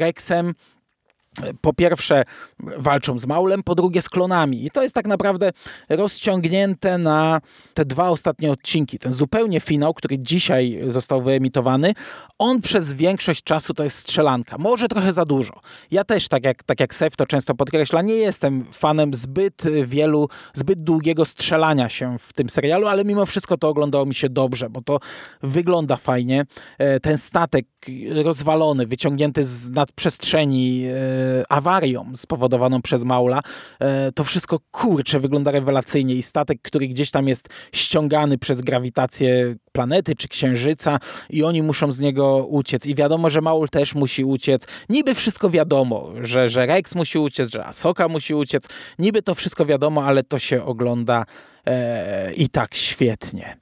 Rexem 0.00 0.54
po 1.60 1.72
pierwsze 1.72 2.24
walczą 2.58 3.18
z 3.18 3.26
Maulem, 3.26 3.62
po 3.62 3.74
drugie 3.74 4.02
z 4.02 4.08
klonami. 4.08 4.66
I 4.66 4.70
to 4.70 4.82
jest 4.82 4.94
tak 4.94 5.06
naprawdę 5.06 5.52
rozciągnięte 5.88 6.98
na 6.98 7.40
te 7.74 7.84
dwa 7.84 8.10
ostatnie 8.10 8.52
odcinki. 8.52 8.98
Ten 8.98 9.12
zupełnie 9.12 9.60
finał, 9.60 9.94
który 9.94 10.18
dzisiaj 10.18 10.80
został 10.86 11.22
wyemitowany, 11.22 11.92
on 12.38 12.60
przez 12.60 12.92
większość 12.92 13.42
czasu 13.42 13.74
to 13.74 13.84
jest 13.84 13.96
strzelanka. 13.96 14.58
Może 14.58 14.88
trochę 14.88 15.12
za 15.12 15.24
dużo. 15.24 15.60
Ja 15.90 16.04
też, 16.04 16.28
tak 16.28 16.44
jak, 16.44 16.62
tak 16.62 16.80
jak 16.80 16.94
Sef 16.94 17.16
to 17.16 17.26
często 17.26 17.54
podkreśla, 17.54 18.02
nie 18.02 18.14
jestem 18.14 18.64
fanem 18.72 19.14
zbyt 19.14 19.62
wielu, 19.84 20.28
zbyt 20.54 20.82
długiego 20.82 21.24
strzelania 21.24 21.88
się 21.88 22.18
w 22.18 22.32
tym 22.32 22.50
serialu, 22.50 22.86
ale 22.86 23.04
mimo 23.04 23.26
wszystko 23.26 23.56
to 23.56 23.68
oglądało 23.68 24.06
mi 24.06 24.14
się 24.14 24.28
dobrze, 24.28 24.70
bo 24.70 24.82
to 24.82 24.98
wygląda 25.42 25.96
fajnie. 25.96 26.46
E, 26.78 27.00
ten 27.00 27.18
statek 27.18 27.66
rozwalony, 28.24 28.86
wyciągnięty 28.86 29.44
z 29.44 29.70
nadprzestrzeni, 29.70 30.84
e, 30.86 31.21
awarią 31.48 32.12
spowodowaną 32.16 32.82
przez 32.82 33.04
Maula. 33.04 33.40
E, 33.80 34.12
to 34.12 34.24
wszystko 34.24 34.58
kurcze 34.70 35.20
wygląda 35.20 35.50
rewelacyjnie 35.50 36.14
i 36.14 36.22
statek, 36.22 36.58
który 36.62 36.88
gdzieś 36.88 37.10
tam 37.10 37.28
jest 37.28 37.48
ściągany 37.72 38.38
przez 38.38 38.60
grawitację 38.60 39.54
planety 39.72 40.16
czy 40.16 40.28
księżyca 40.28 40.98
i 41.30 41.44
oni 41.44 41.62
muszą 41.62 41.92
z 41.92 42.00
niego 42.00 42.46
uciec. 42.46 42.86
I 42.86 42.94
wiadomo, 42.94 43.30
że 43.30 43.40
Maul 43.40 43.68
też 43.68 43.94
musi 43.94 44.24
uciec. 44.24 44.66
Niby 44.88 45.14
wszystko 45.14 45.50
wiadomo, 45.50 46.12
że, 46.20 46.48
że 46.48 46.66
Rex 46.66 46.94
musi 46.94 47.18
uciec, 47.18 47.50
że 47.50 47.66
Asoka 47.66 48.08
musi 48.08 48.34
uciec. 48.34 48.64
Niby 48.98 49.22
to 49.22 49.34
wszystko 49.34 49.66
wiadomo, 49.66 50.04
ale 50.04 50.22
to 50.22 50.38
się 50.38 50.64
ogląda 50.64 51.24
e, 51.66 52.32
i 52.32 52.48
tak 52.48 52.74
świetnie. 52.74 53.56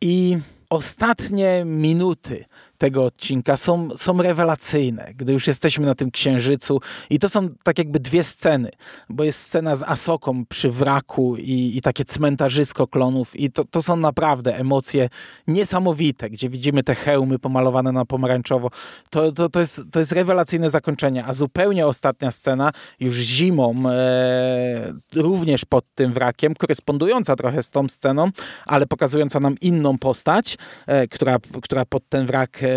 I 0.00 0.38
ostatnie 0.70 1.62
minuty 1.64 2.44
tego 2.80 3.04
odcinka 3.04 3.56
są, 3.56 3.88
są 3.96 4.22
rewelacyjne, 4.22 5.12
gdy 5.16 5.32
już 5.32 5.46
jesteśmy 5.46 5.86
na 5.86 5.94
tym 5.94 6.10
księżycu. 6.10 6.80
I 7.10 7.18
to 7.18 7.28
są 7.28 7.48
tak 7.62 7.78
jakby 7.78 8.00
dwie 8.00 8.24
sceny, 8.24 8.70
bo 9.08 9.24
jest 9.24 9.38
scena 9.38 9.76
z 9.76 9.82
Asoką 9.82 10.46
przy 10.46 10.70
wraku 10.70 11.36
i, 11.36 11.72
i 11.76 11.82
takie 11.82 12.04
cmentarzysko 12.04 12.86
klonów. 12.86 13.36
I 13.36 13.50
to, 13.50 13.64
to 13.64 13.82
są 13.82 13.96
naprawdę 13.96 14.56
emocje 14.56 15.08
niesamowite, 15.46 16.30
gdzie 16.30 16.48
widzimy 16.48 16.82
te 16.82 16.94
hełmy 16.94 17.38
pomalowane 17.38 17.92
na 17.92 18.04
pomarańczowo. 18.04 18.70
To, 19.10 19.32
to, 19.32 19.48
to, 19.48 19.60
jest, 19.60 19.80
to 19.92 19.98
jest 19.98 20.12
rewelacyjne 20.12 20.70
zakończenie. 20.70 21.24
A 21.24 21.32
zupełnie 21.32 21.86
ostatnia 21.86 22.30
scena, 22.30 22.72
już 23.00 23.16
zimą, 23.16 23.74
e, 23.90 24.92
również 25.14 25.64
pod 25.64 25.84
tym 25.94 26.12
wrakiem, 26.12 26.54
korespondująca 26.54 27.36
trochę 27.36 27.62
z 27.62 27.70
tą 27.70 27.88
sceną, 27.88 28.30
ale 28.66 28.86
pokazująca 28.86 29.40
nam 29.40 29.54
inną 29.60 29.98
postać, 29.98 30.58
e, 30.86 31.08
która, 31.08 31.36
która 31.62 31.84
pod 31.84 32.08
ten 32.08 32.26
wrak 32.26 32.62
e, 32.62 32.69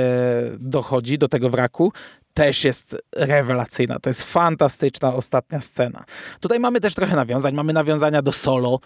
dochodzi 0.60 1.18
do 1.18 1.28
tego 1.28 1.50
wraku, 1.50 1.92
też 2.34 2.64
jest 2.64 2.98
rewelacyjna. 3.16 4.00
To 4.00 4.10
jest 4.10 4.24
fantastyczna 4.24 5.16
ostatnia 5.16 5.62
scena. 5.62 6.06
Tutaj 6.40 6.60
mamy 6.60 6.82
też 6.82 6.96
trochę 6.96 7.16
nawiązań. 7.16 7.54
Mamy 7.54 7.74
nawiązania 7.74 8.22
do 8.22 8.32
solo. 8.32 8.80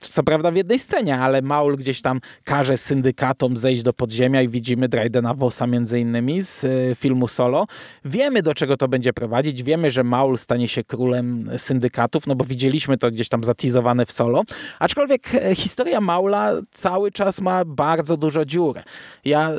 Co 0.00 0.22
prawda 0.22 0.50
w 0.50 0.56
jednej 0.56 0.78
scenie, 0.78 1.18
ale 1.18 1.42
Maul 1.42 1.76
gdzieś 1.76 2.02
tam 2.02 2.20
każe 2.44 2.76
syndykatom 2.76 3.56
zejść 3.56 3.82
do 3.82 3.92
podziemia 3.92 4.42
i 4.42 4.48
widzimy 4.48 4.88
Drydena 4.88 5.34
Vossa 5.34 5.66
między 5.66 6.00
innymi 6.00 6.42
z 6.42 6.64
y, 6.64 6.96
filmu 6.98 7.28
Solo. 7.28 7.66
Wiemy 8.04 8.42
do 8.42 8.54
czego 8.54 8.76
to 8.76 8.88
będzie 8.88 9.12
prowadzić. 9.12 9.62
Wiemy, 9.62 9.90
że 9.90 10.04
Maul 10.04 10.38
stanie 10.38 10.68
się 10.68 10.84
królem 10.84 11.50
syndykatów, 11.56 12.26
no 12.26 12.34
bo 12.34 12.44
widzieliśmy 12.44 12.98
to 12.98 13.10
gdzieś 13.10 13.28
tam 13.28 13.44
zatizowane 13.44 14.06
w 14.06 14.12
Solo. 14.12 14.42
Aczkolwiek 14.78 15.34
e, 15.34 15.54
historia 15.54 16.00
Maula 16.00 16.52
cały 16.70 17.12
czas 17.12 17.40
ma 17.40 17.64
bardzo 17.64 18.16
dużo 18.16 18.44
dziur. 18.44 18.78
Ja 19.24 19.50
e, 19.50 19.54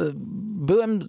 byłem 0.66 0.99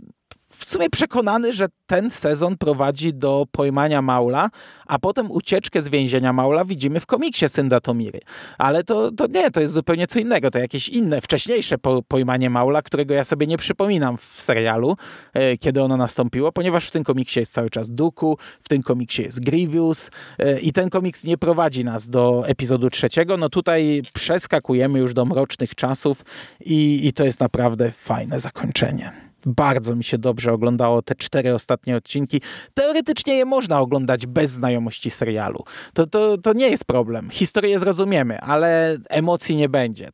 w 0.59 0.64
sumie 0.64 0.90
przekonany, 0.90 1.52
że 1.52 1.66
ten 1.86 2.11
sezon 2.11 2.59
prowadzi 2.59 3.14
do 3.14 3.46
pojmania 3.50 4.02
Maula, 4.02 4.50
a 4.86 4.98
potem 4.98 5.30
ucieczkę 5.30 5.82
z 5.82 5.88
więzienia 5.88 6.32
Maula 6.32 6.64
widzimy 6.64 7.00
w 7.00 7.07
komiksie 7.07 7.48
Syndatomiry. 7.48 8.20
Ale 8.59 8.84
to, 8.84 9.12
to 9.12 9.26
nie, 9.26 9.50
to 9.50 9.61
jest 9.61 9.72
zupełnie 9.72 10.07
co 10.07 10.18
innego. 10.18 10.50
To 10.50 10.59
jakieś 10.59 10.88
inne, 10.88 11.20
wcześniejsze 11.20 11.78
po, 11.78 12.02
pojmanie 12.02 12.50
Maula, 12.50 12.82
którego 12.82 13.14
ja 13.14 13.24
sobie 13.24 13.46
nie 13.46 13.59
przypominam 13.59 14.16
w 14.16 14.42
serialu, 14.42 14.96
e, 15.32 15.57
kiedy 15.57 15.82
ono 15.82 15.96
nastąpiło, 15.96 16.52
ponieważ 16.52 16.88
w 16.88 16.90
tym 16.90 17.05
komiksie 17.05 17.40
jest 17.40 17.52
cały 17.52 17.70
czas 17.70 17.90
Duku, 17.90 18.38
w 18.61 18.68
tym 18.68 18.82
komiksie 18.82 19.22
jest 19.22 19.44
Grievous 19.44 20.11
e, 20.38 20.61
i 20.61 20.72
ten 20.72 20.90
komiks 20.90 21.24
nie 21.24 21.38
prowadzi 21.38 21.84
nas 21.84 22.11
do 22.11 22.44
epizodu 22.46 22.90
trzeciego. 22.90 23.36
No 23.36 23.48
tutaj 23.48 24.02
przeskakujemy 24.12 24.98
już 24.98 25.14
do 25.14 25.24
mrocznych 25.24 25.74
czasów 25.74 26.24
i, 26.61 27.07
i 27.07 27.12
to 27.12 27.24
jest 27.24 27.40
naprawdę 27.40 27.90
fajne 27.90 28.40
zakończenie. 28.40 29.24
Bardzo 29.47 29.97
mi 29.97 30.05
się 30.05 30.18
dobrze 30.18 30.53
oglądało 30.53 31.03
te 31.03 31.14
cztery 31.14 31.55
ostatnie 31.55 31.97
odcinki. 31.97 32.40
Teoretycznie 32.74 33.36
je 33.36 33.45
można 33.45 33.80
oglądać 33.80 34.26
bez 34.26 34.51
znajomości 34.51 35.11
serialu. 35.11 35.64
To, 35.95 36.07
to, 36.07 36.38
to 36.38 36.53
nie 36.53 36.68
jest 36.68 36.84
problem. 36.84 37.30
Historię 37.30 37.78
zrozumiemy, 37.78 38.40
ale 38.40 38.97
emocji 39.09 39.57
nie 39.57 39.68
będzie. 39.68 40.09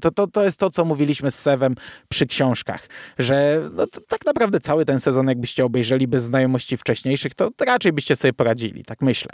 To, 0.00 0.10
to, 0.10 0.26
to 0.26 0.44
jest 0.44 0.58
to, 0.58 0.70
co 0.70 0.84
mówiliśmy 0.84 1.30
z 1.30 1.38
Sewem 1.38 1.74
przy 2.08 2.26
książkach, 2.26 2.88
że 3.18 3.60
no, 3.72 3.86
tak 4.08 4.26
naprawdę 4.26 4.60
cały 4.60 4.84
ten 4.84 5.00
sezon, 5.00 5.28
jakbyście 5.28 5.64
obejrzeli 5.64 6.08
bez 6.08 6.22
znajomości 6.22 6.76
wcześniejszych, 6.76 7.34
to, 7.34 7.50
to 7.56 7.64
raczej 7.64 7.92
byście 7.92 8.16
sobie 8.16 8.32
poradzili, 8.32 8.84
tak 8.84 9.02
myślę. 9.02 9.30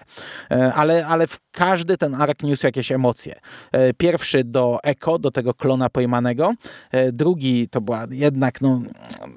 E, 0.51 0.74
ale, 0.74 1.07
ale 1.07 1.26
w 1.26 1.38
każdy 1.53 1.96
ten 1.96 2.14
ark 2.14 2.42
niósł 2.42 2.66
jakieś 2.66 2.92
emocje. 2.92 3.40
E, 3.72 3.94
pierwszy 3.94 4.44
do 4.44 4.78
Eko, 4.82 5.18
do 5.18 5.30
tego 5.30 5.55
klona 5.55 5.90
pojmanego. 5.90 6.55
E, 6.92 7.12
drugi 7.12 7.68
to 7.68 7.80
była 7.80 8.07
jednak 8.11 8.61
no, 8.61 8.82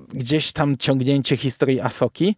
gdzieś 0.09 0.51
tam 0.51 0.77
ciągnięcie 0.77 1.37
historii 1.37 1.81
Asoki. 1.81 2.35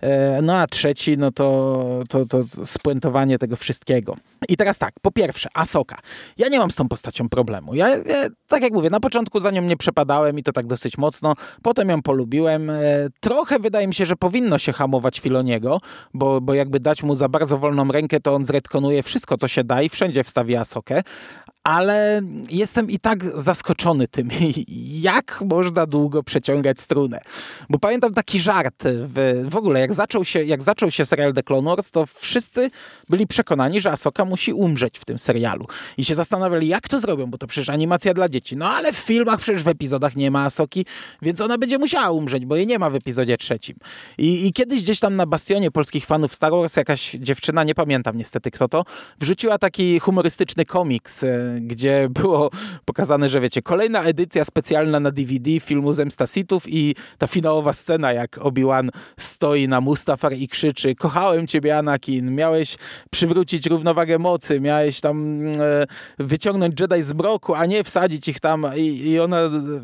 E, 0.00 0.42
no 0.42 0.56
a 0.56 0.66
trzeci, 0.66 1.18
no 1.18 1.32
to, 1.32 2.02
to, 2.08 2.26
to 2.26 2.42
spuentowanie 2.64 3.38
tego 3.38 3.56
wszystkiego. 3.56 4.16
I 4.48 4.56
teraz 4.56 4.78
tak, 4.78 4.94
po 5.02 5.10
pierwsze, 5.10 5.48
Asoka. 5.54 5.96
Ja 6.38 6.48
nie 6.48 6.58
mam 6.58 6.70
z 6.70 6.76
tą 6.76 6.88
postacią 6.88 7.28
problemu. 7.28 7.74
Ja, 7.74 7.88
ja, 7.88 8.28
tak 8.48 8.62
jak 8.62 8.72
mówię, 8.72 8.90
na 8.90 9.00
początku 9.00 9.40
za 9.40 9.50
nią 9.50 9.62
nie 9.62 9.76
przepadałem 9.76 10.38
i 10.38 10.42
to 10.42 10.52
tak 10.52 10.66
dosyć 10.66 10.98
mocno. 10.98 11.34
Potem 11.62 11.88
ją 11.88 12.02
polubiłem. 12.02 12.70
E, 12.70 12.76
trochę 13.20 13.58
wydaje 13.58 13.86
mi 13.86 13.94
się, 13.94 14.06
że 14.06 14.16
powinno 14.16 14.58
się 14.58 14.72
hamować 14.72 15.20
Filoniego, 15.20 15.80
bo, 16.14 16.40
bo 16.40 16.54
jakby 16.54 16.80
dać 16.80 17.02
mu 17.02 17.14
za 17.14 17.28
bardzo 17.28 17.58
wolną 17.58 17.88
rękę, 17.88 18.20
to 18.20 18.34
on 18.34 18.44
zretkonuje 18.44 19.02
wszystko, 19.02 19.36
co 19.36 19.48
się 19.48 19.64
da 19.64 19.82
i 19.82 19.88
wszędzie 19.88 20.24
wstawi 20.24 20.56
Asokę 20.56 21.02
ale 21.66 22.22
jestem 22.50 22.90
i 22.90 22.98
tak 22.98 23.40
zaskoczony 23.40 24.08
tym, 24.08 24.28
jak 25.10 25.42
można 25.46 25.86
długo 25.86 26.22
przeciągać 26.22 26.80
strunę. 26.80 27.20
Bo 27.70 27.78
pamiętam 27.78 28.14
taki 28.14 28.40
żart 28.40 28.84
w, 28.84 29.44
w 29.50 29.56
ogóle, 29.56 29.80
jak 29.80 29.94
zaczął, 29.94 30.24
się, 30.24 30.44
jak 30.44 30.62
zaczął 30.62 30.90
się 30.90 31.04
serial 31.04 31.34
The 31.34 31.42
Clone 31.42 31.70
Wars, 31.70 31.90
to 31.90 32.06
wszyscy 32.06 32.70
byli 33.08 33.26
przekonani, 33.26 33.80
że 33.80 33.90
Asoka 33.90 34.24
musi 34.24 34.52
umrzeć 34.52 34.98
w 34.98 35.04
tym 35.04 35.18
serialu. 35.18 35.66
I 35.98 36.04
się 36.04 36.14
zastanawiali, 36.14 36.68
jak 36.68 36.88
to 36.88 37.00
zrobią, 37.00 37.26
bo 37.26 37.38
to 37.38 37.46
przecież 37.46 37.68
animacja 37.68 38.14
dla 38.14 38.28
dzieci. 38.28 38.56
No 38.56 38.70
ale 38.70 38.92
w 38.92 38.96
filmach, 38.96 39.40
przecież 39.40 39.62
w 39.62 39.68
epizodach 39.68 40.16
nie 40.16 40.30
ma 40.30 40.44
Asoki, 40.44 40.86
więc 41.22 41.40
ona 41.40 41.58
będzie 41.58 41.78
musiała 41.78 42.10
umrzeć, 42.10 42.46
bo 42.46 42.56
jej 42.56 42.66
nie 42.66 42.78
ma 42.78 42.90
w 42.90 42.94
epizodzie 42.94 43.38
trzecim. 43.38 43.76
I, 44.18 44.46
I 44.46 44.52
kiedyś 44.52 44.82
gdzieś 44.82 45.00
tam 45.00 45.14
na 45.14 45.26
bastionie 45.26 45.70
polskich 45.70 46.06
fanów 46.06 46.34
Star 46.34 46.52
Wars 46.52 46.76
jakaś 46.76 47.10
dziewczyna, 47.10 47.64
nie 47.64 47.74
pamiętam 47.74 48.16
niestety 48.18 48.50
kto 48.50 48.68
to, 48.68 48.84
wrzuciła 49.20 49.58
taki 49.58 49.98
humorystyczny 49.98 50.64
komiks, 50.64 51.24
e, 51.24 51.55
gdzie 51.60 52.08
było 52.10 52.50
pokazane, 52.84 53.28
że 53.28 53.40
wiecie, 53.40 53.62
kolejna 53.62 54.02
edycja 54.02 54.44
specjalna 54.44 55.00
na 55.00 55.10
DVD 55.10 55.60
filmu 55.60 55.92
Zemsta 55.92 56.26
Sithów 56.26 56.64
i 56.68 56.94
ta 57.18 57.26
finałowa 57.26 57.72
scena, 57.72 58.12
jak 58.12 58.38
Obi-Wan 58.38 58.90
stoi 59.18 59.68
na 59.68 59.80
Mustafar 59.80 60.32
i 60.32 60.48
krzyczy 60.48 60.94
kochałem 60.94 61.46
ciebie 61.46 61.78
Anakin, 61.78 62.34
miałeś 62.34 62.76
przywrócić 63.10 63.66
równowagę 63.66 64.18
mocy, 64.18 64.60
miałeś 64.60 65.00
tam 65.00 65.46
e, 65.46 65.86
wyciągnąć 66.18 66.80
Jedi 66.80 67.02
z 67.02 67.12
mroku, 67.12 67.54
a 67.54 67.66
nie 67.66 67.84
wsadzić 67.84 68.28
ich 68.28 68.40
tam 68.40 68.66
I, 68.76 69.10
i 69.10 69.20
ona 69.20 69.36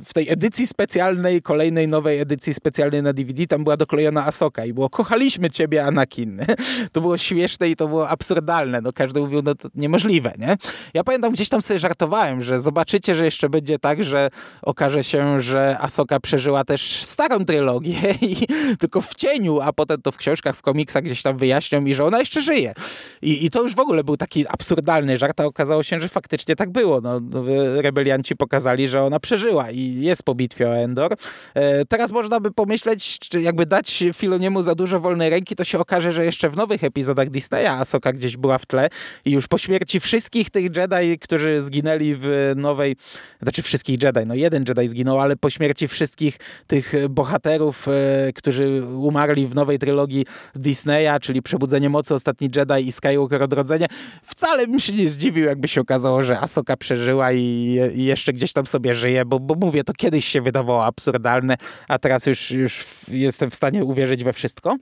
w 0.05 0.14
tej 0.14 0.31
edycji 0.31 0.66
specjalnej, 0.66 1.43
kolejnej 1.43 1.89
nowej 1.89 2.20
edycji 2.20 2.55
specjalnej 2.55 3.03
na 3.03 3.12
DVD, 3.12 3.47
tam 3.47 3.64
była 3.64 3.77
doklejona 3.77 4.27
Asoka 4.27 4.64
i 4.64 4.73
było 4.73 4.91
kochaliśmy 4.91 5.51
ciebie 5.51 5.85
Anakin. 5.85 6.41
To 6.93 7.01
było 7.01 7.18
śmieszne 7.18 7.68
i 7.68 7.77
to 7.77 7.89
było 7.89 8.09
absurdalne. 8.09 8.81
No 8.81 8.93
każdy 8.93 9.20
mówił, 9.20 9.43
no 9.43 9.55
to 9.55 9.68
niemożliwe, 9.75 10.33
nie? 10.39 10.57
Ja 10.95 11.05
pamiętam, 11.05 11.33
gdzieś 11.33 11.49
tam 11.49 11.62
sobie 11.63 11.79
żartowałem, 11.79 12.43
że 12.43 12.61
zobaczycie, 12.61 13.15
że 13.15 13.25
jeszcze 13.25 13.49
będzie 13.49 13.79
tak, 13.79 14.05
że 14.05 14.31
okaże 14.63 15.05
się, 15.05 15.41
że 15.41 15.77
Asoka 15.81 16.21
przeżyła 16.21 16.65
też 16.65 17.03
starą 17.03 17.45
trylogię 17.45 17.99
i 18.21 18.37
tylko 18.79 19.01
w 19.01 19.15
cieniu, 19.15 19.61
a 19.61 19.73
potem 19.73 20.03
to 20.03 20.13
w 20.13 20.17
książkach, 20.17 20.57
w 20.57 20.63
komiksach 20.63 21.03
gdzieś 21.03 21.23
tam 21.23 21.37
wyjaśnią 21.37 21.81
mi, 21.81 21.95
że 21.95 22.05
ona 22.05 22.19
jeszcze 22.19 22.41
żyje. 22.41 22.75
I, 23.23 23.47
I 23.47 23.51
to 23.51 23.63
już 23.63 23.75
w 23.75 23.79
ogóle 23.79 24.05
był 24.05 24.17
taki 24.17 24.49
absurdalny 24.49 25.17
żart, 25.17 25.41
a 25.41 25.45
okazało 25.45 25.83
się, 25.83 26.01
że 26.01 26.09
faktycznie 26.09 26.57
tak 26.57 26.71
było. 26.71 27.01
No, 27.01 27.21
no 27.21 27.45
rebelianci 27.83 28.37
pokazali, 28.37 28.89
że 28.89 29.03
ona 29.03 29.21
przeżyła 29.21 29.71
i 29.71 30.01
jest 30.01 30.23
po 30.23 30.35
bitwie 30.35 30.69
o 30.69 30.77
Endor. 30.77 31.17
E, 31.55 31.85
teraz 31.85 32.13
można 32.13 32.41
by 32.41 32.51
pomyśleć, 32.51 33.19
czy 33.19 33.41
jakby 33.43 33.67
dać 33.67 34.05
Filoniemu 34.15 34.63
za 34.63 34.75
dużo 34.75 35.01
wolnej 35.01 35.31
ręki, 35.31 35.57
to 35.57 35.65
się 35.65 35.79
okaże, 35.79 36.13
że 36.13 36.25
jeszcze 36.25 36.49
w 36.49 36.57
nowych 36.57 36.85
epizodach 36.85 37.31
Disneya 37.31 37.67
Asoka 37.67 38.13
gdzieś 38.13 38.37
była 38.37 38.59
w 38.59 38.67
tle 38.67 38.89
i 39.25 39.31
już 39.31 39.49
po 39.49 39.59
śmierci 39.59 40.01
wszystkich 40.01 40.51
tych 40.51 40.77
Jedi, 40.77 41.19
którzy 41.19 41.51
zginęli 41.61 42.14
w 42.18 42.53
nowej, 42.57 42.96
znaczy 43.42 43.62
wszystkich 43.62 44.03
Jedi, 44.03 44.20
no 44.26 44.34
jeden 44.34 44.64
Jedi 44.68 44.88
zginął, 44.88 45.20
ale 45.20 45.36
po 45.36 45.50
śmierci 45.50 45.88
wszystkich 45.88 46.38
tych 46.66 46.92
bohaterów, 47.11 47.88
e, 47.88 48.32
którzy 48.32 48.82
umarli 48.86 49.46
w 49.46 49.55
nowej 49.55 49.78
trylogii 49.78 50.26
Disneya, 50.55 51.20
czyli 51.20 51.42
Przebudzenie 51.42 51.90
Mocy, 51.90 52.14
Ostatni 52.14 52.48
Jedi 52.57 52.88
i 52.88 52.92
Skywalker 52.92 53.42
Odrodzenie, 53.42 53.86
wcale 54.22 54.66
bym 54.66 54.78
się 54.78 54.92
nie 54.92 55.09
zdziwił, 55.09 55.44
jakby 55.44 55.68
się 55.68 55.80
okazało, 55.80 56.22
że 56.22 56.40
Asoka 56.40 56.76
przeżyła 56.76 57.32
i, 57.32 57.78
i 57.94 58.05
jeszcze 58.05 58.32
gdzieś 58.32 58.53
tam 58.53 58.66
sobie 58.66 58.94
żyje, 58.94 59.24
bo, 59.24 59.40
bo 59.40 59.55
mówię, 59.55 59.84
to 59.84 59.92
kiedyś 59.92 60.24
się 60.24 60.40
wydawało 60.40 60.84
absurdalne, 60.84 61.57
a 61.88 61.98
teraz 61.98 62.26
już, 62.26 62.50
już 62.50 62.84
jestem 63.09 63.50
w 63.50 63.55
stanie 63.55 63.84
uwierzyć 63.84 64.24
we 64.24 64.32
wszystko. 64.32 64.76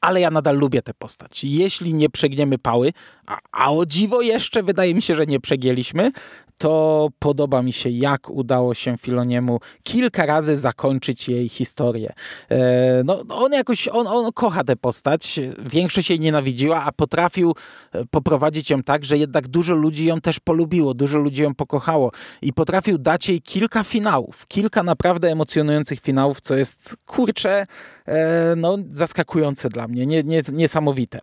Ale 0.00 0.20
ja 0.20 0.30
nadal 0.30 0.56
lubię 0.56 0.82
tę 0.82 0.94
postać. 0.94 1.44
Jeśli 1.44 1.94
nie 1.94 2.10
przegniemy 2.10 2.58
pały, 2.58 2.92
a, 3.26 3.38
a 3.52 3.72
o 3.72 3.86
dziwo 3.86 4.22
jeszcze 4.22 4.62
wydaje 4.62 4.94
mi 4.94 5.02
się, 5.02 5.14
że 5.14 5.26
nie 5.26 5.40
przegięliśmy, 5.40 6.12
to 6.58 7.08
podoba 7.18 7.62
mi 7.62 7.72
się, 7.72 7.88
jak 7.90 8.30
udało 8.30 8.74
się 8.74 8.96
Filoniemu 8.96 9.60
kilka 9.82 10.26
razy 10.26 10.56
zakończyć 10.56 11.28
jej 11.28 11.48
historię. 11.48 12.12
E, 12.50 13.02
no, 13.04 13.24
on 13.28 13.52
jakoś, 13.52 13.88
on, 13.88 14.06
on 14.06 14.32
kocha 14.32 14.64
tę 14.64 14.76
postać, 14.76 15.40
większość 15.58 16.10
jej 16.10 16.20
nienawidziła, 16.20 16.84
a 16.84 16.92
potrafił 16.92 17.54
e, 17.92 18.04
poprowadzić 18.04 18.70
ją 18.70 18.82
tak, 18.82 19.04
że 19.04 19.18
jednak 19.18 19.48
dużo 19.48 19.74
ludzi 19.74 20.06
ją 20.06 20.20
też 20.20 20.40
polubiło, 20.40 20.94
dużo 20.94 21.18
ludzi 21.18 21.42
ją 21.42 21.54
pokochało 21.54 22.12
i 22.42 22.52
potrafił 22.52 22.98
dać 22.98 23.28
jej 23.28 23.42
kilka 23.42 23.84
finałów, 23.84 24.46
kilka 24.46 24.82
naprawdę 24.82 25.30
emocjonujących 25.30 26.00
finałów, 26.00 26.40
co 26.40 26.56
jest, 26.56 26.96
kurcze, 27.06 27.66
no, 28.56 28.78
zaskakujące 28.92 29.68
dla 29.68 29.88
mnie, 29.88 30.06
nie, 30.06 30.22
nie, 30.22 30.42
niesamowite. 30.52 31.18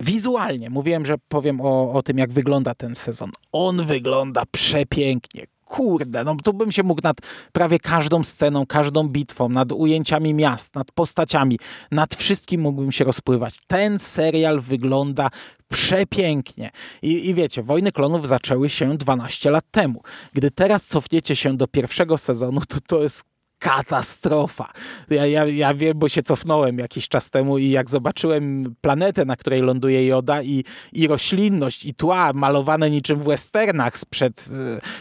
Wizualnie, 0.00 0.70
mówiłem, 0.70 1.06
że 1.06 1.14
powiem 1.28 1.60
o, 1.60 1.92
o 1.92 2.02
tym, 2.02 2.18
jak 2.18 2.32
wygląda 2.32 2.74
ten 2.74 2.94
sezon. 2.94 3.30
On 3.52 3.86
wygląda 3.86 4.42
przepięknie. 4.50 5.46
Kurde, 5.64 6.24
no 6.24 6.36
tu 6.44 6.52
bym 6.52 6.72
się 6.72 6.82
mógł 6.82 7.00
nad 7.02 7.16
prawie 7.52 7.78
każdą 7.78 8.24
sceną, 8.24 8.66
każdą 8.66 9.08
bitwą, 9.08 9.48
nad 9.48 9.72
ujęciami 9.72 10.34
miast, 10.34 10.74
nad 10.74 10.92
postaciami, 10.92 11.58
nad 11.90 12.14
wszystkim 12.14 12.60
mógłbym 12.60 12.92
się 12.92 13.04
rozpływać. 13.04 13.58
Ten 13.66 13.98
serial 13.98 14.60
wygląda 14.60 15.28
przepięknie. 15.68 16.70
I, 17.02 17.28
I 17.28 17.34
wiecie, 17.34 17.62
Wojny 17.62 17.92
Klonów 17.92 18.28
zaczęły 18.28 18.68
się 18.68 18.96
12 18.96 19.50
lat 19.50 19.64
temu. 19.70 20.02
Gdy 20.32 20.50
teraz 20.50 20.86
cofniecie 20.86 21.36
się 21.36 21.56
do 21.56 21.66
pierwszego 21.66 22.18
sezonu, 22.18 22.60
to 22.68 22.78
to 22.86 23.02
jest 23.02 23.33
katastrofa. 23.64 24.72
Ja, 25.10 25.26
ja, 25.26 25.44
ja 25.44 25.74
wiem, 25.74 25.98
bo 25.98 26.08
się 26.08 26.22
cofnąłem 26.22 26.78
jakiś 26.78 27.08
czas 27.08 27.30
temu 27.30 27.58
i 27.58 27.70
jak 27.70 27.90
zobaczyłem 27.90 28.74
planetę, 28.80 29.24
na 29.24 29.36
której 29.36 29.60
ląduje 29.60 30.06
Joda 30.06 30.42
i, 30.42 30.64
i 30.92 31.06
roślinność 31.06 31.84
i 31.84 31.94
tła 31.94 32.32
malowane 32.32 32.90
niczym 32.90 33.18
w 33.18 33.24
westernach 33.24 33.98
sprzed 33.98 34.48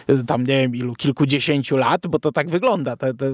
e, 0.08 0.24
tam 0.24 0.42
nie 0.42 0.58
wiem 0.58 0.76
ilu, 0.76 0.96
kilkudziesięciu 0.96 1.78
lat, 1.78 2.08
bo 2.08 2.20
to 2.20 2.32
tak 2.32 2.50
wygląda. 2.50 2.98
Te, 2.98 3.14
te 3.14 3.34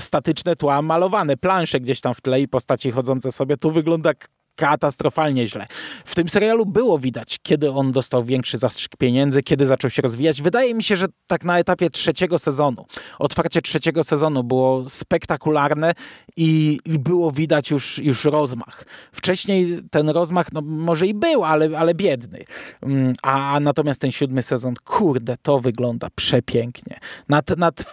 statyczne 0.00 0.56
tła 0.56 0.82
malowane, 0.82 1.36
plansze 1.36 1.80
gdzieś 1.80 2.00
tam 2.00 2.14
w 2.14 2.20
tle 2.20 2.40
i 2.40 2.48
postaci 2.48 2.90
chodzące 2.90 3.32
sobie, 3.32 3.56
tu 3.56 3.72
wygląda 3.72 4.12
katastrofalnie 4.58 5.46
źle. 5.46 5.66
W 6.04 6.14
tym 6.14 6.28
serialu 6.28 6.66
było 6.66 6.98
widać, 6.98 7.38
kiedy 7.42 7.70
on 7.70 7.92
dostał 7.92 8.24
większy 8.24 8.58
zastrzyk 8.58 8.96
pieniędzy, 8.96 9.42
kiedy 9.42 9.66
zaczął 9.66 9.90
się 9.90 10.02
rozwijać. 10.02 10.42
Wydaje 10.42 10.74
mi 10.74 10.82
się, 10.82 10.96
że 10.96 11.06
tak 11.26 11.44
na 11.44 11.58
etapie 11.58 11.90
trzeciego 11.90 12.38
sezonu, 12.38 12.86
otwarcie 13.18 13.62
trzeciego 13.62 14.04
sezonu 14.04 14.44
było 14.44 14.88
spektakularne 14.88 15.92
i, 16.36 16.78
i 16.84 16.98
było 16.98 17.30
widać 17.30 17.70
już, 17.70 17.98
już 17.98 18.24
rozmach. 18.24 18.84
Wcześniej 19.12 19.78
ten 19.90 20.08
rozmach, 20.08 20.52
no 20.52 20.60
może 20.60 21.06
i 21.06 21.14
był, 21.14 21.44
ale, 21.44 21.78
ale 21.78 21.94
biedny. 21.94 22.44
Mm, 22.82 23.12
a 23.22 23.60
natomiast 23.60 24.00
ten 24.00 24.10
siódmy 24.10 24.42
sezon, 24.42 24.74
kurde, 24.84 25.36
to 25.42 25.60
wygląda 25.60 26.08
przepięknie. 26.14 26.98
Nad, 27.28 27.56
nad 27.56 27.84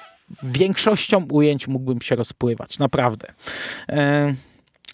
większością 0.44 1.26
ujęć 1.32 1.68
mógłbym 1.68 2.02
się 2.02 2.16
rozpływać, 2.16 2.80
naprawdę. 2.80 3.28
E 3.90 4.36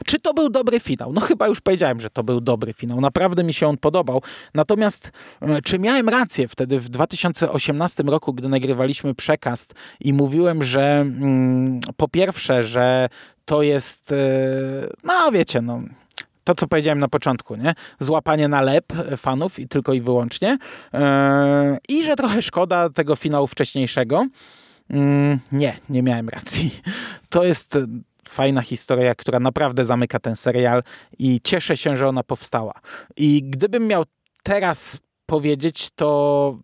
czy 0.05 0.19
to 0.19 0.33
był 0.33 0.49
dobry 0.49 0.79
finał? 0.79 1.13
No 1.13 1.21
chyba 1.21 1.47
już 1.47 1.61
powiedziałem, 1.61 1.99
że 1.99 2.09
to 2.09 2.23
był 2.23 2.41
dobry 2.41 2.73
finał. 2.73 3.01
Naprawdę 3.01 3.43
mi 3.43 3.53
się 3.53 3.67
on 3.67 3.77
podobał. 3.77 4.21
Natomiast 4.53 5.11
e, 5.41 5.61
czy 5.61 5.79
miałem 5.79 6.09
rację 6.09 6.47
wtedy 6.47 6.79
w 6.79 6.89
2018 6.89 8.03
roku, 8.03 8.33
gdy 8.33 8.49
nagrywaliśmy 8.49 9.15
przekaz 9.15 9.67
i 9.99 10.13
mówiłem, 10.13 10.63
że 10.63 10.99
mm, 10.99 11.79
po 11.97 12.07
pierwsze, 12.07 12.63
że 12.63 13.09
to 13.45 13.61
jest, 13.61 14.11
e, 14.11 14.15
no 15.03 15.31
wiecie, 15.31 15.61
no 15.61 15.81
to, 16.43 16.55
co 16.55 16.67
powiedziałem 16.67 16.99
na 16.99 17.07
początku, 17.07 17.55
nie? 17.55 17.73
Złapanie 17.99 18.47
na 18.47 18.61
lep 18.61 18.85
fanów 19.17 19.59
i 19.59 19.67
tylko 19.67 19.93
i 19.93 20.01
wyłącznie. 20.01 20.57
Yy, 20.93 20.99
I 21.89 22.03
że 22.03 22.15
trochę 22.15 22.41
szkoda 22.41 22.89
tego 22.89 23.15
finału 23.15 23.47
wcześniejszego. 23.47 24.25
Yy, 24.89 25.39
nie, 25.51 25.77
nie 25.89 26.03
miałem 26.03 26.29
racji. 26.29 26.81
To 27.29 27.43
jest 27.43 27.77
fajna 28.31 28.61
historia, 28.61 29.15
która 29.15 29.39
naprawdę 29.39 29.85
zamyka 29.85 30.19
ten 30.19 30.35
serial 30.35 30.83
i 31.19 31.39
cieszę 31.43 31.77
się, 31.77 31.97
że 31.97 32.07
ona 32.07 32.23
powstała. 32.23 32.73
I 33.17 33.43
gdybym 33.43 33.87
miał 33.87 34.03
teraz 34.43 34.99
powiedzieć, 35.25 35.89
to 35.95 36.57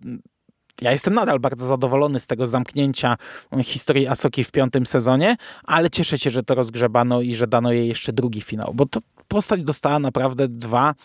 ja 0.81 0.91
jestem 0.91 1.13
nadal 1.13 1.39
bardzo 1.39 1.67
zadowolony 1.67 2.19
z 2.19 2.27
tego 2.27 2.47
zamknięcia 2.47 3.17
historii 3.63 4.07
Asoki 4.07 4.43
w 4.43 4.51
piątym 4.51 4.85
sezonie, 4.85 5.35
ale 5.63 5.89
cieszę 5.89 6.17
się, 6.17 6.29
że 6.29 6.43
to 6.43 6.55
rozgrzebano 6.55 7.21
i 7.21 7.35
że 7.35 7.47
dano 7.47 7.71
jej 7.71 7.87
jeszcze 7.87 8.13
drugi 8.13 8.41
finał, 8.41 8.71
bo 8.73 8.85
to 8.85 8.99
postać 9.27 9.63
dostała 9.63 9.99
naprawdę 9.99 10.47
dwa 10.47 10.95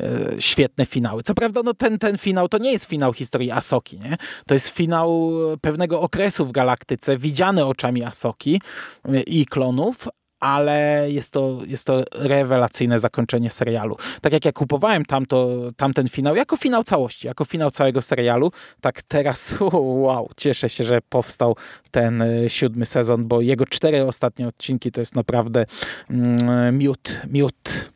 e, 0.00 0.34
świetne 0.38 0.86
finały. 0.86 1.22
Co 1.22 1.34
prawda, 1.34 1.60
no 1.64 1.74
ten, 1.74 1.98
ten 1.98 2.18
finał 2.18 2.48
to 2.48 2.58
nie 2.58 2.72
jest 2.72 2.84
finał 2.84 3.12
historii 3.12 3.50
Asoki, 3.50 3.98
nie? 3.98 4.16
To 4.46 4.54
jest 4.54 4.68
finał 4.68 5.30
pewnego 5.60 6.00
okresu 6.00 6.46
w 6.46 6.52
galaktyce, 6.52 7.18
widziany 7.18 7.64
oczami 7.64 8.04
Asoki 8.04 8.60
e, 9.04 9.20
i 9.20 9.46
klonów, 9.46 10.08
ale 10.40 11.06
jest 11.08 11.32
to, 11.32 11.60
jest 11.66 11.84
to 11.84 12.04
rewelacyjne 12.12 12.98
zakończenie 12.98 13.50
serialu. 13.50 13.96
Tak 14.20 14.32
jak 14.32 14.44
ja 14.44 14.52
kupowałem 14.52 15.04
tamto, 15.04 15.60
tamten 15.76 16.08
finał 16.08 16.36
jako 16.36 16.56
finał 16.56 16.84
całości, 16.84 17.26
jako 17.26 17.44
finał 17.44 17.70
całego 17.70 18.02
serialu, 18.02 18.52
tak 18.80 19.02
teraz 19.02 19.54
wow, 20.04 20.30
cieszę 20.36 20.68
się, 20.68 20.84
że 20.84 21.00
powstał 21.08 21.56
ten 21.90 22.22
e, 22.22 22.50
siódmy 22.50 22.86
sezon, 22.86 23.28
bo 23.28 23.40
jego 23.40 23.66
cztery 23.66 24.06
ostatnie 24.06 24.48
odcinki 24.48 24.92
to 24.92 25.00
jest 25.00 25.14
naprawdę 25.14 25.66
mm, 26.10 26.78
miód, 26.78 27.20
miód. 27.30 27.90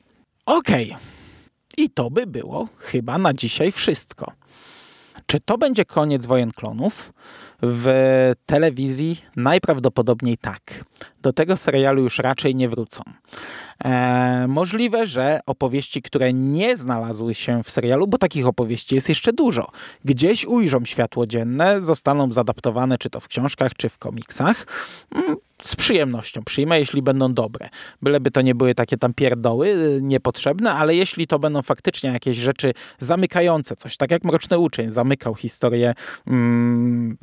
Okej. 0.47 0.87
Okay. 0.87 1.01
I 1.77 1.91
to 1.91 2.11
by 2.11 2.27
było 2.27 2.69
chyba 2.79 3.19
na 3.19 3.33
dzisiaj 3.33 3.73
wszystko. 3.73 4.33
Czy 5.27 5.41
to 5.41 5.59
będzie 5.59 5.85
koniec 5.85 6.27
wojen 6.27 6.53
klonów? 6.53 7.13
W 7.63 8.33
telewizji 8.47 9.21
najprawdopodobniej 9.37 10.37
tak. 10.39 10.85
Do 11.23 11.33
tego 11.33 11.57
serialu 11.57 12.03
już 12.03 12.19
raczej 12.19 12.55
nie 12.55 12.69
wrócą. 12.69 13.03
E, 13.85 14.47
możliwe, 14.49 15.07
że 15.07 15.41
opowieści, 15.47 16.03
które 16.03 16.33
nie 16.33 16.77
znalazły 16.77 17.35
się 17.35 17.63
w 17.63 17.71
serialu, 17.71 18.07
bo 18.07 18.19
takich 18.19 18.47
opowieści 18.47 18.95
jest 18.95 19.09
jeszcze 19.09 19.33
dużo, 19.33 19.71
gdzieś 20.05 20.47
ujrzą 20.47 20.85
światło 20.85 21.27
dzienne, 21.27 21.81
zostaną 21.81 22.33
zadaptowane 22.33 22.99
czy 22.99 23.11
to 23.11 23.21
w 23.21 23.29
książkach, 23.29 23.75
czy 23.75 23.89
w 23.89 23.99
komiksach. 23.99 24.67
Mm, 25.15 25.37
z 25.63 25.77
przyjemnością 25.77 26.45
przyjmę, 26.45 26.79
jeśli 26.79 27.03
będą 27.03 27.35
dobre. 27.35 27.69
Byleby 28.03 28.31
to 28.31 28.43
nie 28.43 28.55
były 28.55 28.75
takie 28.75 28.97
tam 28.97 29.15
pierdoły 29.15 29.69
y, 29.69 29.99
niepotrzebne, 30.03 30.73
ale 30.73 30.95
jeśli 30.95 31.27
to 31.27 31.39
będą 31.39 31.63
faktycznie 31.63 32.11
jakieś 32.11 32.37
rzeczy 32.37 32.73
zamykające 32.99 33.77
coś, 33.77 33.97
tak 33.97 34.11
jak 34.11 34.25
Mroczny 34.25 34.59
Uczeń 34.59 34.91
zamykał 34.91 35.35
historię 35.35 35.95
mm, 36.27 37.17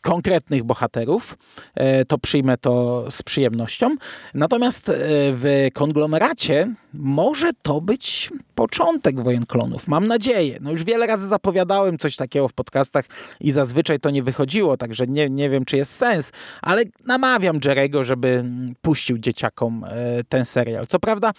konkretnych 0.00 0.64
bohaterów, 0.64 1.38
e, 1.74 2.04
to 2.04 2.18
przyjmę 2.18 2.56
to 2.58 3.04
z 3.10 3.22
przyjemnością. 3.22 3.96
Natomiast 4.34 4.88
e, 4.88 4.92
w 5.32 5.68
konglomeracie 5.74 6.74
może 6.94 7.50
to 7.62 7.80
być 7.80 8.30
początek 8.54 9.22
wojen 9.22 9.46
klonów. 9.46 9.88
Mam 9.88 10.06
nadzieję. 10.06 10.58
No 10.60 10.70
już 10.70 10.84
wiele 10.84 11.06
razy 11.06 11.26
zapowiadałem 11.26 11.98
coś 11.98 12.16
takiego 12.16 12.48
w 12.48 12.52
podcastach 12.52 13.04
i 13.40 13.52
zazwyczaj 13.52 14.00
to 14.00 14.10
nie 14.10 14.22
wychodziło, 14.22 14.76
także 14.76 15.06
nie, 15.06 15.30
nie 15.30 15.50
wiem, 15.50 15.64
czy 15.64 15.76
jest 15.76 15.92
sens, 15.92 16.32
ale 16.62 16.82
namawiam 17.06 17.60
Jerego, 17.64 18.04
żeby 18.04 18.44
puścił 18.82 19.18
dzieciakom 19.18 19.84
e, 19.88 20.24
ten 20.28 20.44
serial. 20.44 20.86
Co 20.86 20.98
prawda, 20.98 21.32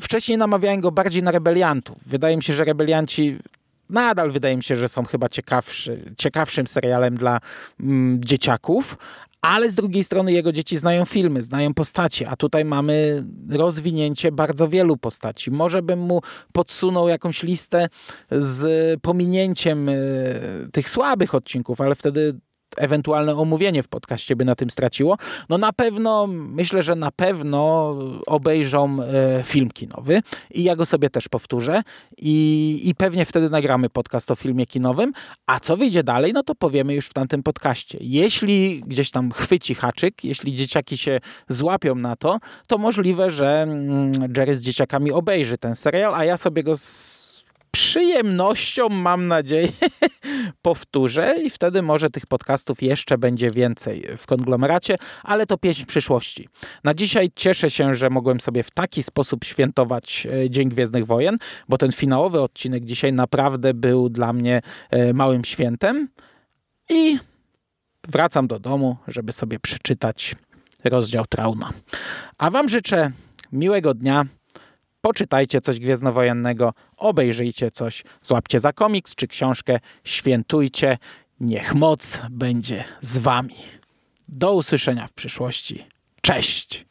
wcześniej 0.00 0.38
namawiałem 0.38 0.80
go 0.80 0.92
bardziej 0.92 1.22
na 1.22 1.30
rebeliantów. 1.30 1.96
Wydaje 2.06 2.36
mi 2.36 2.42
się, 2.42 2.52
że 2.52 2.64
rebelianci 2.64 3.38
nadal 3.90 4.30
wydaje 4.30 4.56
mi 4.56 4.62
się, 4.62 4.76
że 4.76 4.88
są 4.88 5.04
chyba 5.04 5.28
ciekawszy, 5.28 6.14
ciekawszym 6.18 6.66
serialem 6.66 7.16
dla 7.16 7.40
mm, 7.80 8.20
dzieciaków, 8.24 8.96
ale 9.44 9.70
z 9.70 9.74
drugiej 9.74 10.04
strony 10.04 10.32
jego 10.32 10.52
dzieci 10.52 10.76
znają 10.76 11.04
filmy, 11.04 11.42
znają 11.42 11.74
postacie, 11.74 12.28
a 12.28 12.36
tutaj 12.36 12.64
mamy 12.64 13.24
rozwinięcie 13.50 14.32
bardzo 14.32 14.68
wielu 14.68 14.96
postaci. 14.96 15.50
Może 15.50 15.82
bym 15.82 15.98
mu 15.98 16.20
podsunął 16.52 17.08
jakąś 17.08 17.42
listę 17.42 17.88
z 18.30 19.00
pominięciem 19.00 19.88
y, 19.88 20.68
tych 20.72 20.88
słabych 20.88 21.34
odcinków, 21.34 21.80
ale 21.80 21.94
wtedy 21.94 22.34
ewentualne 22.76 23.36
omówienie 23.36 23.82
w 23.82 23.88
podcaście 23.88 24.36
by 24.36 24.44
na 24.44 24.54
tym 24.54 24.70
straciło. 24.70 25.16
No 25.48 25.58
na 25.58 25.72
pewno, 25.72 26.26
myślę, 26.30 26.82
że 26.82 26.94
na 26.94 27.10
pewno 27.10 27.94
obejrzą 28.26 29.02
e, 29.02 29.42
film 29.42 29.70
kinowy 29.70 30.20
i 30.50 30.64
ja 30.64 30.76
go 30.76 30.86
sobie 30.86 31.10
też 31.10 31.28
powtórzę 31.28 31.82
i, 32.18 32.80
i 32.84 32.94
pewnie 32.94 33.24
wtedy 33.24 33.50
nagramy 33.50 33.90
podcast 33.90 34.30
o 34.30 34.34
filmie 34.34 34.66
kinowym, 34.66 35.12
a 35.46 35.60
co 35.60 35.76
wyjdzie 35.76 36.02
dalej, 36.02 36.32
no 36.32 36.42
to 36.42 36.54
powiemy 36.54 36.94
już 36.94 37.08
w 37.08 37.12
tamtym 37.12 37.42
podcaście. 37.42 37.98
Jeśli 38.00 38.82
gdzieś 38.86 39.10
tam 39.10 39.30
chwyci 39.30 39.74
haczyk, 39.74 40.24
jeśli 40.24 40.54
dzieciaki 40.54 40.96
się 40.96 41.20
złapią 41.48 41.94
na 41.94 42.16
to, 42.16 42.38
to 42.66 42.78
możliwe, 42.78 43.30
że 43.30 43.62
mm, 43.62 44.12
Jerry 44.36 44.56
z 44.56 44.60
dzieciakami 44.60 45.12
obejrzy 45.12 45.58
ten 45.58 45.74
serial, 45.74 46.14
a 46.14 46.24
ja 46.24 46.36
sobie 46.36 46.62
go 46.62 46.74
przyjemnością, 47.74 48.88
mam 48.88 49.28
nadzieję, 49.28 49.68
powtórzę 50.62 51.36
i 51.42 51.50
wtedy 51.50 51.82
może 51.82 52.10
tych 52.10 52.26
podcastów 52.26 52.82
jeszcze 52.82 53.18
będzie 53.18 53.50
więcej 53.50 54.06
w 54.16 54.26
konglomeracie, 54.26 54.96
ale 55.22 55.46
to 55.46 55.58
pieśń 55.58 55.84
przyszłości. 55.84 56.48
Na 56.84 56.94
dzisiaj 56.94 57.30
cieszę 57.36 57.70
się, 57.70 57.94
że 57.94 58.10
mogłem 58.10 58.40
sobie 58.40 58.62
w 58.62 58.70
taki 58.70 59.02
sposób 59.02 59.44
świętować 59.44 60.26
e, 60.26 60.50
Dzień 60.50 60.68
Gwiezdnych 60.68 61.06
Wojen, 61.06 61.38
bo 61.68 61.78
ten 61.78 61.92
finałowy 61.92 62.40
odcinek 62.40 62.84
dzisiaj 62.84 63.12
naprawdę 63.12 63.74
był 63.74 64.08
dla 64.08 64.32
mnie 64.32 64.60
e, 64.90 65.12
małym 65.12 65.44
świętem 65.44 66.08
i 66.90 67.18
wracam 68.08 68.46
do 68.46 68.58
domu, 68.58 68.96
żeby 69.08 69.32
sobie 69.32 69.58
przeczytać 69.58 70.34
rozdział 70.84 71.26
Trauna. 71.26 71.70
A 72.38 72.50
Wam 72.50 72.68
życzę 72.68 73.10
miłego 73.52 73.94
dnia 73.94 74.24
poczytajcie 75.04 75.60
coś 75.60 75.80
gwiezdnowojennego, 75.80 76.74
obejrzyjcie 76.96 77.70
coś, 77.70 78.04
złapcie 78.22 78.60
za 78.60 78.72
komiks 78.72 79.14
czy 79.14 79.26
książkę, 79.26 79.80
świętujcie. 80.04 80.98
Niech 81.40 81.74
moc 81.74 82.20
będzie 82.30 82.84
z 83.00 83.18
wami. 83.18 83.54
Do 84.28 84.54
usłyszenia 84.54 85.06
w 85.06 85.12
przyszłości. 85.12 85.86
Cześć! 86.22 86.86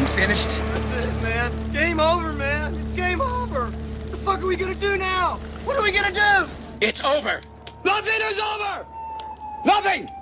You 0.00 0.06
finished? 0.06 0.60
That's 0.74 1.04
it, 1.04 1.22
man. 1.22 1.52
Game 1.72 2.00
over, 2.00 2.32
man. 2.32 2.74
It's 2.74 2.96
game 2.96 3.20
over. 3.20 3.66
What 3.66 4.10
the 4.10 4.16
fuck 4.16 4.38
are 4.38 4.46
we 4.46 4.56
gonna 4.56 4.74
do 4.74 4.96
now? 4.96 5.38
What 5.64 5.76
are 5.76 5.82
we 5.82 5.92
gonna 5.92 6.12
do? 6.12 6.48
It's 6.80 7.04
over. 7.04 7.40
Nothing 7.84 8.20
is 8.32 8.40
over! 8.40 8.86
Nothing! 9.64 10.21